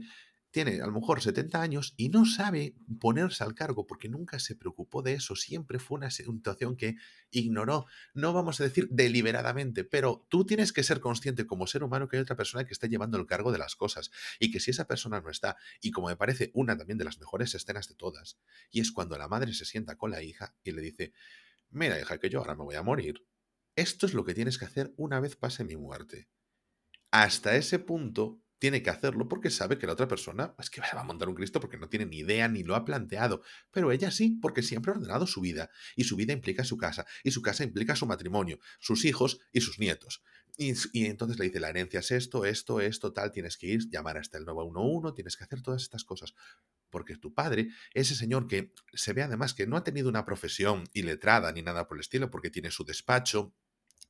tiene 0.50 0.82
a 0.82 0.88
lo 0.88 0.94
mejor 0.94 1.22
70 1.22 1.62
años 1.62 1.94
y 1.96 2.10
no 2.10 2.26
sabe 2.26 2.74
ponerse 3.00 3.44
al 3.44 3.54
cargo 3.54 3.86
porque 3.86 4.10
nunca 4.10 4.40
se 4.40 4.56
preocupó 4.56 5.04
de 5.04 5.14
eso, 5.14 5.36
siempre 5.36 5.78
fue 5.78 6.00
una 6.00 6.10
situación 6.10 6.76
que 6.76 6.96
ignoró, 7.30 7.86
no 8.16 8.34
vamos 8.34 8.60
a 8.60 8.64
decir 8.64 8.88
deliberadamente, 8.90 9.84
pero 9.84 10.26
tú 10.28 10.44
tienes 10.44 10.74
que 10.74 10.82
ser 10.82 11.00
consciente 11.00 11.46
como 11.46 11.68
ser 11.68 11.84
humano 11.84 12.08
que 12.08 12.18
hay 12.18 12.24
otra 12.24 12.36
persona 12.36 12.66
que 12.66 12.74
está 12.74 12.88
llevando 12.88 13.20
el 13.20 13.28
cargo 13.28 13.52
de 13.52 13.60
las 13.60 13.76
cosas 13.76 14.10
y 14.40 14.50
que 14.50 14.60
si 14.60 14.72
esa 14.72 14.88
persona 14.88 15.22
no 15.22 15.30
está, 15.30 15.56
y 15.82 15.92
como 15.92 16.08
me 16.08 16.16
parece 16.16 16.50
una 16.56 16.76
también 16.76 16.98
de 16.98 17.06
las 17.06 17.20
mejores 17.20 17.54
escenas 17.54 17.88
de 17.90 17.94
todas, 17.94 18.40
y 18.72 18.80
es 18.80 18.92
cuando 18.92 19.20
la 19.20 19.28
madre 19.28 19.54
se 19.54 19.66
sienta 19.66 19.98
con 19.98 20.10
la 20.10 20.24
hija 20.24 20.56
y 20.64 20.72
le 20.72 20.82
dice, 20.82 21.14
mira 21.70 22.00
hija, 22.00 22.18
que 22.18 22.30
yo 22.30 22.40
ahora 22.40 22.56
me 22.56 22.64
voy 22.64 22.76
a 22.76 22.82
morir, 22.82 23.26
esto 23.76 24.06
es 24.06 24.14
lo 24.14 24.26
que 24.26 24.34
tienes 24.34 24.58
que 24.58 24.66
hacer 24.66 24.94
una 24.98 25.20
vez 25.20 25.36
pase 25.36 25.64
mi 25.64 25.76
muerte. 25.76 26.30
Hasta 27.12 27.56
ese 27.56 27.80
punto 27.80 28.42
tiene 28.60 28.82
que 28.82 28.90
hacerlo 28.90 29.28
porque 29.28 29.50
sabe 29.50 29.78
que 29.78 29.86
la 29.86 29.94
otra 29.94 30.08
persona 30.08 30.56
es 30.58 30.70
que 30.70 30.82
va 30.82 31.02
a 31.02 31.04
montar 31.04 31.30
un 31.30 31.36
Cristo 31.36 31.60
porque 31.60 31.78
no 31.78 31.90
tiene 31.90 32.06
ni 32.06 32.20
idea 32.20 32.48
ni 32.48 32.64
lo 32.64 32.76
ha 32.76 32.86
planteado. 32.86 33.42
Pero 33.72 33.92
ella 33.92 34.12
sí, 34.12 34.40
porque 34.42 34.64
siempre 34.64 34.92
ha 34.92 34.96
ordenado 34.96 35.28
su 35.28 35.42
vida. 35.42 35.70
Y 35.96 36.06
su 36.06 36.16
vida 36.16 36.34
implica 36.34 36.64
su 36.64 36.78
casa. 36.78 37.06
Y 37.24 37.32
su 37.32 37.42
casa 37.42 37.64
implica 37.64 37.96
su 37.96 38.06
matrimonio, 38.06 38.60
sus 38.80 39.06
hijos 39.06 39.40
y 39.52 39.62
sus 39.62 39.80
nietos. 39.80 40.24
Y, 40.58 41.06
entonces 41.06 41.38
le 41.38 41.46
dice, 41.46 41.60
la 41.60 41.70
herencia 41.70 42.00
es 42.00 42.12
esto, 42.12 42.46
esto, 42.46 42.80
esto, 42.80 43.12
tal, 43.12 43.32
tienes 43.32 43.58
que 43.58 43.68
ir, 43.68 43.90
llamar 43.90 44.18
hasta 44.18 44.38
el 44.38 44.46
911, 44.46 45.14
tienes 45.14 45.36
que 45.36 45.44
hacer 45.44 45.62
todas 45.62 45.82
estas 45.82 46.06
cosas. 46.06 46.34
Porque 46.90 47.18
tu 47.18 47.34
padre, 47.34 47.70
ese 47.94 48.16
señor 48.16 48.48
que 48.48 48.72
se 48.94 49.12
ve 49.12 49.22
además 49.22 49.54
que 49.54 49.68
no 49.68 49.76
ha 49.76 49.84
tenido 49.84 50.08
una 50.08 50.26
profesión 50.26 50.86
iletrada 50.94 51.52
ni 51.52 51.62
nada 51.62 51.88
por 51.88 51.98
el 51.98 52.02
estilo, 52.02 52.32
porque 52.32 52.50
tiene 52.50 52.72
su 52.72 52.86
despacho, 52.86 53.54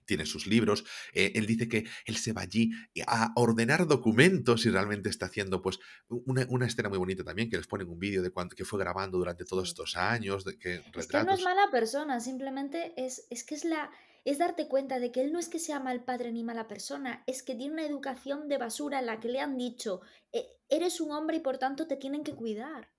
tiene 0.06 0.26
sus 0.26 0.48
libros. 0.48 0.86
Eh, 1.14 1.34
él 1.36 1.46
dice 1.46 1.68
que 1.68 1.86
él 2.06 2.18
se 2.18 2.34
va 2.34 2.42
allí 2.42 2.72
a 3.08 3.32
ordenar 3.36 3.88
documentos 3.88 4.66
y 4.66 4.70
realmente 4.70 5.10
está 5.10 5.26
haciendo 5.26 5.62
pues 5.62 5.80
una, 6.08 6.66
escena 6.66 6.90
muy 6.90 6.98
bonita 6.98 7.24
también, 7.24 7.50
que 7.50 7.58
les 7.58 7.68
ponen 7.68 7.90
un 7.90 8.00
vídeo 8.00 8.22
de 8.22 8.32
cuánto 8.32 8.56
que 8.56 8.66
fue 8.66 8.80
grabando 8.80 9.18
durante 9.18 9.46
todos 9.46 9.68
estos 9.70 9.96
años, 9.96 10.46
de 10.46 10.58
que 10.58 10.82
Es 10.96 11.08
que 11.08 11.24
no 11.24 11.34
es 11.34 11.44
mala 11.44 11.70
persona, 11.72 12.20
simplemente 12.20 12.94
es, 12.98 13.28
es 13.30 13.44
que 13.44 13.56
es 13.56 13.66
la 13.66 13.92
es 14.26 14.40
darte 14.40 14.68
cuenta 14.68 15.00
de 15.00 15.12
que 15.12 15.22
él 15.22 15.32
no 15.32 15.40
es 15.40 15.50
que 15.50 15.60
sea 15.60 15.80
mal 15.80 16.04
padre 16.04 16.32
ni 16.32 16.44
mala 16.44 16.68
persona, 16.68 17.24
es 17.28 17.44
que 17.44 17.54
tiene 17.54 17.74
una 17.74 17.86
educación 17.86 18.48
de 18.50 18.58
basura 18.58 19.00
en 19.00 19.06
la 19.06 19.20
que 19.20 19.30
le 19.30 19.40
han 19.40 19.56
dicho, 19.56 20.02
e, 20.32 20.48
eres 20.68 21.00
un 21.00 21.12
hombre 21.12 21.38
y 21.38 21.42
por 21.42 21.60
tanto 21.60 21.86
te 21.86 21.96
tienen 21.96 22.24
que 22.24 22.34
cuidar. 22.34 22.90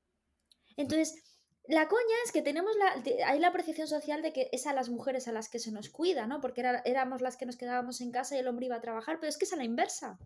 Entonces, 0.76 1.35
la 1.68 1.88
coña 1.88 2.16
es 2.24 2.32
que 2.32 2.42
tenemos 2.42 2.72
la, 2.76 3.26
hay 3.26 3.38
la 3.38 3.48
apreciación 3.48 3.88
social 3.88 4.22
de 4.22 4.32
que 4.32 4.48
es 4.52 4.66
a 4.66 4.72
las 4.72 4.88
mujeres 4.88 5.28
a 5.28 5.32
las 5.32 5.48
que 5.48 5.58
se 5.58 5.72
nos 5.72 5.88
cuida, 5.88 6.26
¿no? 6.26 6.40
Porque 6.40 6.62
éramos 6.84 7.20
las 7.20 7.36
que 7.36 7.46
nos 7.46 7.56
quedábamos 7.56 8.00
en 8.00 8.10
casa 8.10 8.36
y 8.36 8.38
el 8.38 8.48
hombre 8.48 8.66
iba 8.66 8.76
a 8.76 8.80
trabajar, 8.80 9.18
pero 9.20 9.30
es 9.30 9.36
que 9.36 9.44
es 9.44 9.52
a 9.52 9.56
la 9.56 9.64
inversa. 9.64 10.18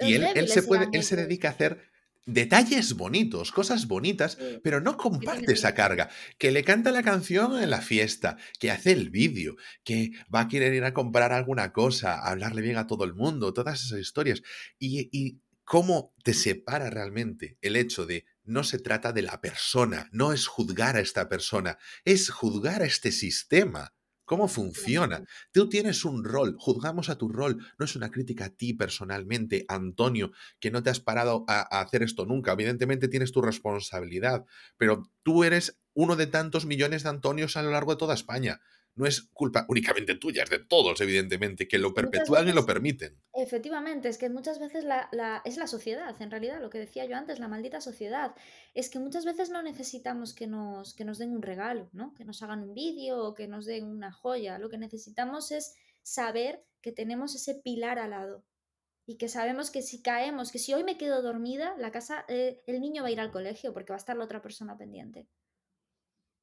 y 0.00 0.14
él, 0.14 0.48
se 0.48 0.62
puede, 0.62 0.88
él 0.92 1.02
se 1.02 1.16
dedica 1.16 1.48
a 1.48 1.52
hacer 1.52 1.80
detalles 2.28 2.94
bonitos, 2.94 3.52
cosas 3.52 3.88
bonitas, 3.88 4.38
pero 4.62 4.80
no 4.80 4.96
comparte 4.96 5.52
esa 5.52 5.74
carga. 5.74 6.10
Que 6.36 6.52
le 6.52 6.62
canta 6.62 6.92
la 6.92 7.02
canción 7.02 7.60
en 7.60 7.70
la 7.70 7.80
fiesta, 7.80 8.36
que 8.60 8.70
hace 8.70 8.92
el 8.92 9.10
vídeo, 9.10 9.56
que 9.82 10.12
va 10.32 10.40
a 10.40 10.48
querer 10.48 10.74
ir 10.74 10.84
a 10.84 10.92
comprar 10.92 11.32
alguna 11.32 11.72
cosa, 11.72 12.20
hablarle 12.20 12.60
bien 12.60 12.76
a 12.76 12.86
todo 12.86 13.04
el 13.04 13.14
mundo, 13.14 13.54
todas 13.54 13.82
esas 13.82 13.98
historias. 13.98 14.42
Y, 14.78 15.08
y 15.10 15.40
cómo 15.64 16.14
te 16.22 16.34
separa 16.34 16.90
realmente 16.90 17.58
el 17.62 17.76
hecho 17.76 18.06
de 18.06 18.26
no 18.48 18.64
se 18.64 18.78
trata 18.78 19.12
de 19.12 19.22
la 19.22 19.40
persona, 19.40 20.08
no 20.12 20.32
es 20.32 20.46
juzgar 20.46 20.96
a 20.96 21.00
esta 21.00 21.28
persona, 21.28 21.78
es 22.04 22.30
juzgar 22.30 22.82
a 22.82 22.86
este 22.86 23.12
sistema 23.12 23.94
¿Cómo 24.28 24.46
funciona? 24.46 25.24
Tú 25.52 25.70
tienes 25.70 26.04
un 26.04 26.22
rol, 26.22 26.54
juzgamos 26.58 27.08
a 27.08 27.16
tu 27.16 27.30
rol, 27.30 27.64
no 27.78 27.86
es 27.86 27.96
una 27.96 28.10
crítica 28.10 28.44
a 28.44 28.50
ti 28.50 28.74
personalmente, 28.74 29.64
Antonio, 29.68 30.32
que 30.60 30.70
no 30.70 30.82
te 30.82 30.90
has 30.90 31.00
parado 31.00 31.46
a, 31.48 31.62
hacer 31.80 32.02
esto 32.02 32.26
nunca. 32.26 32.52
Evidentemente 32.52 33.08
tienes 33.08 33.32
tu 33.32 33.40
responsabilidad, 33.40 34.44
pero 34.76 35.10
tú 35.22 35.44
eres 35.44 35.80
uno 35.94 36.14
de 36.14 36.26
tantos 36.26 36.66
millones 36.66 37.04
de 37.04 37.08
Antonios 37.08 37.56
a 37.56 37.62
lo 37.62 37.70
largo 37.70 37.92
de 37.92 37.98
toda 37.98 38.12
España 38.12 38.60
no 38.98 39.06
es 39.06 39.22
culpa 39.32 39.64
únicamente 39.68 40.16
tuya, 40.16 40.42
es 40.42 40.50
de 40.50 40.58
todos, 40.58 41.00
evidentemente, 41.00 41.68
que 41.68 41.78
lo 41.78 41.94
perpetúan 41.94 42.48
y 42.48 42.52
lo 42.52 42.66
permiten. 42.66 43.20
Efectivamente, 43.32 44.08
es 44.08 44.18
que 44.18 44.28
muchas 44.28 44.58
veces 44.58 44.84
la, 44.84 45.08
es 45.44 45.56
la 45.56 45.66
sociedad, 45.66 46.14
en 46.20 46.30
realidad, 46.30 46.60
lo 46.60 46.70
que 46.70 46.78
decía 46.78 47.04
yo 47.04 47.16
antes, 47.16 47.38
la 47.38 47.48
maldita 47.48 47.80
sociedad. 47.80 48.34
Es 48.74 48.90
que 48.90 48.98
muchas 48.98 49.24
veces 49.24 49.50
no 49.50 49.62
necesitamos 49.62 50.34
que 50.34 50.46
nos, 50.46 50.94
que 50.94 51.04
nos 51.04 51.18
den 51.18 51.32
un 51.32 51.42
regalo, 51.42 51.88
¿no? 51.92 52.14
que 52.14 52.24
nos 52.24 52.42
hagan 52.42 52.62
un 52.62 52.74
vídeo 52.74 53.18
o 53.24 53.34
que 53.34 53.48
nos 53.48 53.64
den 53.64 53.84
una 53.84 54.12
joya. 54.12 54.58
Lo 54.58 54.68
que 54.68 54.78
necesitamos 54.78 55.52
es 55.52 55.74
saber 56.02 56.64
que 56.82 56.92
tenemos 56.92 57.34
ese 57.34 57.54
pilar 57.54 57.98
al 57.98 58.10
lado 58.10 58.44
y 59.08 59.16
que 59.16 59.28
sabemos 59.28 59.70
que 59.70 59.80
si 59.80 60.02
caemos, 60.02 60.52
que 60.52 60.58
si 60.58 60.74
hoy 60.74 60.84
me 60.84 60.98
quedo 60.98 61.22
dormida, 61.22 61.74
la 61.78 61.90
casa, 61.90 62.26
eh, 62.28 62.62
el 62.66 62.80
niño 62.80 63.02
va 63.02 63.08
a 63.08 63.10
ir 63.10 63.20
al 63.20 63.30
colegio 63.30 63.72
porque 63.72 63.92
va 63.92 63.96
a 63.96 63.98
estar 63.98 64.16
la 64.16 64.24
otra 64.24 64.42
persona 64.42 64.76
pendiente. 64.76 65.26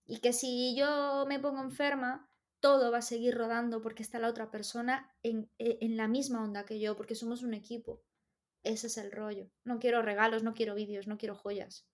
Y 0.08 0.18
que 0.20 0.34
si 0.34 0.76
yo 0.76 1.26
me 1.28 1.40
pongo 1.40 1.62
enferma, 1.62 2.28
todo 2.60 2.92
va 2.92 3.00
a 3.00 3.02
seguir 3.02 3.36
rodando 3.36 3.82
porque 3.82 4.04
está 4.04 4.20
la 4.20 4.30
otra 4.30 4.52
persona 4.52 5.14
en, 5.24 5.50
e, 5.60 5.78
en, 5.82 5.98
la 5.98 6.08
misma 6.08 6.44
onda 6.44 6.66
que 6.66 6.80
yo, 6.80 6.96
porque 6.96 7.16
somos 7.16 7.44
un 7.44 7.54
equipo. 7.54 8.02
Ese 8.64 8.88
es 8.88 8.98
el 8.98 9.12
rollo. 9.12 9.50
No 9.64 9.80
quiero 9.80 10.02
regalos, 10.02 10.44
no 10.44 10.54
quiero 10.54 10.76
vídeos, 10.76 11.08
no 11.08 11.18
quiero 11.18 11.36
joyas. 11.36 11.88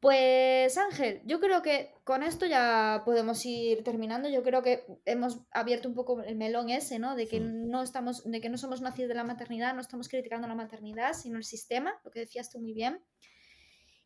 Pues 0.00 0.78
Ángel, 0.78 1.20
yo 1.26 1.40
creo 1.40 1.60
que 1.60 1.92
con 2.04 2.22
esto 2.22 2.46
ya 2.46 3.02
podemos 3.04 3.44
ir 3.44 3.84
terminando. 3.84 4.30
Yo 4.30 4.42
creo 4.42 4.62
que 4.62 4.86
hemos 5.04 5.40
abierto 5.50 5.88
un 5.88 5.94
poco 5.94 6.22
el 6.22 6.36
melón 6.36 6.70
ese, 6.70 6.98
¿no? 6.98 7.14
De 7.16 7.28
que 7.28 7.38
no 7.38 7.82
estamos, 7.82 8.24
de 8.24 8.40
que 8.40 8.48
no 8.48 8.56
somos 8.56 8.80
nacidos 8.80 9.10
de 9.10 9.14
la 9.14 9.24
maternidad, 9.24 9.74
no 9.74 9.82
estamos 9.82 10.08
criticando 10.08 10.48
la 10.48 10.54
maternidad, 10.54 11.12
sino 11.12 11.36
el 11.36 11.44
sistema, 11.44 12.00
lo 12.02 12.10
que 12.10 12.20
decías 12.20 12.50
tú 12.50 12.60
muy 12.60 12.72
bien. 12.72 13.04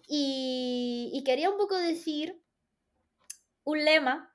Y, 0.09 1.11
y 1.15 1.23
quería 1.23 1.49
un 1.49 1.59
poco 1.59 1.79
decir 1.79 2.43
un 3.63 3.85
lema 3.85 4.34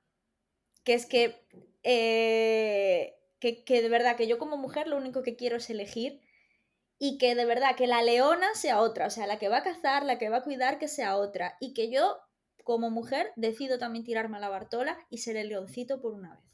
que 0.84 0.94
es 0.94 1.08
eh, 1.82 3.14
que, 3.38 3.64
que, 3.64 3.82
de 3.82 3.88
verdad 3.88 4.16
que 4.16 4.28
yo 4.28 4.38
como 4.38 4.56
mujer 4.56 4.86
lo 4.86 4.96
único 4.96 5.22
que 5.22 5.36
quiero 5.36 5.56
es 5.56 5.70
elegir 5.70 6.20
y 6.98 7.18
que 7.18 7.34
de 7.34 7.46
verdad 7.46 7.76
que 7.76 7.86
la 7.86 8.02
leona 8.02 8.54
sea 8.54 8.80
otra, 8.80 9.06
o 9.06 9.10
sea, 9.10 9.26
la 9.26 9.38
que 9.38 9.48
va 9.48 9.58
a 9.58 9.62
cazar, 9.62 10.04
la 10.04 10.18
que 10.18 10.28
va 10.28 10.38
a 10.38 10.42
cuidar, 10.42 10.78
que 10.78 10.88
sea 10.88 11.16
otra, 11.16 11.56
y 11.58 11.72
que 11.72 11.90
yo 11.90 12.18
como 12.62 12.90
mujer 12.90 13.32
decido 13.36 13.78
también 13.78 14.04
tirarme 14.04 14.36
a 14.36 14.40
la 14.40 14.50
Bartola 14.50 14.98
y 15.08 15.18
ser 15.18 15.36
el 15.36 15.48
leoncito 15.48 16.00
por 16.00 16.12
una 16.12 16.34
vez. 16.36 16.44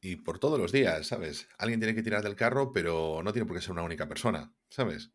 Y 0.00 0.16
por 0.16 0.38
todos 0.38 0.58
los 0.58 0.70
días, 0.70 1.06
¿sabes? 1.06 1.48
Alguien 1.58 1.80
tiene 1.80 1.94
que 1.94 2.02
tirar 2.02 2.22
del 2.22 2.36
carro, 2.36 2.72
pero 2.72 3.22
no 3.24 3.32
tiene 3.32 3.46
por 3.46 3.56
qué 3.56 3.62
ser 3.62 3.72
una 3.72 3.82
única 3.82 4.06
persona, 4.06 4.54
¿sabes? 4.68 5.10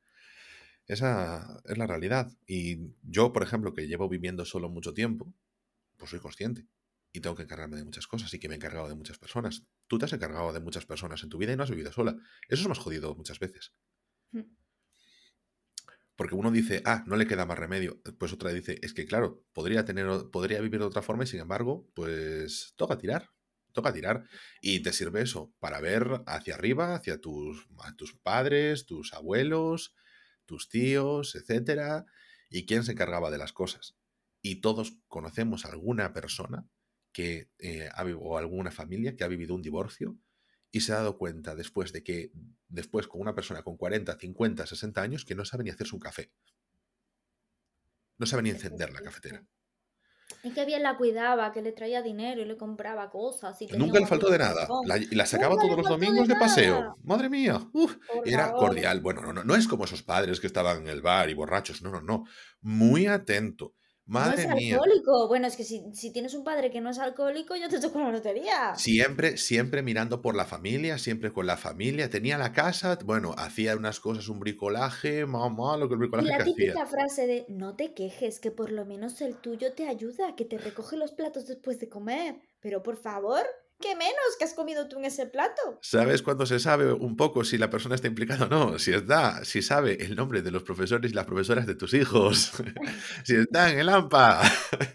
Esa 0.87 1.61
es 1.65 1.77
la 1.77 1.85
realidad. 1.85 2.27
Y 2.47 2.91
yo, 3.03 3.31
por 3.31 3.43
ejemplo, 3.43 3.73
que 3.73 3.87
llevo 3.87 4.09
viviendo 4.09 4.43
solo 4.45 4.67
mucho 4.67 4.93
tiempo, 4.93 5.31
pues 5.97 6.09
soy 6.09 6.19
consciente 6.19 6.67
y 7.11 7.21
tengo 7.21 7.35
que 7.35 7.43
encargarme 7.43 7.77
de 7.77 7.83
muchas 7.83 8.07
cosas 8.07 8.33
y 8.33 8.39
que 8.39 8.47
me 8.47 8.55
he 8.55 8.57
encargado 8.57 8.87
de 8.87 8.95
muchas 8.95 9.17
personas. 9.17 9.63
Tú 9.87 9.97
te 9.97 10.05
has 10.05 10.13
encargado 10.13 10.53
de 10.53 10.59
muchas 10.59 10.85
personas 10.85 11.23
en 11.23 11.29
tu 11.29 11.37
vida 11.37 11.53
y 11.53 11.55
no 11.55 11.63
has 11.63 11.71
vivido 11.71 11.91
sola. 11.91 12.15
Eso 12.47 12.61
es 12.61 12.67
más 12.67 12.77
jodido 12.77 13.15
muchas 13.15 13.39
veces. 13.39 13.73
Mm. 14.31 14.43
Porque 16.15 16.35
uno 16.35 16.51
dice, 16.51 16.81
ah, 16.85 17.03
no 17.07 17.15
le 17.15 17.25
queda 17.25 17.45
más 17.45 17.57
remedio. 17.57 18.01
Pues 18.19 18.33
otra 18.33 18.51
dice, 18.51 18.77
es 18.81 18.93
que 18.93 19.05
claro, 19.05 19.43
podría, 19.53 19.85
tener, 19.85 20.07
podría 20.31 20.61
vivir 20.61 20.79
de 20.79 20.85
otra 20.85 21.01
forma 21.01 21.23
y 21.23 21.27
sin 21.27 21.39
embargo, 21.39 21.89
pues 21.95 22.73
toca 22.75 22.97
tirar. 22.97 23.29
Toca 23.71 23.93
tirar. 23.93 24.25
Y 24.61 24.81
te 24.81 24.93
sirve 24.93 25.21
eso 25.21 25.53
para 25.59 25.79
ver 25.79 26.23
hacia 26.27 26.55
arriba, 26.55 26.93
hacia 26.93 27.19
tus, 27.21 27.67
tus 27.97 28.15
padres, 28.17 28.85
tus 28.85 29.13
abuelos, 29.13 29.95
tus 30.45 30.69
tíos, 30.69 31.35
etcétera, 31.35 32.05
y 32.49 32.65
quién 32.65 32.83
se 32.83 32.91
encargaba 32.91 33.31
de 33.31 33.37
las 33.37 33.53
cosas. 33.53 33.95
Y 34.41 34.61
todos 34.61 34.97
conocemos 35.07 35.65
a 35.65 35.69
alguna 35.69 36.13
persona 36.13 36.67
que 37.11 37.49
eh, 37.59 37.89
ha, 37.93 38.03
o 38.03 38.37
alguna 38.37 38.71
familia 38.71 39.15
que 39.15 39.23
ha 39.23 39.27
vivido 39.27 39.55
un 39.55 39.61
divorcio 39.61 40.17
y 40.71 40.81
se 40.81 40.93
ha 40.93 40.97
dado 40.97 41.17
cuenta 41.17 41.55
después 41.55 41.91
de 41.93 42.03
que, 42.03 42.31
después 42.67 43.07
con 43.07 43.21
una 43.21 43.33
persona 43.33 43.63
con 43.63 43.77
40, 43.77 44.17
50, 44.17 44.65
60 44.65 45.01
años, 45.01 45.25
que 45.25 45.35
no 45.35 45.45
sabe 45.45 45.63
ni 45.63 45.71
hacerse 45.71 45.95
un 45.95 46.01
café. 46.01 46.31
No 48.17 48.25
sabe 48.25 48.43
ni 48.43 48.49
encender 48.51 48.91
la 48.91 49.01
cafetera. 49.01 49.43
Y 50.43 50.51
que 50.51 50.63
bien 50.65 50.83
la 50.83 50.95
cuidaba, 50.95 51.51
que 51.51 51.61
le 51.61 51.71
traía 51.71 52.03
dinero 52.03 52.41
y 52.41 52.45
le 52.45 52.55
compraba 52.55 53.09
cosas. 53.09 53.59
Y 53.61 53.67
Nunca 53.77 53.99
le 53.99 54.05
faltó 54.05 54.29
de 54.29 54.37
nada. 54.37 54.67
y 55.09 55.15
la 55.15 55.25
sacaba 55.25 55.55
todos 55.55 55.75
los 55.75 55.87
domingos 55.87 56.27
de, 56.27 56.35
paseo. 56.35 56.95
Madre 57.03 57.29
mía. 57.29 57.59
era 58.25 58.53
cordial. 58.53 59.01
Bueno, 59.01 59.21
no, 59.21 59.33
no, 59.33 59.43
no 59.43 59.55
es 59.55 59.67
como 59.67 59.85
esos 59.85 60.03
padres 60.03 60.39
que 60.39 60.47
estaban 60.47 60.83
en 60.83 60.87
el 60.87 61.01
bar 61.01 61.29
y 61.29 61.33
borrachos. 61.33 61.81
No, 61.81 61.89
no, 61.89 62.01
no. 62.01 62.25
Muy 62.61 63.07
atento 63.07 63.73
no 64.09 64.31
es 64.31 64.45
alcohólico. 64.45 65.27
Bueno, 65.27 65.47
es 65.47 65.55
que 65.55 65.63
si, 65.63 66.11
tienes 66.11 66.33
un 66.33 66.43
padre 66.43 66.71
que 66.71 66.81
no 66.81 66.89
es 66.89 66.99
alcohólico, 66.99 67.55
yo 67.55 67.69
te 67.69 67.79
toco 67.79 67.99
la 67.99 68.11
lotería. 68.11 68.75
Siempre, 68.75 69.37
siempre 69.37 69.81
mirando 69.81 70.21
por 70.21 70.35
la 70.35 70.45
familia, 70.45 70.97
siempre 70.97 71.31
con 71.31 71.45
la 71.45 71.57
familia. 71.57 72.09
Tenía 72.09 72.37
la 72.37 72.51
casa, 72.51 72.97
bueno, 73.05 73.35
hacía 73.37 73.75
unas 73.75 73.99
cosas, 73.99 74.27
un 74.27 74.39
bricolaje, 74.39 75.25
mamá, 75.25 75.77
lo 75.77 75.87
que 75.87 75.93
el 75.93 75.99
bricolaje 75.99 76.27
y 76.27 76.37
la 76.37 76.43
típica 76.43 76.85
frase 76.85 77.27
de 77.27 77.45
no 77.49 77.75
te 77.75 77.93
quejes, 77.93 78.39
que 78.39 78.51
por 78.51 78.71
lo 78.71 78.85
menos 78.85 79.21
el 79.21 79.35
tuyo 79.35 79.73
te 79.73 79.87
ayuda, 79.87 80.35
que 80.35 80.45
te 80.45 80.57
recoge 80.57 80.97
los 80.97 81.11
platos 81.11 81.47
después 81.47 81.79
de 81.79 81.89
comer. 81.89 82.39
Pero 82.59 82.83
por 82.83 82.97
favor, 82.97 83.45
¿Qué 83.81 83.95
menos 83.95 84.35
que 84.37 84.43
has 84.43 84.53
comido 84.53 84.89
tú 84.89 84.99
en 84.99 85.05
ese 85.05 85.25
plato? 85.25 85.79
¿Sabes 85.81 86.21
cuándo 86.21 86.45
se 86.45 86.59
sabe 86.59 86.91
un 86.91 87.15
poco 87.15 87.45
si 87.45 87.57
la 87.57 87.69
persona 87.69 87.95
está 87.95 88.07
implicada 88.07 88.45
o 88.45 88.49
no? 88.49 88.77
Si 88.77 88.91
está, 88.91 89.45
si 89.45 89.61
sabe 89.61 90.03
el 90.03 90.17
nombre 90.17 90.41
de 90.41 90.51
los 90.51 90.63
profesores 90.63 91.11
y 91.11 91.13
las 91.13 91.25
profesoras 91.25 91.65
de 91.65 91.75
tus 91.75 91.93
hijos. 91.93 92.51
si 93.23 93.35
está 93.35 93.71
en 93.71 93.79
el 93.79 93.87
AMPA. 93.87 94.41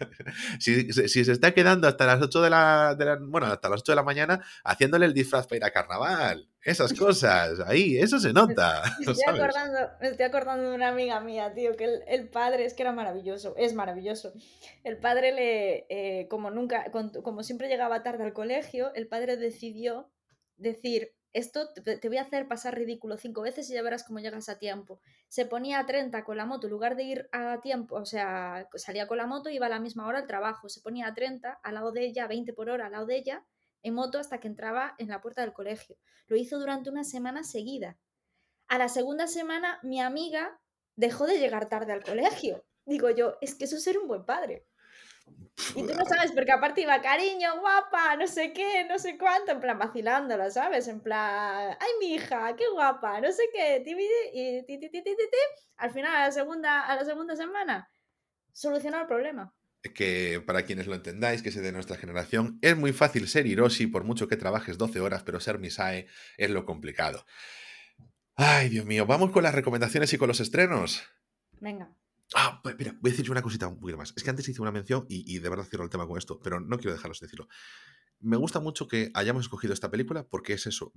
si, 0.59 0.91
se 0.91 1.31
está 1.31 1.53
quedando 1.55 1.87
hasta 1.87 2.05
las 2.05 2.21
8 2.21 2.41
de 2.43 2.49
la, 2.51 2.95
bueno, 3.21 3.47
hasta 3.47 3.69
las 3.69 3.81
8 3.81 3.91
de 3.91 3.95
la 3.95 4.03
mañana 4.03 4.45
haciéndole 4.63 5.07
el 5.07 5.15
disfraz 5.15 5.47
para 5.47 5.57
ir 5.57 5.63
a 5.63 5.71
carnaval. 5.71 6.47
Esas 6.65 6.93
cosas, 6.93 7.59
ahí, 7.67 7.95
eso 7.99 8.19
se 8.19 8.33
nota. 8.33 8.81
Me 9.05 9.11
estoy, 9.11 9.35
acordando, 9.35 9.79
me 10.01 10.07
estoy 10.07 10.25
acordando 10.25 10.69
de 10.71 10.75
una 10.75 10.87
amiga 10.87 11.19
mía, 11.19 11.53
tío, 11.53 11.75
que 11.75 12.01
el, 12.07 12.27
padre 12.27 12.65
es 12.65 12.73
que 12.73 12.81
era 12.81 12.91
maravilloso, 12.91 13.53
es 13.55 13.75
maravilloso. 13.75 14.33
El 14.83 14.97
padre 14.97 15.31
le, 15.31 15.85
eh, 15.89 16.27
como 16.27 16.49
nunca, 16.49 16.91
como 16.91 17.43
siempre 17.43 17.67
llegaba 17.67 18.01
tarde 18.01 18.23
al 18.23 18.33
colegio, 18.33 18.91
el 18.95 19.07
padre 19.07 19.37
decidió 19.37 20.09
decir, 20.57 21.13
esto 21.33 21.69
te, 21.73 22.07
voy 22.07 22.17
a 22.17 22.23
hacer 22.23 22.47
pasar 22.47 22.75
ridículo 22.75 23.17
cinco 23.17 23.41
veces 23.41 23.69
y 23.69 23.73
ya 23.73 23.83
verás 23.83 24.03
cómo 24.03 24.19
llegas 24.19 24.49
a 24.49 24.57
tiempo. 24.57 25.01
Se 25.27 25.45
ponía 25.45 25.77
a 25.77 25.85
30 25.85 26.23
con 26.23 26.37
la 26.37 26.47
moto, 26.47 26.65
en 26.65 26.71
lugar 26.71 26.95
de 26.95 27.03
ir 27.03 27.29
a 27.31 27.61
tiempo, 27.61 27.97
o 27.97 28.05
sea, 28.05 28.67
salía 28.73 29.05
con 29.05 29.17
la 29.17 29.27
moto, 29.27 29.49
iba 29.49 29.67
a 29.67 29.69
la 29.69 29.79
misma 29.79 30.07
hora 30.07 30.19
al 30.19 30.27
trabajo, 30.27 30.67
se 30.67 30.81
ponía 30.81 31.07
a 31.07 31.13
30 31.13 31.59
al 31.61 31.73
lado 31.75 31.91
de 31.91 32.05
ella, 32.05 32.25
20 32.25 32.53
por 32.53 32.69
hora 32.71 32.87
al 32.87 32.93
lado 32.93 33.05
de 33.05 33.17
ella, 33.17 33.45
en 33.85 33.93
moto 33.93 34.17
hasta 34.17 34.39
que 34.39 34.47
entraba 34.47 34.95
en 34.97 35.09
la 35.09 35.21
puerta 35.21 35.41
del 35.41 35.53
colegio. 35.53 35.95
Lo 36.25 36.35
hizo 36.35 36.57
durante 36.57 36.89
una 36.89 37.03
semana 37.03 37.43
seguida. 37.43 37.97
A 38.67 38.79
la 38.79 38.89
segunda 38.89 39.27
semana, 39.27 39.79
mi 39.83 40.01
amiga 40.01 40.59
dejó 40.95 41.27
de 41.27 41.37
llegar 41.37 41.69
tarde 41.69 41.93
al 41.93 42.03
colegio. 42.03 42.65
Digo 42.85 43.11
yo, 43.11 43.37
es 43.41 43.53
que 43.53 43.65
eso 43.65 43.75
es 43.75 43.83
ser 43.83 43.99
un 43.99 44.07
buen 44.07 44.25
padre. 44.25 44.65
Y 45.75 45.85
tú 45.85 45.93
no 45.93 46.03
sabes, 46.05 46.31
porque 46.31 46.51
aparte 46.51 46.81
iba 46.81 46.99
cariño, 46.99 47.59
guapa, 47.59 48.15
no 48.15 48.25
sé 48.25 48.53
qué, 48.53 48.85
no 48.85 48.97
sé 48.97 49.19
cuánto, 49.19 49.51
en 49.51 49.59
plan 49.59 49.77
vacilándola, 49.77 50.49
¿sabes? 50.49 50.87
En 50.87 51.01
plan, 51.01 51.77
ay, 51.79 51.91
mi 51.99 52.15
hija, 52.15 52.55
qué 52.55 52.67
guapa, 52.69 53.21
no 53.21 53.31
sé 53.31 53.43
qué, 53.53 53.83
y 54.33 54.61
al 55.77 55.91
final, 55.91 56.15
a 56.15 56.25
la 56.25 56.31
segunda, 56.31 56.81
a 56.81 56.95
la 56.95 57.05
segunda 57.05 57.35
semana, 57.35 57.89
solucionó 58.51 58.99
el 59.01 59.07
problema 59.07 59.53
que 59.93 60.41
para 60.45 60.63
quienes 60.63 60.87
lo 60.87 60.95
entendáis, 60.95 61.41
que 61.41 61.49
es 61.49 61.55
de 61.55 61.71
nuestra 61.71 61.97
generación, 61.97 62.59
es 62.61 62.77
muy 62.77 62.93
fácil 62.93 63.27
ser 63.27 63.47
Hiroshi 63.47 63.87
por 63.87 64.03
mucho 64.03 64.27
que 64.27 64.37
trabajes 64.37 64.77
12 64.77 64.99
horas, 64.99 65.23
pero 65.23 65.39
ser 65.39 65.59
Misae 65.59 66.07
es 66.37 66.49
lo 66.49 66.65
complicado. 66.65 67.25
Ay, 68.35 68.69
Dios 68.69 68.85
mío, 68.85 69.05
vamos 69.05 69.31
con 69.31 69.43
las 69.43 69.55
recomendaciones 69.55 70.11
y 70.13 70.17
con 70.17 70.27
los 70.27 70.39
estrenos. 70.39 71.03
Venga. 71.61 71.95
Ah, 72.33 72.59
pues, 72.63 72.75
mira, 72.77 72.95
voy 72.99 73.11
a 73.11 73.13
decir 73.13 73.29
una 73.29 73.41
cosita 73.41 73.67
un 73.67 73.79
poquito 73.79 73.97
más. 73.97 74.13
Es 74.15 74.23
que 74.23 74.29
antes 74.29 74.47
hice 74.49 74.61
una 74.61 74.71
mención 74.71 75.05
y, 75.07 75.39
de 75.39 75.49
verdad 75.49 75.65
cierro 75.65 75.83
el 75.83 75.89
tema 75.89 76.07
con 76.07 76.17
esto, 76.17 76.39
pero 76.41 76.59
no 76.59 76.77
quiero 76.77 76.93
dejarlos 76.93 77.19
de 77.19 77.27
decirlo. 77.27 77.47
Me 78.19 78.37
gusta 78.37 78.59
mucho 78.59 78.87
que 78.87 79.11
hayamos 79.13 79.43
escogido 79.43 79.73
esta 79.73 79.91
película 79.91 80.27
porque 80.27 80.53
es 80.53 80.65
eso, 80.67 80.91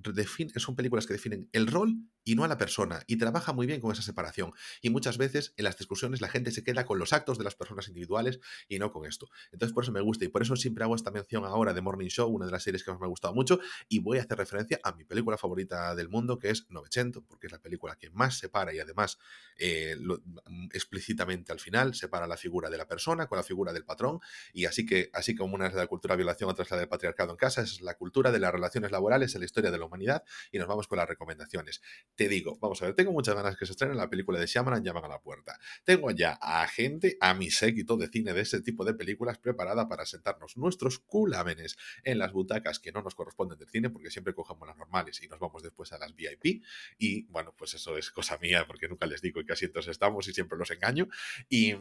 son 0.56 0.76
películas 0.76 1.06
que 1.06 1.12
definen 1.12 1.48
el 1.52 1.66
rol 1.66 1.96
y 2.24 2.34
no 2.34 2.44
a 2.44 2.48
la 2.48 2.58
persona 2.58 3.02
y 3.06 3.16
trabaja 3.16 3.52
muy 3.52 3.66
bien 3.66 3.80
con 3.80 3.92
esa 3.92 4.02
separación. 4.02 4.52
Y 4.82 4.90
muchas 4.90 5.18
veces 5.18 5.52
en 5.56 5.64
las 5.64 5.76
discusiones 5.76 6.20
la 6.20 6.28
gente 6.28 6.50
se 6.52 6.62
queda 6.62 6.84
con 6.84 6.98
los 6.98 7.12
actos 7.12 7.38
de 7.38 7.44
las 7.44 7.54
personas 7.54 7.88
individuales 7.88 8.40
y 8.68 8.78
no 8.78 8.92
con 8.92 9.06
esto. 9.06 9.28
Entonces 9.52 9.74
por 9.74 9.84
eso 9.84 9.92
me 9.92 10.00
gusta 10.00 10.24
y 10.24 10.28
por 10.28 10.42
eso 10.42 10.56
siempre 10.56 10.84
hago 10.84 10.94
esta 10.94 11.10
mención 11.10 11.44
ahora 11.44 11.74
de 11.74 11.80
Morning 11.80 12.08
Show, 12.08 12.28
una 12.28 12.46
de 12.46 12.52
las 12.52 12.62
series 12.62 12.84
que 12.84 12.90
más 12.90 13.00
me 13.00 13.06
ha 13.06 13.10
gustado 13.10 13.34
mucho 13.34 13.60
y 13.88 13.98
voy 13.98 14.18
a 14.18 14.22
hacer 14.22 14.38
referencia 14.38 14.80
a 14.82 14.92
mi 14.92 15.04
película 15.04 15.36
favorita 15.36 15.94
del 15.94 16.08
mundo 16.08 16.38
que 16.38 16.50
es 16.50 16.66
Novecento, 16.70 17.24
porque 17.24 17.46
es 17.46 17.52
la 17.52 17.60
película 17.60 17.96
que 17.96 18.10
más 18.10 18.38
separa 18.38 18.72
y 18.72 18.78
además 18.78 19.18
eh, 19.56 19.96
mm, 19.98 20.68
explícitamente 20.72 21.52
al 21.52 21.60
final 21.60 21.94
separa 21.94 22.26
la 22.26 22.36
figura 22.36 22.70
de 22.70 22.78
la 22.78 22.86
persona 22.86 23.26
con 23.26 23.36
la 23.36 23.44
figura 23.44 23.72
del 23.72 23.84
patrón 23.84 24.20
y 24.52 24.66
así 24.66 24.86
que 24.86 25.10
así 25.12 25.34
como 25.34 25.54
una 25.54 25.66
es 25.66 25.74
la 25.74 25.86
cultura 25.86 26.16
violación, 26.16 26.50
otra 26.50 26.64
es 26.64 26.70
la 26.70 26.76
del 26.76 26.88
patriarcado 26.88 27.07
en 27.16 27.36
casa, 27.36 27.62
es 27.62 27.80
la 27.80 27.94
cultura 27.94 28.32
de 28.32 28.38
las 28.38 28.52
relaciones 28.52 28.90
laborales 28.90 29.34
en 29.34 29.40
la 29.40 29.44
historia 29.44 29.70
de 29.70 29.78
la 29.78 29.84
humanidad 29.84 30.24
y 30.52 30.58
nos 30.58 30.68
vamos 30.68 30.88
con 30.88 30.98
las 30.98 31.08
recomendaciones. 31.08 31.80
Te 32.14 32.28
digo, 32.28 32.58
vamos 32.60 32.80
a 32.82 32.86
ver, 32.86 32.94
tengo 32.94 33.12
muchas 33.12 33.34
ganas 33.34 33.56
que 33.56 33.66
se 33.66 33.72
estrene 33.72 33.94
la 33.94 34.08
película 34.08 34.38
de 34.38 34.46
Shyamalan, 34.46 34.84
llaman 34.84 35.04
a 35.04 35.08
la 35.08 35.20
puerta. 35.20 35.58
Tengo 35.84 36.10
ya 36.10 36.38
a 36.40 36.66
gente, 36.68 37.16
a 37.20 37.34
mi 37.34 37.50
séquito 37.50 37.96
de 37.96 38.08
cine 38.08 38.32
de 38.32 38.42
ese 38.42 38.60
tipo 38.60 38.84
de 38.84 38.94
películas 38.94 39.38
preparada 39.38 39.88
para 39.88 40.06
sentarnos 40.06 40.56
nuestros 40.56 40.98
culámenes 40.98 41.76
en 42.04 42.18
las 42.18 42.32
butacas 42.32 42.78
que 42.78 42.92
no 42.92 43.02
nos 43.02 43.14
corresponden 43.14 43.58
del 43.58 43.68
cine 43.68 43.90
porque 43.90 44.10
siempre 44.10 44.34
cogemos 44.34 44.66
las 44.66 44.76
normales 44.76 45.22
y 45.22 45.28
nos 45.28 45.38
vamos 45.38 45.62
después 45.62 45.92
a 45.92 45.98
las 45.98 46.14
VIP 46.14 46.62
y 46.98 47.24
bueno, 47.24 47.54
pues 47.56 47.74
eso 47.74 47.96
es 47.96 48.10
cosa 48.10 48.38
mía 48.38 48.64
porque 48.66 48.88
nunca 48.88 49.06
les 49.06 49.20
digo 49.22 49.40
en 49.40 49.46
qué 49.46 49.52
asientos 49.52 49.88
estamos 49.88 50.28
y 50.28 50.32
siempre 50.32 50.58
los 50.58 50.70
engaño 50.70 51.08
y, 51.48 51.74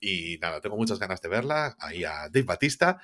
y 0.00 0.38
nada, 0.40 0.60
tengo 0.60 0.76
muchas 0.76 0.98
ganas 0.98 1.20
de 1.20 1.28
verla, 1.28 1.76
ahí 1.78 2.04
a 2.04 2.28
Dave 2.28 2.42
Batista, 2.42 3.00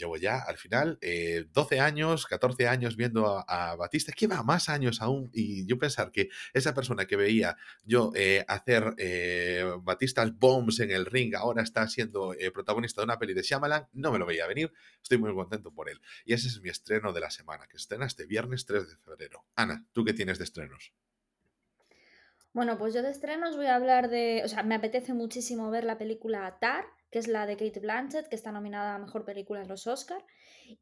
llevo 0.00 0.16
ya 0.16 0.38
al 0.38 0.56
final 0.56 0.98
12 1.00 1.74
eh, 1.74 1.80
años, 1.80 2.26
14 2.26 2.66
años 2.66 2.96
viendo 2.96 3.44
a, 3.46 3.76
Batista, 3.76 4.12
que 4.12 4.26
va 4.26 4.42
más 4.42 4.68
años 4.68 5.00
aún, 5.00 5.30
y 5.32 5.66
yo 5.66 5.78
pensar 5.78 6.10
que 6.10 6.28
esa 6.52 6.74
persona 6.74 7.06
que 7.06 7.16
veía 7.16 7.56
yo 7.84 8.12
eh, 8.14 8.44
hacer 8.48 8.94
eh, 8.98 9.64
Batistas 9.82 10.36
bombs 10.36 10.80
en 10.80 10.90
el 10.90 11.06
ring, 11.06 11.34
ahora 11.34 11.62
está 11.62 11.86
siendo 11.88 12.34
protagonista 12.52 13.00
de 13.00 13.04
una 13.04 13.18
peli 13.18 13.34
de 13.34 13.42
Shyamalan, 13.42 13.88
no 13.92 14.10
me 14.10 14.18
lo 14.18 14.26
veía 14.26 14.46
venir, 14.46 14.72
estoy 15.02 15.18
muy 15.18 15.32
contento 15.34 15.72
por 15.72 15.88
él. 15.88 16.00
Y 16.24 16.32
ese 16.32 16.48
es 16.48 16.60
mi 16.60 16.70
estreno 16.70 17.12
de 17.12 17.20
la 17.20 17.30
semana, 17.30 17.66
que 17.68 17.76
estrena 17.76 18.06
este 18.06 18.26
viernes 18.26 18.66
3 18.66 18.88
de 18.88 18.96
febrero. 18.96 19.44
Ana, 19.54 19.86
¿tú 19.92 20.04
qué 20.04 20.12
tienes 20.12 20.38
de 20.38 20.44
estrenos? 20.44 20.92
Bueno, 22.52 22.78
pues 22.78 22.94
yo 22.94 23.02
de 23.02 23.10
estrenos 23.10 23.56
voy 23.56 23.66
a 23.66 23.76
hablar 23.76 24.10
de, 24.10 24.42
o 24.44 24.48
sea, 24.48 24.64
me 24.64 24.74
apetece 24.74 25.14
muchísimo 25.14 25.70
ver 25.70 25.84
la 25.84 25.98
película 25.98 26.58
Tar, 26.60 26.84
que 27.10 27.18
es 27.18 27.28
la 27.28 27.46
de 27.46 27.56
Kate 27.56 27.80
Blanchett, 27.80 28.28
que 28.28 28.36
está 28.36 28.52
nominada 28.52 28.94
a 28.94 28.98
Mejor 28.98 29.24
Película 29.24 29.62
en 29.62 29.68
los 29.68 29.86
Oscar. 29.86 30.24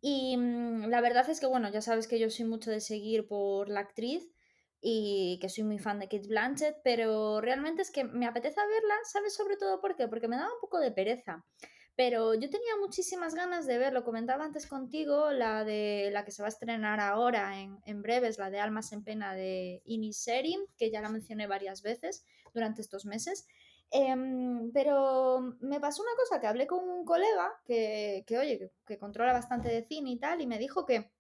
Y 0.01 0.37
mm, 0.37 0.89
la 0.89 1.01
verdad 1.01 1.29
es 1.31 1.41
que, 1.41 1.47
bueno, 1.47 1.71
ya 1.71 1.81
sabes 1.81 2.07
que 2.07 2.19
yo 2.19 2.31
soy 2.31 2.45
mucho 2.45 2.71
de 2.71 2.81
seguir 2.81 3.27
por 3.27 3.69
la 3.69 3.81
actriz 3.81 4.31
y 4.81 5.39
que 5.41 5.49
soy 5.49 5.65
muy 5.65 5.79
fan 5.79 5.99
de 5.99 6.09
Kate 6.09 6.29
Blanchett, 6.29 6.77
pero 6.85 7.41
realmente 7.41 7.83
es 7.83 7.91
que 7.91 8.05
me 8.05 8.27
apetece 8.27 8.61
verla, 8.61 8.95
¿sabes? 9.05 9.35
Sobre 9.35 9.57
todo 9.57 9.81
por 9.81 9.97
qué? 9.97 10.07
Porque 10.07 10.29
me 10.29 10.37
daba 10.37 10.53
un 10.53 10.61
poco 10.61 10.79
de 10.79 10.93
pereza. 10.93 11.45
Pero 11.97 12.35
yo 12.35 12.49
tenía 12.49 12.77
muchísimas 12.81 13.35
ganas 13.35 13.67
de 13.67 13.77
ver, 13.77 13.93
lo 13.93 14.05
comentaba 14.05 14.45
antes 14.45 14.69
contigo, 14.69 15.33
la 15.33 15.65
de 15.65 16.11
la 16.13 16.25
que 16.25 16.31
se 16.31 16.43
va 16.43 16.47
a 16.47 16.49
estrenar 16.49 17.01
ahora 17.01 17.61
en, 17.61 17.81
en 17.87 18.03
breves, 18.03 18.39
la 18.39 18.51
de 18.51 18.61
Almas 18.61 18.93
en 18.93 19.03
Pena 19.03 19.35
de 19.35 19.83
Inis 19.85 20.19
Serim, 20.19 20.61
que 20.77 20.93
ya 20.93 21.01
la 21.01 21.09
mencioné 21.09 21.49
varias 21.49 21.83
veces 21.83 22.25
durante 22.55 22.83
estos 22.83 23.05
meses. 23.05 23.49
Em, 23.91 24.71
pero 24.73 25.57
me 25.61 25.81
pasó 25.81 26.03
una 26.03 26.15
cosa 26.17 26.41
que 26.41 26.47
hablé 26.47 26.67
con 26.67 26.87
un 26.89 27.05
colega 27.05 27.53
que, 27.65 28.23
que 28.27 28.39
oye, 28.39 28.71
que, 28.87 28.99
controla 28.99 29.33
bastante 29.33 29.69
de 29.69 29.87
cine 29.87 30.11
y 30.11 30.19
tal, 30.19 30.41
y 30.43 30.47
me 30.47 30.59
dijo 30.59 30.85
que 30.85 31.11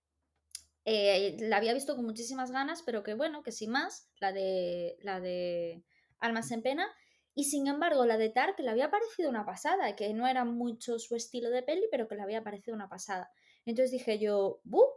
eh, 0.85 1.37
la 1.41 1.57
había 1.57 1.75
visto 1.75 1.97
con 1.97 2.05
muchísimas 2.05 2.51
ganas, 2.51 2.83
pero 2.83 3.03
que 3.03 3.15
bueno, 3.15 3.43
que 3.43 3.53
sin 3.53 3.71
más, 3.71 4.09
la 4.21 4.33
de, 4.33 4.97
la 5.03 5.21
de 5.21 5.83
Almas 6.19 6.51
en 6.51 6.63
Pena, 6.63 6.89
y 7.35 7.45
sin 7.45 7.69
embargo 7.69 8.05
la 8.05 8.19
de 8.19 8.31
Tar, 8.31 8.55
que 8.55 8.63
le 8.63 8.71
había 8.71 8.91
parecido 8.91 9.31
una 9.31 9.47
pasada, 9.47 9.95
que 9.97 10.13
no 10.13 10.27
era 10.27 10.45
mucho 10.45 10.99
su 10.99 11.15
estilo 11.15 11.51
de 11.51 11.63
peli, 11.63 11.87
pero 11.91 12.09
que 12.09 12.17
le 12.17 12.23
había 12.23 12.43
parecido 12.43 12.75
una 12.75 12.89
pasada. 12.89 13.31
Entonces 13.65 13.93
dije 13.93 14.19
yo, 14.19 14.61
¡buh! 14.65 14.89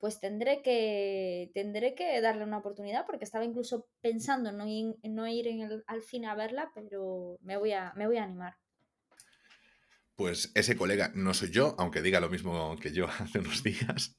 Pues 0.00 0.18
tendré 0.18 0.62
que, 0.62 1.50
tendré 1.52 1.94
que 1.94 2.20
darle 2.22 2.44
una 2.44 2.58
oportunidad 2.58 3.04
porque 3.06 3.24
estaba 3.24 3.44
incluso 3.44 3.86
pensando 4.00 4.48
en 4.48 4.56
no, 5.14 5.28
ir 5.28 5.46
en 5.46 5.82
al 5.86 6.02
cine 6.02 6.26
a 6.26 6.34
verla, 6.34 6.72
pero 6.74 7.38
me 7.42 7.58
voy 7.58 7.72
a, 7.72 7.92
me 7.94 8.06
voy 8.06 8.16
a 8.16 8.24
animar. 8.24 8.56
Pues 10.16 10.52
ese 10.54 10.76
colega 10.76 11.12
no 11.14 11.32
soy 11.32 11.50
yo, 11.50 11.74
aunque 11.78 12.02
diga 12.02 12.20
lo 12.20 12.28
mismo 12.28 12.76
que 12.76 12.92
yo 12.92 13.08
hace 13.20 13.38
unos 13.38 13.62
días. 13.62 14.18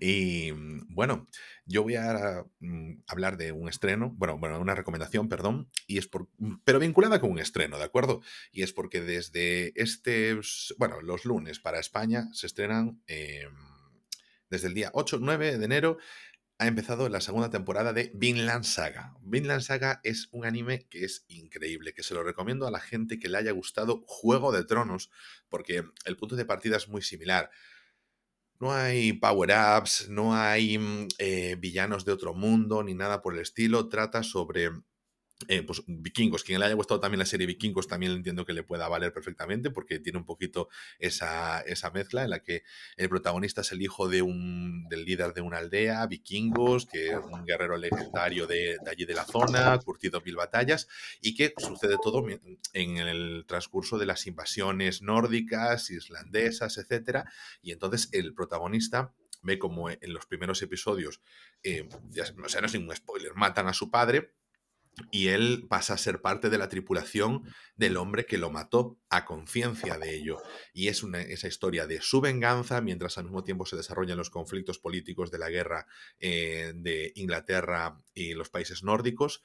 Y 0.00 0.50
bueno, 0.88 1.26
yo 1.66 1.82
voy 1.82 1.96
a 1.96 2.44
mm, 2.60 3.02
hablar 3.08 3.36
de 3.36 3.50
un 3.50 3.68
estreno, 3.68 4.12
bueno, 4.16 4.38
bueno, 4.38 4.60
una 4.60 4.74
recomendación, 4.76 5.28
perdón, 5.28 5.70
y 5.88 5.98
es 5.98 6.06
por, 6.06 6.28
pero 6.64 6.78
vinculada 6.78 7.20
con 7.20 7.30
un 7.30 7.38
estreno, 7.40 7.78
¿de 7.78 7.84
acuerdo? 7.84 8.22
Y 8.52 8.62
es 8.62 8.72
porque 8.72 9.00
desde 9.00 9.72
este, 9.80 10.38
bueno, 10.78 11.00
los 11.00 11.24
lunes 11.24 11.58
para 11.58 11.80
España 11.80 12.28
se 12.32 12.46
estrenan 12.46 13.02
em, 13.06 13.75
desde 14.50 14.68
el 14.68 14.74
día 14.74 14.92
8-9 14.92 15.58
de 15.58 15.64
enero 15.64 15.98
ha 16.58 16.66
empezado 16.66 17.08
la 17.08 17.20
segunda 17.20 17.50
temporada 17.50 17.92
de 17.92 18.10
Vinland 18.14 18.64
Saga. 18.64 19.14
Vinland 19.20 19.60
Saga 19.60 20.00
es 20.04 20.28
un 20.32 20.46
anime 20.46 20.86
que 20.88 21.04
es 21.04 21.26
increíble, 21.28 21.92
que 21.92 22.02
se 22.02 22.14
lo 22.14 22.22
recomiendo 22.22 22.66
a 22.66 22.70
la 22.70 22.80
gente 22.80 23.18
que 23.18 23.28
le 23.28 23.38
haya 23.38 23.52
gustado 23.52 24.04
Juego 24.06 24.52
de 24.52 24.64
Tronos, 24.64 25.10
porque 25.48 25.84
el 26.04 26.16
punto 26.16 26.34
de 26.34 26.46
partida 26.46 26.78
es 26.78 26.88
muy 26.88 27.02
similar. 27.02 27.50
No 28.58 28.72
hay 28.72 29.12
power-ups, 29.12 30.08
no 30.08 30.34
hay 30.34 30.78
mm, 30.78 31.08
eh, 31.18 31.56
villanos 31.58 32.06
de 32.06 32.12
otro 32.12 32.32
mundo, 32.32 32.82
ni 32.82 32.94
nada 32.94 33.20
por 33.20 33.34
el 33.34 33.40
estilo. 33.40 33.88
Trata 33.90 34.22
sobre 34.22 34.70
eh, 35.48 35.62
pues 35.62 35.82
Vikingos, 35.86 36.44
quien 36.44 36.60
le 36.60 36.66
haya 36.66 36.74
gustado 36.74 36.98
también 36.98 37.18
la 37.18 37.26
serie 37.26 37.46
Vikingos, 37.46 37.86
también 37.86 38.12
entiendo 38.12 38.46
que 38.46 38.54
le 38.54 38.62
pueda 38.62 38.88
valer 38.88 39.12
perfectamente 39.12 39.70
porque 39.70 39.98
tiene 39.98 40.18
un 40.18 40.24
poquito 40.24 40.70
esa, 40.98 41.60
esa 41.60 41.90
mezcla 41.90 42.24
en 42.24 42.30
la 42.30 42.42
que 42.42 42.62
el 42.96 43.10
protagonista 43.10 43.60
es 43.60 43.70
el 43.72 43.82
hijo 43.82 44.08
de 44.08 44.22
un, 44.22 44.88
del 44.88 45.04
líder 45.04 45.34
de 45.34 45.42
una 45.42 45.58
aldea, 45.58 46.06
Vikingos, 46.06 46.86
que 46.86 47.08
es 47.08 47.18
un 47.30 47.44
guerrero 47.44 47.76
legendario 47.76 48.46
de, 48.46 48.78
de 48.82 48.90
allí 48.90 49.04
de 49.04 49.14
la 49.14 49.24
zona, 49.24 49.78
curtido 49.78 50.22
mil 50.22 50.36
batallas, 50.36 50.88
y 51.20 51.34
que 51.34 51.52
sucede 51.58 51.96
todo 52.02 52.26
en 52.72 52.96
el 52.96 53.44
transcurso 53.46 53.98
de 53.98 54.06
las 54.06 54.26
invasiones 54.26 55.02
nórdicas, 55.02 55.90
islandesas, 55.90 56.78
etcétera, 56.78 57.30
y 57.60 57.72
entonces 57.72 58.08
el 58.12 58.32
protagonista 58.32 59.12
ve 59.42 59.58
como 59.58 59.90
en 59.90 60.14
los 60.14 60.24
primeros 60.24 60.62
episodios, 60.62 61.20
eh, 61.62 61.86
o 62.42 62.48
sea, 62.48 62.60
no 62.62 62.66
es 62.66 62.74
ningún 62.74 62.96
spoiler, 62.96 63.34
matan 63.34 63.68
a 63.68 63.74
su 63.74 63.90
padre, 63.90 64.32
y 65.10 65.28
él 65.28 65.66
pasa 65.68 65.94
a 65.94 65.98
ser 65.98 66.22
parte 66.22 66.48
de 66.48 66.58
la 66.58 66.68
tripulación 66.68 67.42
del 67.76 67.96
hombre 67.96 68.24
que 68.24 68.38
lo 68.38 68.50
mató 68.50 68.98
a 69.10 69.24
conciencia 69.24 69.98
de 69.98 70.14
ello. 70.14 70.38
Y 70.72 70.88
es 70.88 71.02
una, 71.02 71.20
esa 71.20 71.48
historia 71.48 71.86
de 71.86 72.00
su 72.00 72.20
venganza 72.20 72.80
mientras 72.80 73.18
al 73.18 73.24
mismo 73.24 73.44
tiempo 73.44 73.66
se 73.66 73.76
desarrollan 73.76 74.16
los 74.16 74.30
conflictos 74.30 74.78
políticos 74.78 75.30
de 75.30 75.38
la 75.38 75.50
guerra 75.50 75.86
eh, 76.18 76.72
de 76.74 77.12
Inglaterra 77.16 78.00
y 78.14 78.34
los 78.34 78.48
países 78.48 78.82
nórdicos. 78.82 79.42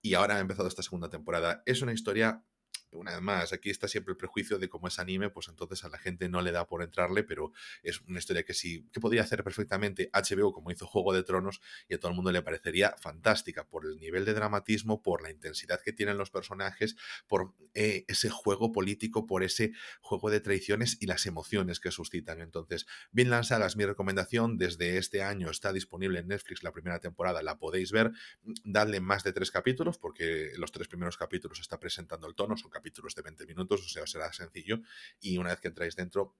Y 0.00 0.14
ahora 0.14 0.36
ha 0.36 0.40
empezado 0.40 0.68
esta 0.68 0.82
segunda 0.82 1.10
temporada. 1.10 1.62
Es 1.66 1.82
una 1.82 1.92
historia 1.92 2.42
una 2.96 3.12
vez 3.12 3.20
más, 3.20 3.52
aquí 3.52 3.70
está 3.70 3.88
siempre 3.88 4.12
el 4.12 4.16
prejuicio 4.16 4.58
de 4.58 4.68
cómo 4.68 4.88
es 4.88 4.98
anime, 4.98 5.30
pues 5.30 5.48
entonces 5.48 5.84
a 5.84 5.88
la 5.88 5.98
gente 5.98 6.28
no 6.28 6.40
le 6.40 6.52
da 6.52 6.66
por 6.66 6.82
entrarle, 6.82 7.22
pero 7.22 7.52
es 7.82 8.00
una 8.02 8.18
historia 8.18 8.42
que 8.42 8.54
sí, 8.54 8.86
que 8.92 9.00
podría 9.00 9.22
hacer 9.22 9.44
perfectamente 9.44 10.10
HBO 10.12 10.52
como 10.52 10.70
hizo 10.70 10.86
Juego 10.86 11.12
de 11.12 11.22
Tronos 11.22 11.60
y 11.88 11.94
a 11.94 12.00
todo 12.00 12.10
el 12.10 12.16
mundo 12.16 12.32
le 12.32 12.42
parecería 12.42 12.94
fantástica 12.98 13.66
por 13.68 13.86
el 13.86 13.98
nivel 13.98 14.24
de 14.24 14.34
dramatismo, 14.34 15.02
por 15.02 15.22
la 15.22 15.30
intensidad 15.30 15.80
que 15.80 15.92
tienen 15.92 16.18
los 16.18 16.30
personajes, 16.30 16.96
por 17.26 17.54
eh, 17.74 18.04
ese 18.08 18.30
juego 18.30 18.72
político, 18.72 19.26
por 19.26 19.42
ese 19.42 19.72
juego 20.00 20.30
de 20.30 20.40
traiciones 20.40 20.96
y 21.00 21.06
las 21.06 21.26
emociones 21.26 21.80
que 21.80 21.90
suscitan. 21.90 22.40
Entonces, 22.40 22.86
Vinland 23.12 23.44
Saga 23.44 23.66
es 23.66 23.76
mi 23.76 23.84
recomendación, 23.84 24.58
desde 24.58 24.98
este 24.98 25.22
año 25.22 25.50
está 25.50 25.72
disponible 25.72 26.20
en 26.20 26.28
Netflix 26.28 26.62
la 26.62 26.72
primera 26.72 27.00
temporada, 27.00 27.42
la 27.42 27.58
podéis 27.58 27.92
ver, 27.92 28.12
dadle 28.64 29.00
más 29.00 29.24
de 29.24 29.32
tres 29.32 29.50
capítulos, 29.50 29.98
porque 29.98 30.52
los 30.56 30.72
tres 30.72 30.88
primeros 30.88 31.16
capítulos 31.16 31.60
está 31.60 31.78
presentando 31.78 32.26
el 32.26 32.34
tono, 32.34 32.56
son 32.56 32.70
capítulos 32.70 32.85
de 33.14 33.22
20 33.22 33.46
minutos, 33.46 33.84
o 33.84 33.88
sea, 33.88 34.06
será 34.06 34.32
sencillo. 34.32 34.80
Y 35.20 35.38
una 35.38 35.50
vez 35.50 35.60
que 35.60 35.68
entráis 35.68 35.96
dentro, 35.96 36.36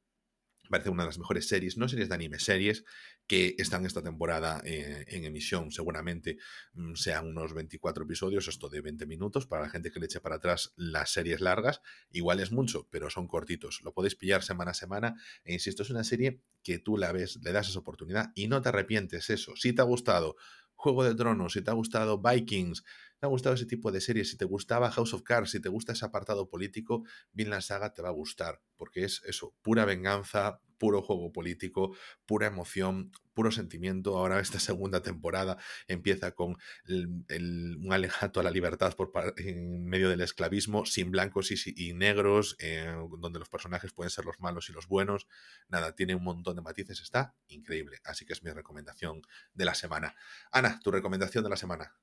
parece 0.68 0.90
una 0.90 1.04
de 1.04 1.08
las 1.08 1.18
mejores 1.18 1.48
series, 1.48 1.76
no 1.76 1.88
series 1.88 2.08
de 2.08 2.14
anime, 2.14 2.38
series 2.38 2.84
que 3.26 3.54
están 3.58 3.86
esta 3.86 4.02
temporada 4.02 4.60
eh, 4.64 5.04
en 5.08 5.24
emisión. 5.24 5.70
Seguramente 5.70 6.38
mm, 6.74 6.94
sean 6.94 7.26
unos 7.26 7.54
24 7.54 8.04
episodios, 8.04 8.48
esto 8.48 8.68
de 8.68 8.80
20 8.80 9.06
minutos. 9.06 9.46
Para 9.46 9.62
la 9.62 9.70
gente 9.70 9.90
que 9.90 10.00
le 10.00 10.06
eche 10.06 10.20
para 10.20 10.36
atrás 10.36 10.72
las 10.76 11.10
series 11.10 11.40
largas, 11.40 11.80
igual 12.10 12.40
es 12.40 12.52
mucho, 12.52 12.88
pero 12.90 13.10
son 13.10 13.26
cortitos. 13.26 13.80
Lo 13.82 13.92
podéis 13.92 14.14
pillar 14.14 14.42
semana 14.42 14.72
a 14.72 14.74
semana. 14.74 15.14
E 15.44 15.52
insisto, 15.52 15.82
es 15.82 15.90
una 15.90 16.04
serie 16.04 16.40
que 16.62 16.78
tú 16.78 16.96
la 16.96 17.12
ves, 17.12 17.38
le 17.42 17.52
das 17.52 17.68
esa 17.68 17.78
oportunidad 17.78 18.32
y 18.34 18.48
no 18.48 18.62
te 18.62 18.68
arrepientes 18.68 19.30
eso. 19.30 19.54
Si 19.56 19.72
te 19.72 19.82
ha 19.82 19.84
gustado 19.84 20.36
Juego 20.74 21.04
de 21.04 21.14
Tronos, 21.14 21.54
si 21.54 21.62
te 21.62 21.70
ha 21.70 21.74
gustado 21.74 22.20
Vikings, 22.20 22.84
te 23.18 23.26
ha 23.26 23.28
gustado 23.28 23.54
ese 23.54 23.66
tipo 23.66 23.92
de 23.92 24.00
series, 24.00 24.30
si 24.30 24.36
te 24.36 24.44
gustaba 24.44 24.90
House 24.90 25.14
of 25.14 25.22
Cards, 25.22 25.50
si 25.50 25.60
te 25.60 25.68
gusta 25.68 25.92
ese 25.92 26.04
apartado 26.04 26.48
político, 26.48 27.04
Vinland 27.32 27.62
Saga 27.62 27.92
te 27.92 28.02
va 28.02 28.08
a 28.08 28.12
gustar, 28.12 28.60
porque 28.76 29.04
es 29.04 29.22
eso, 29.24 29.54
pura 29.62 29.84
venganza, 29.84 30.60
puro 30.78 31.02
juego 31.02 31.32
político, 31.32 31.96
pura 32.26 32.46
emoción, 32.46 33.12
puro 33.34 33.50
sentimiento. 33.50 34.16
Ahora 34.16 34.40
esta 34.40 34.58
segunda 34.60 35.02
temporada 35.02 35.58
empieza 35.88 36.32
con 36.32 36.56
un 36.88 37.88
alejato 37.90 38.40
a 38.40 38.42
la 38.42 38.50
libertad 38.50 38.94
por, 38.94 39.12
en 39.36 39.84
medio 39.84 40.08
del 40.08 40.20
esclavismo, 40.20 40.86
sin 40.86 41.10
blancos 41.10 41.50
y, 41.50 41.92
negros, 41.94 42.56
eh, 42.58 42.94
donde 43.18 43.38
los 43.38 43.48
personajes 43.48 43.92
pueden 43.92 44.10
ser 44.10 44.24
los 44.24 44.40
malos 44.40 44.68
y 44.68 44.72
los 44.72 44.86
buenos. 44.86 45.26
Nada, 45.68 45.94
tiene 45.94 46.14
un 46.14 46.24
montón 46.24 46.56
de 46.56 46.62
matices, 46.62 47.00
está 47.00 47.34
increíble. 47.48 47.98
Así 48.04 48.24
que 48.24 48.32
es 48.32 48.42
mi 48.42 48.50
recomendación 48.50 49.22
de 49.54 49.64
la 49.64 49.74
semana. 49.74 50.14
Ana, 50.50 50.80
tu 50.82 50.90
recomendación 50.90 51.44
de 51.44 51.50
la 51.50 51.56
semana. 51.56 51.94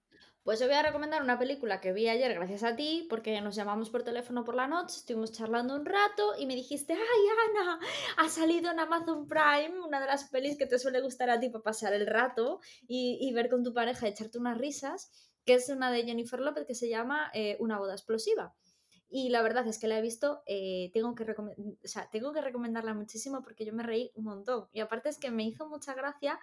Pues 0.43 0.59
yo 0.59 0.65
voy 0.65 0.75
a 0.75 0.83
recomendar 0.83 1.23
una 1.23 1.39
película 1.39 1.79
que 1.79 1.93
vi 1.93 2.09
ayer 2.09 2.33
gracias 2.33 2.63
a 2.63 2.75
ti, 2.75 3.07
porque 3.09 3.39
nos 3.39 3.55
llamamos 3.55 3.89
por 3.89 4.03
teléfono 4.03 4.43
por 4.43 4.55
la 4.55 4.67
noche, 4.67 4.97
estuvimos 4.97 5.31
charlando 5.31 5.73
un 5.73 5.85
rato 5.85 6.33
y 6.37 6.45
me 6.45 6.53
dijiste, 6.53 6.91
ay 6.91 7.59
Ana, 7.61 7.79
ha 8.17 8.27
salido 8.27 8.69
en 8.69 8.77
Amazon 8.77 9.25
Prime 9.25 9.79
una 9.79 10.01
de 10.01 10.05
las 10.05 10.25
pelis 10.25 10.57
que 10.57 10.65
te 10.65 10.77
suele 10.79 10.99
gustar 10.99 11.29
a 11.29 11.39
ti 11.39 11.47
para 11.47 11.63
pasar 11.63 11.93
el 11.93 12.05
rato 12.05 12.59
y, 12.85 13.31
ver 13.33 13.49
con 13.49 13.63
tu 13.63 13.73
pareja 13.73 14.05
y 14.05 14.11
echarte 14.11 14.37
unas 14.37 14.57
risas, 14.57 15.31
que 15.45 15.53
es 15.53 15.69
una 15.69 15.89
de 15.91 16.03
Jennifer 16.03 16.41
López 16.41 16.65
que 16.67 16.75
se 16.75 16.89
llama 16.89 17.31
eh, 17.33 17.55
Una 17.61 17.79
boda 17.79 17.93
explosiva. 17.93 18.53
Y 19.09 19.29
la 19.29 19.43
verdad 19.43 19.65
es 19.67 19.79
que 19.79 19.87
la 19.87 19.97
he 19.97 20.01
visto, 20.01 20.43
eh, 20.45 20.91
tengo, 20.93 21.15
que 21.15 21.25
tengo 22.11 22.33
que 22.33 22.41
recomendarla 22.41 22.93
muchísimo 22.93 23.43
porque 23.43 23.63
yo 23.63 23.71
me 23.71 23.83
reí 23.83 24.11
un 24.15 24.25
montón. 24.25 24.67
Y 24.73 24.81
aparte 24.81 25.07
es 25.07 25.17
que 25.17 25.31
me 25.31 25.45
hizo 25.45 25.69
mucha 25.69 25.93
gracia 25.93 26.37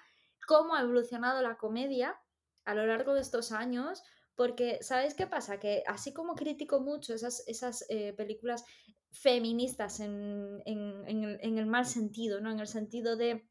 cómo 0.46 0.74
ha 0.74 0.80
evolucionado 0.80 1.42
la 1.42 1.58
comedia 1.58 2.18
a 2.64 2.74
lo 2.74 2.86
largo 2.86 3.14
de 3.14 3.20
estos 3.20 3.52
años, 3.52 4.02
porque 4.40 4.78
¿sabéis 4.80 5.12
qué 5.12 5.26
pasa? 5.26 5.58
Que 5.58 5.82
así 5.86 6.14
como 6.14 6.34
critico 6.34 6.80
mucho 6.80 7.12
esas, 7.12 7.44
esas 7.46 7.84
eh, 7.90 8.14
películas 8.14 8.64
feministas 9.12 10.00
en, 10.00 10.62
el, 10.64 11.66
mal 11.66 11.84
sentido, 11.84 12.40
¿no? 12.40 12.50
En 12.50 12.58
el 12.58 12.66
sentido 12.66 13.16
de 13.16 13.46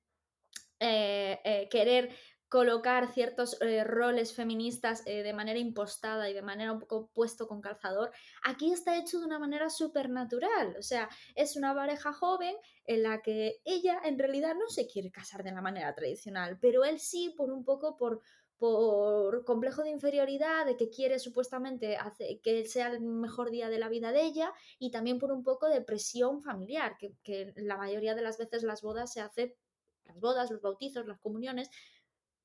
eh, 0.80 1.40
eh, 1.44 1.68
querer 1.70 2.10
colocar 2.48 3.14
ciertos 3.14 3.60
roles 3.86 4.34
feministas 4.34 5.06
de 5.06 5.34
manera 5.34 5.60
impostada 5.60 6.28
y 6.28 6.34
de 6.34 6.42
manera 6.42 6.72
un 6.72 6.80
poco 6.80 7.12
puesto 7.14 7.48
con 7.48 7.62
calzador, 7.62 8.12
aquí 8.42 8.74
está 8.74 8.98
hecho 8.98 9.20
de 9.20 9.28
una 9.28 9.38
manera 9.38 9.70
súper 9.70 10.10
natural. 10.10 10.76
O 10.80 10.82
sea, 10.82 11.08
es 11.36 11.56
una 11.56 11.76
pareja 11.76 12.12
joven 12.12 12.56
en 12.88 13.04
la 13.04 13.22
que 13.22 13.62
ella 13.66 14.02
en 14.04 14.18
realidad 14.18 14.56
no 14.56 14.68
se 14.68 14.88
quiere 14.88 15.12
casar 15.12 15.44
de 15.44 15.52
la 15.52 15.62
manera 15.62 15.94
tradicional, 15.94 16.58
pero 16.60 16.84
él 16.84 17.00
sí 17.00 17.36
por 17.38 17.52
un 17.52 17.64
poco 17.64 17.96
por 17.98 18.24
por 18.60 19.46
complejo 19.46 19.84
de 19.84 19.90
inferioridad, 19.90 20.66
de 20.66 20.76
que 20.76 20.90
quiere 20.90 21.18
supuestamente 21.18 21.96
hacer, 21.96 22.42
que 22.42 22.66
sea 22.66 22.92
el 22.92 23.00
mejor 23.00 23.52
día 23.52 23.70
de 23.70 23.80
la 23.80 23.88
vida 23.88 24.12
de 24.12 24.24
ella, 24.24 24.54
y 24.78 24.92
también 24.92 25.18
por 25.18 25.32
un 25.32 25.44
poco 25.44 25.68
de 25.70 25.82
presión 25.82 26.44
familiar, 26.44 26.98
que, 27.24 27.54
la 27.56 27.78
mayoría 27.78 28.16
de 28.16 28.22
las 28.22 28.38
veces 28.38 28.64
las 28.64 28.82
bodas 28.82 29.14
se 29.14 29.22
hace, 29.22 29.56
las 30.04 30.20
bodas, 30.20 30.52
los 30.52 30.62
bautizos, 30.62 31.08
las 31.08 31.20
comuniones, 31.20 31.70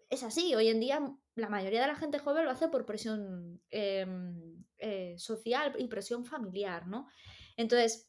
es 0.08 0.22
así. 0.22 0.54
Hoy 0.54 0.68
en 0.68 0.78
día 0.78 1.00
la 1.34 1.48
mayoría 1.48 1.80
de 1.80 1.88
la 1.88 1.96
gente 1.96 2.20
joven 2.20 2.44
lo 2.44 2.52
hace 2.52 2.68
por 2.68 2.86
presión 2.86 3.60
em, 3.70 4.64
eh, 4.78 5.16
social 5.18 5.74
y 5.78 5.88
presión 5.88 6.24
familiar, 6.24 6.86
¿no? 6.86 7.08
Entonces, 7.56 8.08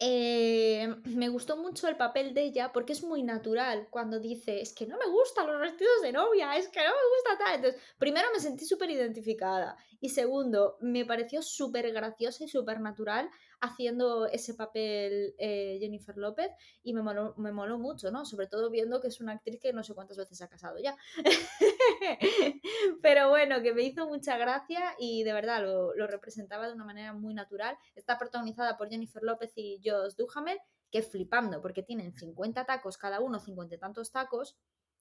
eh, 0.00 0.94
me 1.04 1.28
gustó 1.28 1.56
mucho 1.56 1.88
el 1.88 1.96
papel 1.96 2.34
de 2.34 2.42
ella 2.42 2.72
porque 2.72 2.92
es 2.92 3.04
muy 3.04 3.22
natural 3.22 3.86
cuando 3.90 4.18
dice, 4.18 4.60
es 4.60 4.72
que 4.74 4.86
no 4.86 4.98
me 4.98 5.06
gustan 5.06 5.46
los 5.46 5.60
vestidos 5.60 6.02
de 6.02 6.12
novia, 6.12 6.56
es 6.56 6.68
que 6.68 6.80
no 6.80 6.90
me 6.90 7.16
gusta 7.16 7.44
tal. 7.44 7.54
Entonces, 7.56 7.80
primero 7.98 8.28
me 8.32 8.40
sentí 8.40 8.64
súper 8.64 8.90
identificada 8.90 9.76
y 10.00 10.10
segundo, 10.10 10.76
me 10.80 11.04
pareció 11.04 11.42
súper 11.42 11.92
graciosa 11.92 12.44
y 12.44 12.48
súper 12.48 12.80
natural 12.80 13.30
haciendo 13.60 14.26
ese 14.26 14.54
papel 14.54 15.34
eh, 15.38 15.78
Jennifer 15.80 16.16
López 16.18 16.50
y 16.82 16.92
me 16.92 17.02
moló, 17.02 17.34
me 17.38 17.52
moló 17.52 17.78
mucho, 17.78 18.10
¿no? 18.10 18.24
Sobre 18.24 18.46
todo 18.46 18.70
viendo 18.70 19.00
que 19.00 19.08
es 19.08 19.20
una 19.20 19.32
actriz 19.32 19.60
que 19.60 19.72
no 19.72 19.82
sé 19.82 19.94
cuántas 19.94 20.18
veces 20.18 20.42
ha 20.42 20.48
casado 20.48 20.78
ya. 20.78 20.96
Pero 23.02 23.28
bueno, 23.28 23.62
que 23.62 23.72
me 23.72 23.82
hizo 23.82 24.06
mucha 24.06 24.36
gracia 24.36 24.94
y 24.98 25.22
de 25.24 25.32
verdad 25.32 25.62
lo, 25.62 25.94
lo, 25.94 26.06
representaba 26.06 26.66
de 26.66 26.74
una 26.74 26.84
manera 26.84 27.12
muy 27.12 27.34
natural. 27.34 27.76
Está 27.94 28.18
protagonizada 28.18 28.76
por 28.76 28.88
Jennifer 28.88 29.22
López 29.22 29.52
y 29.56 29.80
Josh 29.84 30.14
Duhamel, 30.16 30.58
que 30.90 31.02
flipando, 31.02 31.60
porque 31.60 31.82
tienen 31.82 32.12
50 32.12 32.64
tacos 32.64 32.96
cada 32.96 33.20
uno, 33.20 33.40
50 33.40 33.74
y 33.74 33.78
tantos 33.78 34.12
tacos, 34.12 34.56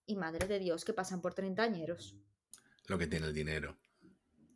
y 0.06 0.16
madre 0.16 0.48
de 0.48 0.60
Dios, 0.60 0.86
que 0.86 0.94
pasan 0.94 1.22
por 1.22 1.34
30 1.34 1.64
añeros. 1.64 2.18
Lo 2.88 2.98
que 2.98 3.08
tiene 3.08 3.28
el 3.28 3.34
dinero. 3.34 3.78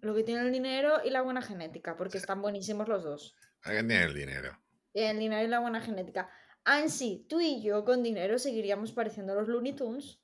Lo 0.02 0.14
que 0.14 0.24
tiene 0.24 0.42
el 0.42 0.52
dinero 0.52 0.98
y 1.04 1.10
la 1.10 1.22
buena 1.22 1.42
genética, 1.42 1.96
porque 1.96 2.18
están 2.18 2.42
buenísimos 2.42 2.88
los 2.88 3.04
dos. 3.04 3.36
¿Quién 3.62 3.88
tiene 3.88 4.04
el 4.04 4.14
dinero? 4.14 4.60
El 4.94 5.20
dinero 5.20 5.46
y 5.46 5.50
la 5.50 5.60
buena 5.60 5.82
genética. 5.82 6.30
Ansi, 6.64 7.26
tú 7.30 7.40
y 7.40 7.62
yo 7.62 7.86
con 7.86 8.04
dinero 8.04 8.38
seguiríamos 8.38 8.92
pareciendo 8.92 9.34
los 9.34 9.48
Looney 9.48 9.74
Tunes. 9.74 10.20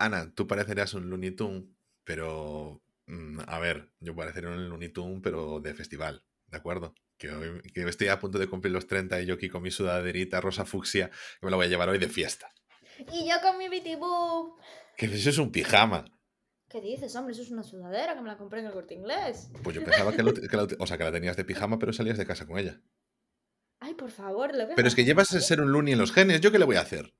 Ana, 0.00 0.32
tú 0.34 0.46
parecerías 0.46 0.94
un 0.94 1.10
Looney 1.10 1.32
Tunes, 1.32 1.64
pero. 2.04 2.82
Mm, 3.06 3.40
a 3.46 3.58
ver, 3.58 3.90
yo 4.00 4.16
parecería 4.16 4.48
un 4.48 4.68
Looney 4.68 4.88
Tunes, 4.88 5.20
pero 5.22 5.60
de 5.60 5.74
festival, 5.74 6.24
¿de 6.46 6.56
acuerdo? 6.56 6.94
Que, 7.18 7.30
hoy, 7.30 7.60
que 7.74 7.82
estoy 7.82 8.08
a 8.08 8.18
punto 8.18 8.38
de 8.38 8.48
cumplir 8.48 8.72
los 8.72 8.86
30 8.86 9.20
y 9.20 9.26
yo 9.26 9.34
aquí 9.34 9.50
con 9.50 9.62
mi 9.62 9.70
sudaderita 9.70 10.40
rosa 10.40 10.64
fucsia, 10.64 11.10
que 11.10 11.46
me 11.46 11.50
la 11.50 11.56
voy 11.56 11.66
a 11.66 11.68
llevar 11.68 11.90
hoy 11.90 11.98
de 11.98 12.08
fiesta. 12.08 12.50
Y 13.12 13.28
yo 13.28 13.34
con 13.42 13.58
mi 13.58 13.68
Bitty 13.68 13.96
Boo. 13.96 14.56
Que 14.96 15.06
eso 15.06 15.28
es 15.28 15.38
un 15.38 15.52
pijama. 15.52 16.06
¿Qué 16.70 16.80
dices, 16.80 17.14
hombre? 17.16 17.32
Eso 17.34 17.42
es 17.42 17.50
una 17.50 17.62
sudadera 17.62 18.14
que 18.14 18.22
me 18.22 18.28
la 18.28 18.38
compré 18.38 18.60
en 18.60 18.66
el 18.66 18.72
corte 18.72 18.94
inglés. 18.94 19.50
Pues 19.62 19.76
yo 19.76 19.84
pensaba 19.84 20.12
que, 20.12 20.22
la, 20.22 20.32
o 20.78 20.86
sea, 20.86 20.96
que 20.96 21.04
la 21.04 21.12
tenías 21.12 21.36
de 21.36 21.44
pijama, 21.44 21.78
pero 21.78 21.92
salías 21.92 22.16
de 22.16 22.24
casa 22.24 22.46
con 22.46 22.58
ella. 22.58 22.80
Ay, 23.80 23.94
por 23.94 24.10
favor. 24.10 24.54
Lo 24.54 24.68
pero 24.74 24.88
es 24.88 24.94
que 24.94 25.04
llevas 25.04 25.34
a 25.34 25.40
ser 25.40 25.60
un 25.60 25.72
loony 25.72 25.92
en 25.92 25.98
los 25.98 26.12
genes. 26.12 26.40
¿Yo 26.40 26.52
qué 26.52 26.58
le 26.58 26.64
voy 26.64 26.76
a 26.76 26.82
hacer? 26.82 27.12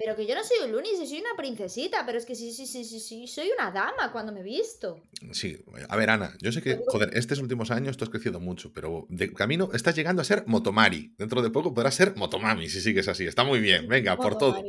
Pero 0.00 0.16
que 0.16 0.26
yo 0.26 0.34
no 0.34 0.42
soy 0.42 0.64
un 0.64 0.72
loony, 0.72 0.96
si 0.96 1.06
soy 1.06 1.18
una 1.18 1.36
princesita. 1.36 2.06
Pero 2.06 2.16
es 2.16 2.24
que 2.24 2.34
sí, 2.34 2.52
sí, 2.52 2.66
sí, 2.66 2.86
sí, 2.86 2.98
sí, 3.00 3.26
soy 3.26 3.50
una 3.50 3.70
dama 3.70 4.10
cuando 4.10 4.32
me 4.32 4.40
he 4.40 4.42
visto. 4.42 5.02
Sí, 5.32 5.62
a 5.90 5.94
ver, 5.94 6.08
Ana, 6.08 6.34
yo 6.40 6.50
sé 6.52 6.62
que, 6.62 6.80
joder, 6.86 7.10
estos 7.12 7.38
últimos 7.38 7.70
años 7.70 7.98
tú 7.98 8.04
has 8.04 8.10
crecido 8.10 8.40
mucho, 8.40 8.72
pero 8.72 9.06
de 9.10 9.30
camino 9.34 9.68
estás 9.74 9.94
llegando 9.94 10.22
a 10.22 10.24
ser 10.24 10.44
motomari. 10.46 11.14
Dentro 11.18 11.42
de 11.42 11.50
poco 11.50 11.74
podrás 11.74 11.94
ser 11.94 12.16
motomami 12.16 12.70
si 12.70 12.80
sigues 12.80 13.08
así. 13.08 13.26
Está 13.26 13.44
muy 13.44 13.60
bien, 13.60 13.88
venga, 13.88 14.16
por 14.16 14.38
todo. 14.38 14.64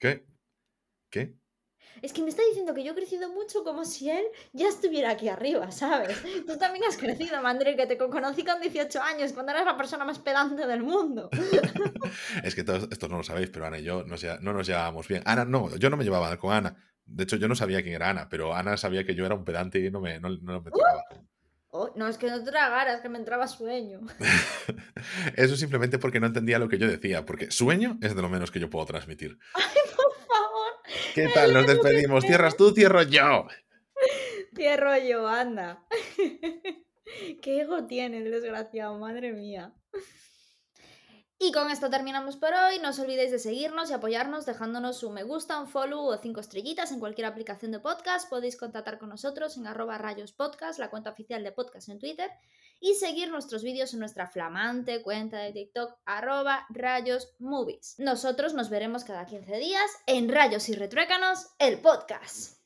¿Qué? 0.00 0.26
¿Qué? 1.08 1.34
Es 2.04 2.12
que 2.12 2.22
me 2.22 2.28
está 2.28 2.42
diciendo 2.46 2.74
que 2.74 2.84
yo 2.84 2.92
he 2.92 2.94
crecido 2.94 3.30
mucho 3.30 3.64
como 3.64 3.86
si 3.86 4.10
él 4.10 4.24
ya 4.52 4.68
estuviera 4.68 5.10
aquí 5.10 5.28
arriba, 5.28 5.70
¿sabes? 5.72 6.22
Tú 6.46 6.58
también 6.58 6.84
has 6.86 6.98
crecido, 6.98 7.40
Mandril, 7.40 7.76
que 7.76 7.86
te 7.86 7.96
conocí 7.96 8.44
con 8.44 8.60
18 8.60 9.00
años, 9.00 9.32
cuando 9.32 9.52
eras 9.52 9.64
la 9.64 9.76
persona 9.76 10.04
más 10.04 10.18
pedante 10.18 10.66
del 10.66 10.82
mundo. 10.82 11.30
es 12.44 12.54
que 12.54 12.62
todos, 12.62 12.88
esto 12.90 13.08
no 13.08 13.16
lo 13.16 13.22
sabéis, 13.22 13.48
pero 13.48 13.64
Ana 13.64 13.78
y 13.78 13.84
yo 13.84 14.04
no 14.04 14.52
nos 14.52 14.66
llevábamos 14.66 15.08
bien. 15.08 15.22
Ana, 15.24 15.46
no, 15.46 15.74
yo 15.76 15.88
no 15.88 15.96
me 15.96 16.04
llevaba 16.04 16.36
con 16.36 16.52
Ana. 16.52 16.76
De 17.06 17.24
hecho, 17.24 17.36
yo 17.36 17.48
no 17.48 17.54
sabía 17.54 17.82
quién 17.82 17.94
era 17.94 18.10
Ana, 18.10 18.28
pero 18.28 18.54
Ana 18.54 18.76
sabía 18.76 19.04
que 19.04 19.14
yo 19.14 19.24
era 19.24 19.34
un 19.34 19.44
pedante 19.44 19.78
y 19.78 19.90
no 19.90 20.00
me, 20.00 20.20
no, 20.20 20.28
no 20.28 20.60
me 20.60 20.70
Oh, 21.76 21.90
no, 21.96 22.06
es 22.06 22.18
que 22.18 22.30
no 22.30 22.44
tragaras, 22.44 23.00
que 23.00 23.08
me 23.08 23.18
entraba 23.18 23.48
sueño. 23.48 24.00
Eso 25.36 25.56
simplemente 25.56 25.98
porque 25.98 26.20
no 26.20 26.26
entendía 26.26 26.60
lo 26.60 26.68
que 26.68 26.78
yo 26.78 26.86
decía, 26.86 27.26
porque 27.26 27.50
sueño 27.50 27.98
es 28.00 28.14
de 28.14 28.22
lo 28.22 28.28
menos 28.28 28.52
que 28.52 28.60
yo 28.60 28.70
puedo 28.70 28.86
transmitir. 28.86 29.38
¿Qué 31.14 31.28
tal? 31.32 31.54
Nos 31.54 31.66
despedimos. 31.66 32.24
¿Cierras 32.24 32.56
tú? 32.56 32.72
Cierro 32.72 33.02
yo. 33.02 33.46
Cierro 34.56 34.98
yo, 34.98 35.28
anda. 35.28 35.86
Qué 37.42 37.60
ego 37.60 37.86
tiene 37.86 38.18
el 38.18 38.32
desgraciado, 38.32 38.98
madre 38.98 39.32
mía. 39.32 39.72
Y 41.46 41.52
con 41.52 41.70
esto 41.70 41.90
terminamos 41.90 42.38
por 42.38 42.54
hoy. 42.54 42.78
No 42.78 42.88
os 42.88 42.98
olvidéis 42.98 43.30
de 43.30 43.38
seguirnos 43.38 43.90
y 43.90 43.92
apoyarnos 43.92 44.46
dejándonos 44.46 45.02
un 45.02 45.12
me 45.12 45.24
gusta, 45.24 45.60
un 45.60 45.68
follow 45.68 46.06
o 46.06 46.16
cinco 46.16 46.40
estrellitas 46.40 46.90
en 46.90 47.00
cualquier 47.00 47.26
aplicación 47.26 47.70
de 47.70 47.80
podcast. 47.80 48.30
Podéis 48.30 48.56
contactar 48.56 48.98
con 48.98 49.10
nosotros 49.10 49.58
en 49.58 49.66
arroba 49.66 49.98
rayos 49.98 50.32
podcast, 50.32 50.78
la 50.78 50.88
cuenta 50.88 51.10
oficial 51.10 51.44
de 51.44 51.52
podcast 51.52 51.90
en 51.90 51.98
Twitter. 51.98 52.30
Y 52.80 52.94
seguir 52.94 53.30
nuestros 53.30 53.62
vídeos 53.62 53.92
en 53.92 54.00
nuestra 54.00 54.26
flamante 54.26 55.02
cuenta 55.02 55.36
de 55.36 55.52
TikTok 55.52 55.98
arroba 56.06 56.64
rayos 56.70 57.34
movies. 57.38 57.96
Nosotros 57.98 58.54
nos 58.54 58.70
veremos 58.70 59.04
cada 59.04 59.26
15 59.26 59.58
días 59.58 59.90
en 60.06 60.30
Rayos 60.30 60.70
y 60.70 60.74
Retruécanos, 60.74 61.48
el 61.58 61.78
podcast. 61.78 62.63